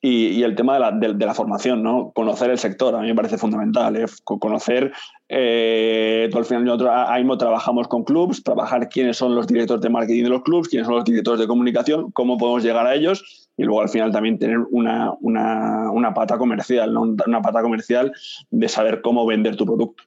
y, 0.03 0.43
el 0.43 0.55
tema 0.55 0.75
de 0.75 0.81
la, 0.81 0.93
de, 0.93 1.15
de 1.15 1.27
la, 1.27 1.35
formación, 1.35 1.83
¿no? 1.83 2.11
Conocer 2.13 2.51
el 2.51 2.59
sector, 2.59 2.95
a 2.95 3.01
mí 3.01 3.09
me 3.09 3.15
parece 3.15 3.37
fundamental. 3.37 3.97
¿eh? 3.97 4.07
Conocer, 4.25 4.93
eh, 5.29 6.29
tú 6.33 6.39
al 6.39 6.47
final 6.47 6.65
nosotros 6.65 6.91
ahí 6.95 7.23
mismo 7.23 7.37
trabajamos 7.37 7.87
con 7.87 8.05
clubs, 8.05 8.43
trabajar 8.43 8.89
quiénes 8.89 9.19
son 9.19 9.35
los 9.35 9.47
directores 9.47 9.83
de 9.83 9.91
marketing 9.91 10.25
de 10.25 10.31
los 10.31 10.43
clubs, 10.43 10.69
quiénes 10.69 10.87
son 10.87 10.97
los 10.97 11.05
directores 11.05 11.41
de 11.41 11.47
comunicación, 11.47 12.11
cómo 12.13 12.39
podemos 12.39 12.63
llegar 12.63 12.87
a 12.87 12.95
ellos 12.95 13.51
y 13.59 13.65
luego 13.65 13.83
al 13.83 13.91
final 13.91 14.11
también 14.11 14.39
tener 14.39 14.59
una, 14.71 15.13
una, 15.21 15.91
una 15.91 16.15
pata 16.15 16.39
comercial, 16.39 16.95
¿no? 16.95 17.03
Una 17.03 17.43
pata 17.43 17.61
comercial 17.61 18.13
de 18.51 18.69
saber 18.69 19.03
cómo 19.03 19.27
vender 19.27 19.57
tu 19.57 19.67
producto. 19.67 20.05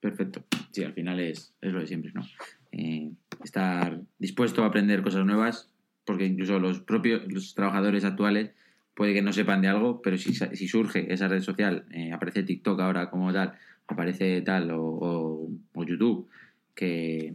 Perfecto. 0.00 0.44
Sí, 0.70 0.84
al 0.84 0.92
final 0.92 1.18
es, 1.18 1.52
es 1.60 1.72
lo 1.72 1.80
de 1.80 1.88
siempre, 1.88 2.12
¿no? 2.14 2.22
Eh, 2.70 3.10
estar 3.42 4.00
dispuesto 4.18 4.62
a 4.62 4.66
aprender 4.66 5.02
cosas 5.02 5.24
nuevas, 5.24 5.68
porque 6.06 6.24
incluso 6.24 6.58
los 6.58 6.80
propios 6.80 7.30
los 7.30 7.54
trabajadores 7.54 8.04
actuales 8.04 8.52
puede 8.94 9.12
que 9.12 9.20
no 9.20 9.32
sepan 9.32 9.60
de 9.60 9.68
algo, 9.68 10.00
pero 10.00 10.16
si, 10.16 10.32
si 10.32 10.68
surge 10.68 11.12
esa 11.12 11.28
red 11.28 11.42
social, 11.42 11.84
eh, 11.90 12.12
aparece 12.12 12.44
TikTok 12.44 12.80
ahora 12.80 13.10
como 13.10 13.30
tal, 13.32 13.52
aparece 13.86 14.40
tal, 14.40 14.70
o, 14.70 14.82
o, 14.82 15.50
o 15.74 15.84
YouTube, 15.84 16.28
que 16.74 17.34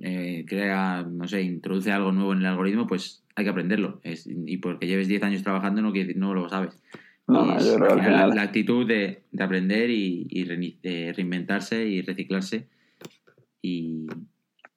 eh, 0.00 0.44
crea, 0.48 1.02
no 1.02 1.28
sé, 1.28 1.42
introduce 1.42 1.92
algo 1.92 2.10
nuevo 2.12 2.32
en 2.32 2.38
el 2.38 2.46
algoritmo, 2.46 2.86
pues 2.86 3.22
hay 3.34 3.44
que 3.44 3.50
aprenderlo. 3.50 4.00
Es, 4.02 4.26
y 4.26 4.56
porque 4.56 4.86
lleves 4.86 5.08
10 5.08 5.22
años 5.24 5.42
trabajando 5.42 5.82
no, 5.82 5.92
no 5.92 6.34
lo 6.34 6.48
sabes. 6.48 6.78
No, 7.28 7.56
es, 7.56 7.68
al 7.68 8.02
final, 8.02 8.30
la, 8.30 8.34
la, 8.34 8.42
actitud 8.42 8.86
de, 8.86 9.22
de 9.30 9.44
aprender 9.44 9.90
y, 9.90 10.26
y 10.28 10.44
re, 10.44 10.76
de 10.82 11.12
reinventarse 11.12 11.86
y 11.86 12.02
reciclarse 12.02 12.66
y, 13.60 14.06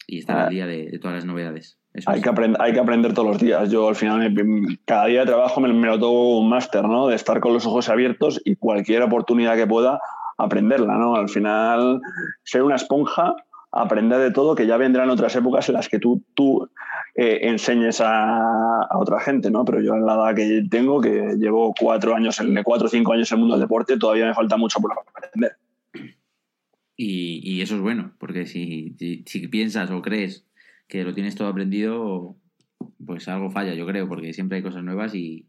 y 0.08 0.20
estar 0.20 0.38
ah. 0.38 0.44
al 0.46 0.50
día 0.50 0.68
de, 0.68 0.92
de 0.92 1.00
todas 1.00 1.16
las 1.16 1.26
novedades. 1.26 1.80
Eso 1.96 2.10
hay, 2.10 2.22
que 2.22 2.28
aprender, 2.28 2.62
hay 2.62 2.74
que 2.74 2.80
aprender 2.80 3.14
todos 3.14 3.30
los 3.30 3.40
días. 3.40 3.72
Yo 3.72 3.88
al 3.88 3.96
final, 3.96 4.34
cada 4.84 5.06
día 5.06 5.22
de 5.22 5.28
trabajo 5.28 5.62
me, 5.62 5.72
me 5.72 5.88
lo 5.88 5.98
tomo 5.98 6.40
un 6.40 6.50
máster, 6.50 6.84
¿no? 6.84 7.08
De 7.08 7.16
estar 7.16 7.40
con 7.40 7.54
los 7.54 7.66
ojos 7.66 7.88
abiertos 7.88 8.42
y 8.44 8.58
cualquier 8.58 9.02
oportunidad 9.02 9.56
que 9.56 9.66
pueda 9.66 10.02
aprenderla, 10.38 10.98
¿no? 10.98 11.16
Al 11.16 11.30
final, 11.30 12.02
ser 12.44 12.64
una 12.64 12.76
esponja, 12.76 13.36
aprender 13.72 14.20
de 14.20 14.32
todo, 14.32 14.56
que 14.56 14.68
ya 14.68 14.76
vendrán 14.76 15.10
otras 15.10 15.34
épocas 15.38 15.70
en 15.70 15.76
las 15.76 15.88
que 15.88 16.00
tú, 16.00 16.22
tú 16.34 16.70
eh, 17.16 17.40
enseñes 17.44 18.02
a, 18.02 18.82
a, 18.82 18.98
otra 18.98 19.22
gente, 19.22 19.50
¿no? 19.50 19.64
Pero 19.64 19.80
yo 19.80 19.94
en 19.96 20.06
la 20.06 20.16
edad 20.16 20.36
que 20.36 20.66
tengo, 20.70 21.00
que 21.00 21.36
llevo 21.38 21.74
cuatro 21.80 22.14
años, 22.14 22.38
en, 22.42 22.62
cuatro 22.64 22.88
o 22.88 22.90
cinco 22.90 23.14
años 23.14 23.32
en 23.32 23.38
el 23.38 23.40
mundo 23.40 23.56
del 23.56 23.62
deporte, 23.62 23.98
todavía 23.98 24.26
me 24.26 24.34
falta 24.34 24.58
mucho 24.58 24.82
por 24.82 24.92
aprender. 24.92 25.56
Y, 26.98 27.40
y 27.42 27.62
eso 27.62 27.76
es 27.76 27.82
bueno, 27.82 28.12
porque 28.18 28.46
si, 28.46 28.96
si, 29.00 29.24
si 29.26 29.48
piensas 29.48 29.92
o 29.92 30.02
crees 30.02 30.46
que 30.88 31.04
lo 31.04 31.14
tienes 31.14 31.36
todo 31.36 31.48
aprendido, 31.48 32.38
pues 33.06 33.28
algo 33.28 33.50
falla, 33.50 33.74
yo 33.74 33.86
creo, 33.86 34.08
porque 34.08 34.34
siempre 34.34 34.58
hay 34.58 34.64
cosas 34.64 34.84
nuevas 34.84 35.16
y, 35.16 35.48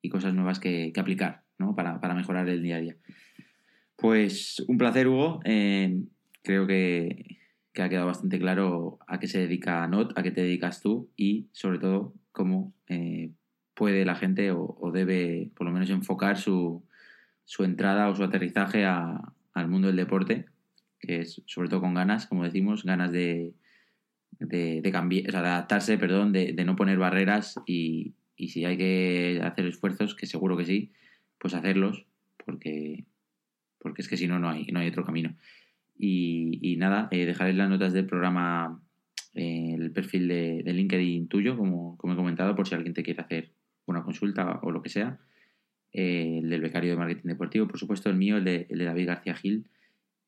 y 0.00 0.08
cosas 0.08 0.34
nuevas 0.34 0.60
que, 0.60 0.92
que 0.92 1.00
aplicar, 1.00 1.44
¿no? 1.58 1.74
Para, 1.74 2.00
para, 2.00 2.14
mejorar 2.14 2.48
el 2.48 2.62
día 2.62 2.76
a 2.76 2.80
día. 2.80 2.96
Pues 3.96 4.60
un 4.68 4.78
placer, 4.78 5.08
Hugo. 5.08 5.40
Eh, 5.44 6.02
creo 6.42 6.66
que, 6.66 7.38
que, 7.72 7.82
ha 7.82 7.88
quedado 7.88 8.06
bastante 8.06 8.38
claro 8.38 8.98
a 9.06 9.18
qué 9.18 9.28
se 9.28 9.40
dedica 9.40 9.86
Not, 9.86 10.18
a 10.18 10.22
qué 10.22 10.30
te 10.30 10.42
dedicas 10.42 10.80
tú 10.80 11.10
y, 11.16 11.48
sobre 11.52 11.78
todo, 11.78 12.14
cómo 12.32 12.74
eh, 12.88 13.30
puede 13.74 14.04
la 14.04 14.16
gente 14.16 14.50
o, 14.50 14.76
o, 14.80 14.90
debe, 14.90 15.50
por 15.56 15.66
lo 15.66 15.72
menos, 15.72 15.90
enfocar 15.90 16.36
su, 16.36 16.84
su 17.44 17.64
entrada 17.64 18.08
o 18.08 18.14
su 18.14 18.24
aterrizaje 18.24 18.84
a, 18.84 19.20
al 19.54 19.68
mundo 19.68 19.88
del 19.88 19.96
deporte, 19.96 20.46
que 20.98 21.20
es 21.20 21.42
sobre 21.46 21.68
todo 21.68 21.80
con 21.80 21.94
ganas, 21.94 22.26
como 22.26 22.44
decimos, 22.44 22.84
ganas 22.84 23.12
de, 23.12 23.54
de, 24.48 24.90
cambiar, 24.92 25.28
o 25.28 25.30
sea, 25.32 25.42
de 25.42 25.48
adaptarse, 25.48 25.98
perdón, 25.98 26.32
de, 26.32 26.52
de 26.52 26.64
no 26.64 26.76
poner 26.76 26.98
barreras 26.98 27.60
y, 27.66 28.14
y, 28.36 28.48
si 28.48 28.64
hay 28.64 28.76
que 28.76 29.40
hacer 29.42 29.66
esfuerzos, 29.66 30.14
que 30.14 30.26
seguro 30.26 30.56
que 30.56 30.64
sí, 30.64 30.92
pues 31.38 31.54
hacerlos, 31.54 32.06
porque, 32.44 33.04
porque 33.78 34.02
es 34.02 34.08
que 34.08 34.16
si 34.16 34.26
no, 34.26 34.38
no 34.38 34.50
hay, 34.50 34.66
no 34.66 34.80
hay 34.80 34.88
otro 34.88 35.04
camino. 35.04 35.36
Y, 35.96 36.58
y 36.62 36.76
nada, 36.76 37.08
eh, 37.10 37.26
dejaré 37.26 37.52
las 37.52 37.70
notas 37.70 37.92
del 37.92 38.06
programa 38.06 38.82
eh, 39.34 39.74
el 39.78 39.92
perfil 39.92 40.28
de, 40.28 40.62
de, 40.62 40.72
LinkedIn 40.72 41.28
tuyo, 41.28 41.56
como, 41.56 41.96
como 41.96 42.12
he 42.12 42.16
comentado, 42.16 42.54
por 42.54 42.68
si 42.68 42.74
alguien 42.74 42.94
te 42.94 43.02
quiere 43.02 43.22
hacer 43.22 43.52
una 43.86 44.02
consulta 44.02 44.60
o 44.62 44.70
lo 44.70 44.82
que 44.82 44.90
sea. 44.90 45.18
Eh, 45.92 46.40
el 46.42 46.50
del 46.50 46.60
becario 46.60 46.90
de 46.90 46.96
marketing 46.96 47.28
deportivo, 47.28 47.68
por 47.68 47.78
supuesto, 47.78 48.08
el 48.10 48.16
mío, 48.16 48.38
el 48.38 48.44
de, 48.44 48.66
el 48.70 48.78
de 48.78 48.84
David 48.84 49.06
García 49.06 49.34
Gil 49.34 49.66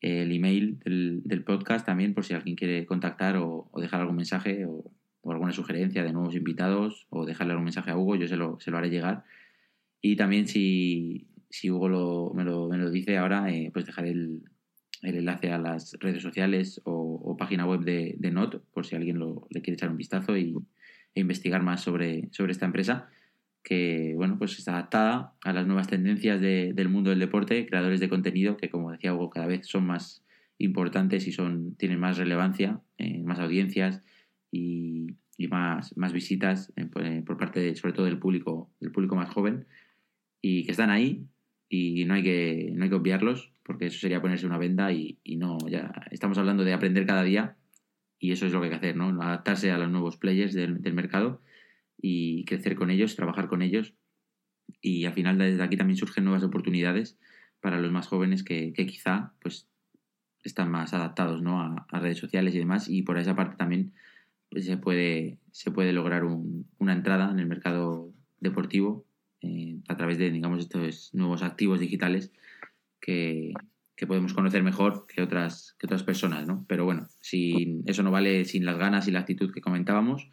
el 0.04 0.32
email 0.32 0.78
del, 0.80 1.22
del, 1.24 1.44
podcast 1.44 1.87
también 1.87 2.12
por 2.12 2.24
si 2.24 2.35
alguien 2.35 2.56
quiere 2.56 2.85
contactar 2.85 3.38
o, 3.38 3.70
dejar 3.81 4.02
algún 4.02 4.16
mensaje 4.16 4.66
o, 4.66 4.85
o, 5.22 5.33
alguna 5.33 5.52
sugerencia 5.52 6.04
de 6.04 6.12
nuevos 6.12 6.35
invitados 6.35 7.06
o 7.08 7.24
dejarle 7.24 7.52
algún 7.52 7.64
mensaje 7.64 7.90
a 7.90 7.96
Hugo, 7.96 8.14
yo 8.16 8.29
se 8.29 8.37
lo, 8.37 8.60
se 8.60 8.70
lo 8.70 8.76
haré 8.76 8.90
llegar. 8.90 9.24
Y 10.02 10.16
también 10.16 10.46
si, 10.46 11.26
si 11.48 11.70
Hugo 11.70 11.88
lo, 11.88 12.33
me, 12.35 12.44
lo, 12.44 12.68
me, 12.68 12.76
lo, 12.76 12.90
dice 12.90 13.16
ahora, 13.16 13.50
eh, 13.50 13.70
pues 13.72 13.87
dejaré 13.87 14.10
el, 14.10 14.42
el, 15.00 15.16
enlace 15.16 15.50
a 15.50 15.58
las 15.58 15.96
redes 15.98 16.22
sociales 16.22 16.83
o, 16.85 16.92
o 17.24 17.37
página 17.38 17.64
web 17.64 17.81
de, 17.81 18.14
de, 18.18 18.31
Not 18.31 18.62
por 18.74 18.85
si 18.85 18.96
alguien 18.96 19.18
lo, 19.18 19.46
le 19.48 19.62
quiere 19.62 19.76
echar 19.76 19.88
un 19.88 19.96
vistazo 19.96 20.37
y, 20.37 20.54
e 21.14 21.20
investigar 21.20 21.62
más 21.62 21.81
sobre, 21.81 22.29
sobre 22.31 22.52
esta 22.52 22.66
empresa 22.66 23.08
que 23.65 24.12
bueno, 24.15 24.38
pues 24.38 24.58
está 24.58 24.73
adaptada 24.73 25.33
a 25.42 25.52
las 25.54 25.67
nuevas 25.67 25.88
tendencias 25.88 26.40
del 26.40 26.88
mundo 26.90 27.10
del 27.10 27.19
deporte, 27.19 27.67
creadores 27.67 27.98
de 27.98 28.10
contenido 28.10 28.58
que, 28.58 28.69
como 28.69 28.92
decía 28.92 29.15
Hugo, 29.15 29.31
cada 29.31 29.46
vez 29.46 29.67
son 29.67 29.87
más 29.87 30.23
importantes 30.58 31.27
y 31.27 31.33
son, 31.33 31.75
tienen 31.77 31.98
más 31.98 32.19
relevancia, 32.19 32.83
eh, 32.98 33.23
más 33.23 33.40
audiencias 33.40 34.04
y, 34.52 35.17
más, 35.48 35.96
más 35.96 36.12
visitas 36.12 36.73
eh, 36.77 37.23
por, 37.27 37.38
parte 37.38 37.60
de, 37.60 37.75
sobre 37.75 37.94
todo 37.94 38.06
del 38.06 38.19
público, 38.19 38.71
del 38.81 38.92
público 38.92 39.17
más 39.17 39.31
joven 39.31 39.67
y 40.42 40.65
que 40.65 40.71
están 40.71 40.90
ahí 40.90 41.27
y 41.69 42.04
no 42.04 42.15
hay 42.15 42.23
que, 42.23 42.71
no 42.75 42.85
hay 42.85 42.90
que 42.90 42.96
obviarlos 42.96 43.52
porque 43.65 43.87
eso 43.87 43.98
sería 43.98 44.21
ponerse 44.21 44.46
una 44.46 44.58
venda 44.58 44.92
y, 44.92 45.19
y 45.25 45.37
no, 45.37 45.56
ya 45.71 45.90
estamos 46.10 46.37
hablando 46.37 46.65
de 46.65 46.75
aprender 46.75 47.06
cada 47.06 47.23
día 47.23 47.56
y 48.19 48.33
eso 48.33 48.46
es 48.46 48.52
lo 48.52 48.60
que 48.60 48.67
hay 48.67 48.71
que 48.71 48.77
hacer, 48.77 48.96
¿no? 48.96 49.23
Adaptarse 49.23 49.71
a 49.71 49.79
los 49.79 49.90
nuevos 49.90 50.19
players 50.19 50.52
del, 50.52 50.83
del 50.83 50.92
mercado 50.92 51.40
y 52.07 52.44
crecer 52.44 52.77
con 52.77 52.90
ellos, 52.90 53.17
trabajar 53.17 53.48
con 53.48 53.63
ellos. 53.63 53.94
Y 54.83 55.07
al 55.07 55.15
final 55.15 55.38
desde 55.38 55.63
aquí 55.63 55.79
también 55.79 55.96
surgen 55.96 56.25
nuevas 56.25 56.42
oportunidades 56.42 57.19
para 57.61 57.81
los 57.81 57.90
más 57.92 58.09
jóvenes 58.09 58.42
que, 58.42 58.75
quizá 58.75 59.33
pues 59.40 59.71
están 60.42 60.71
más 60.71 60.92
adaptados 60.92 61.40
¿no? 61.40 61.63
a, 61.63 61.87
redes 61.98 62.19
sociales 62.19 62.55
y 62.55 62.59
demás. 62.59 62.90
Y 62.90 63.05
por 63.05 63.17
esa 63.17 63.35
parte 63.35 63.57
también 63.57 63.94
pues, 64.50 64.67
se, 64.67 64.77
puede, 64.77 65.38
se 65.50 65.71
puede 65.71 65.94
lograr 65.94 66.25
una 66.25 66.92
entrada 66.92 67.31
en 67.31 67.38
el 67.38 67.46
mercado 67.46 68.13
deportivo 68.38 69.07
eh, 69.40 69.79
a 69.88 69.96
través 69.96 70.19
de, 70.19 70.31
digamos, 70.31 70.61
estos 70.61 71.09
nuevos 71.15 71.42
activos 71.42 71.81
digitales 71.81 72.33
que, 73.00 73.55
que, 73.96 74.07
podemos 74.07 74.35
conocer 74.35 74.63
mejor 74.63 75.07
que 75.07 75.23
otras, 75.23 75.75
que 75.79 75.87
otras 75.87 76.02
personas, 76.02 76.46
¿no? 76.46 76.67
Pero 76.69 76.85
bueno, 76.85 77.09
sin, 77.23 77.83
eso 77.87 78.02
no 78.02 78.11
vale 78.11 78.44
sin 78.44 78.67
las 78.67 78.77
ganas 78.77 79.09
y 79.09 79.11
la 79.11 79.21
actitud 79.21 79.55
que 79.55 79.63
comentábamos. 79.63 80.29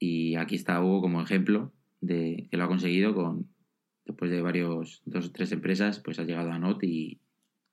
Y 0.00 0.34
aquí 0.36 0.56
está 0.56 0.82
Hugo 0.82 1.02
como 1.02 1.22
ejemplo 1.22 1.72
de 2.00 2.48
que 2.50 2.56
lo 2.56 2.64
ha 2.64 2.68
conseguido 2.68 3.14
con 3.14 3.46
después 4.06 4.30
de 4.30 4.40
varios, 4.40 5.02
dos 5.04 5.26
o 5.26 5.30
tres 5.30 5.52
empresas, 5.52 6.00
pues 6.00 6.18
ha 6.18 6.24
llegado 6.24 6.50
a 6.50 6.58
NOT 6.58 6.82
y, 6.82 7.20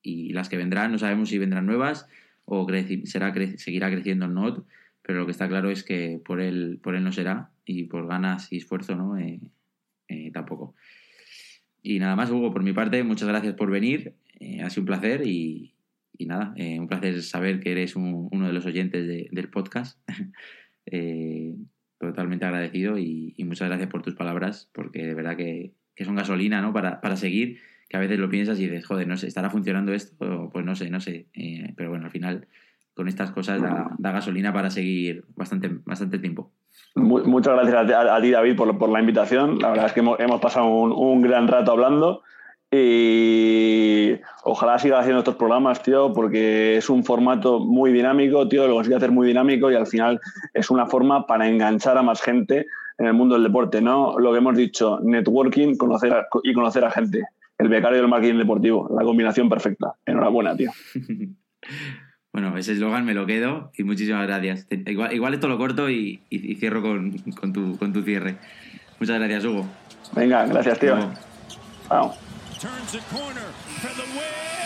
y 0.04 0.34
las 0.34 0.50
que 0.50 0.58
vendrán, 0.58 0.92
no 0.92 1.00
sabemos 1.00 1.30
si 1.30 1.38
vendrán 1.38 1.66
nuevas 1.66 2.08
o 2.46 2.68
será, 3.06 3.34
seguirá 3.58 3.90
creciendo 3.90 4.26
en 4.26 4.34
NOT, 4.34 4.66
pero 5.02 5.20
lo 5.20 5.26
que 5.26 5.32
está 5.32 5.48
claro 5.48 5.72
es 5.72 5.84
que 5.84 6.20
por 6.24 6.42
él, 6.42 6.80
por 6.84 6.96
él 6.96 7.04
no 7.04 7.14
será 7.14 7.50
y 7.66 7.86
por 7.86 8.08
ganas 8.08 8.52
y 8.52 8.58
esfuerzo 8.58 8.96
no 8.96 9.18
eh, 9.18 9.40
eh, 10.10 10.32
tampoco. 10.32 10.76
Y 11.82 12.00
nada 12.00 12.18
más, 12.18 12.30
Hugo, 12.30 12.52
por 12.52 12.64
mi 12.64 12.74
parte, 12.74 13.02
muchas 13.04 13.30
gracias 13.30 13.56
por 13.56 13.72
venir, 13.72 14.16
eh, 14.40 14.62
ha 14.62 14.70
sido 14.70 14.82
un 14.82 14.88
placer 14.88 15.26
y, 15.26 15.74
y 16.18 16.26
nada, 16.26 16.54
un 16.58 16.88
placer 16.88 17.24
saber 17.24 17.62
que 17.62 17.72
eres 17.72 17.96
uno 17.96 18.48
de 18.48 18.54
los 18.54 18.66
oyentes 18.66 19.08
del 19.32 19.50
podcast. 19.50 19.98
totalmente 22.00 22.46
agradecido 22.46 22.98
y, 22.98 23.34
muchas 23.46 23.68
gracias 23.68 23.90
por 23.90 24.02
tus 24.02 24.16
palabras, 24.16 24.70
porque 24.74 25.06
de 25.06 25.14
verdad 25.14 25.36
que, 25.36 25.74
son 26.04 26.16
gasolina 26.16 26.62
¿no? 26.62 26.74
para, 26.74 27.02
para, 27.02 27.16
seguir, 27.16 27.60
que 27.90 27.98
a 27.98 28.00
veces 28.00 28.20
lo 28.20 28.30
piensas 28.30 28.60
y 28.60 28.68
dices, 28.68 28.86
joder, 28.86 29.08
no 29.08 29.18
sé, 29.18 29.28
¿estará 29.28 29.50
funcionando 29.50 29.94
esto? 29.94 30.50
Pues 30.52 30.66
no 30.66 30.76
sé, 30.76 30.90
no 30.90 31.00
sé. 31.00 31.28
Eh, 31.34 31.74
pero 31.76 31.90
bueno, 31.90 32.06
al 32.06 32.12
final 32.12 32.48
con 32.94 33.08
estas 33.08 33.32
cosas 33.32 33.62
da, 33.62 34.12
gasolina 34.12 34.52
para 34.52 34.72
seguir 34.72 35.24
bastante, 35.36 35.70
bastante 35.86 36.18
tiempo. 36.18 36.52
Muchas 36.96 37.54
gracias 37.54 37.96
a, 37.96 38.22
ti, 38.22 38.32
David, 38.32 38.56
por, 38.56 38.78
por, 38.78 38.90
la 38.90 39.00
invitación. 39.00 39.60
La 39.60 39.70
verdad 39.70 39.86
es 39.86 39.94
que 39.94 40.00
hemos, 40.00 40.42
pasado 40.42 40.68
un 40.68 41.22
gran 41.22 41.48
rato 41.48 41.72
hablando. 41.72 42.24
Y 42.72 44.16
ojalá 44.44 44.78
siga 44.78 45.00
haciendo 45.00 45.20
estos 45.20 45.36
programas, 45.36 45.82
tío, 45.84 46.12
porque 46.14 46.78
es 46.78 46.90
un 46.90 47.04
formato 47.06 47.60
muy 47.60 47.94
dinámico, 47.94 48.48
tío, 48.48 48.68
lo 48.68 48.76
consigue 48.76 48.98
hacer 48.98 49.12
muy 49.12 49.28
dinámico 49.28 49.72
y 49.72 49.76
al 49.76 49.88
final 49.88 50.20
es 50.54 50.70
una 50.70 50.86
forma 50.86 51.26
para 51.26 51.48
enganchar 51.48 51.98
a 51.98 52.02
más 52.02 52.22
gente 52.22 52.66
en 52.98 53.06
el 53.06 53.14
mundo 53.14 53.36
del 53.36 53.44
deporte, 53.44 53.82
¿no? 53.82 54.20
Lo 54.20 54.32
que 54.32 54.40
hemos 54.40 54.58
dicho, 54.58 55.00
networking 55.02 55.76
conocer 55.76 56.14
y 56.44 56.54
conocer 56.54 56.84
a 56.84 56.92
gente. 56.92 57.24
El 57.58 57.70
becario 57.70 58.00
del 58.00 58.08
marketing 58.08 58.38
deportivo, 58.38 58.90
la 58.96 59.04
combinación 59.04 59.50
perfecta. 59.50 59.96
Enhorabuena, 60.06 60.56
tío. 60.56 60.72
Bueno, 62.34 62.56
ese 62.56 62.74
eslogan 62.74 63.04
me 63.04 63.16
lo 63.16 63.26
quedo 63.26 63.72
y 63.76 63.84
muchísimas 63.84 64.28
gracias. 64.28 64.68
Igual, 64.70 65.34
esto 65.34 65.48
lo 65.48 65.58
corto 65.58 65.90
y, 65.90 66.22
cierro 66.60 66.84
con, 66.84 67.12
tu, 67.52 67.76
con 67.80 67.94
tu 67.94 68.04
cierre. 68.04 68.36
Muchas 69.00 69.18
gracias, 69.18 69.44
Hugo. 69.46 69.66
Venga, 70.14 70.46
gracias, 70.46 70.78
tío. 70.78 70.98
Chao. 71.90 72.27
Turns 72.60 72.92
the 72.92 73.02
corner 73.16 73.54
for 73.82 73.94
the 73.94 74.08
win. 74.18 74.57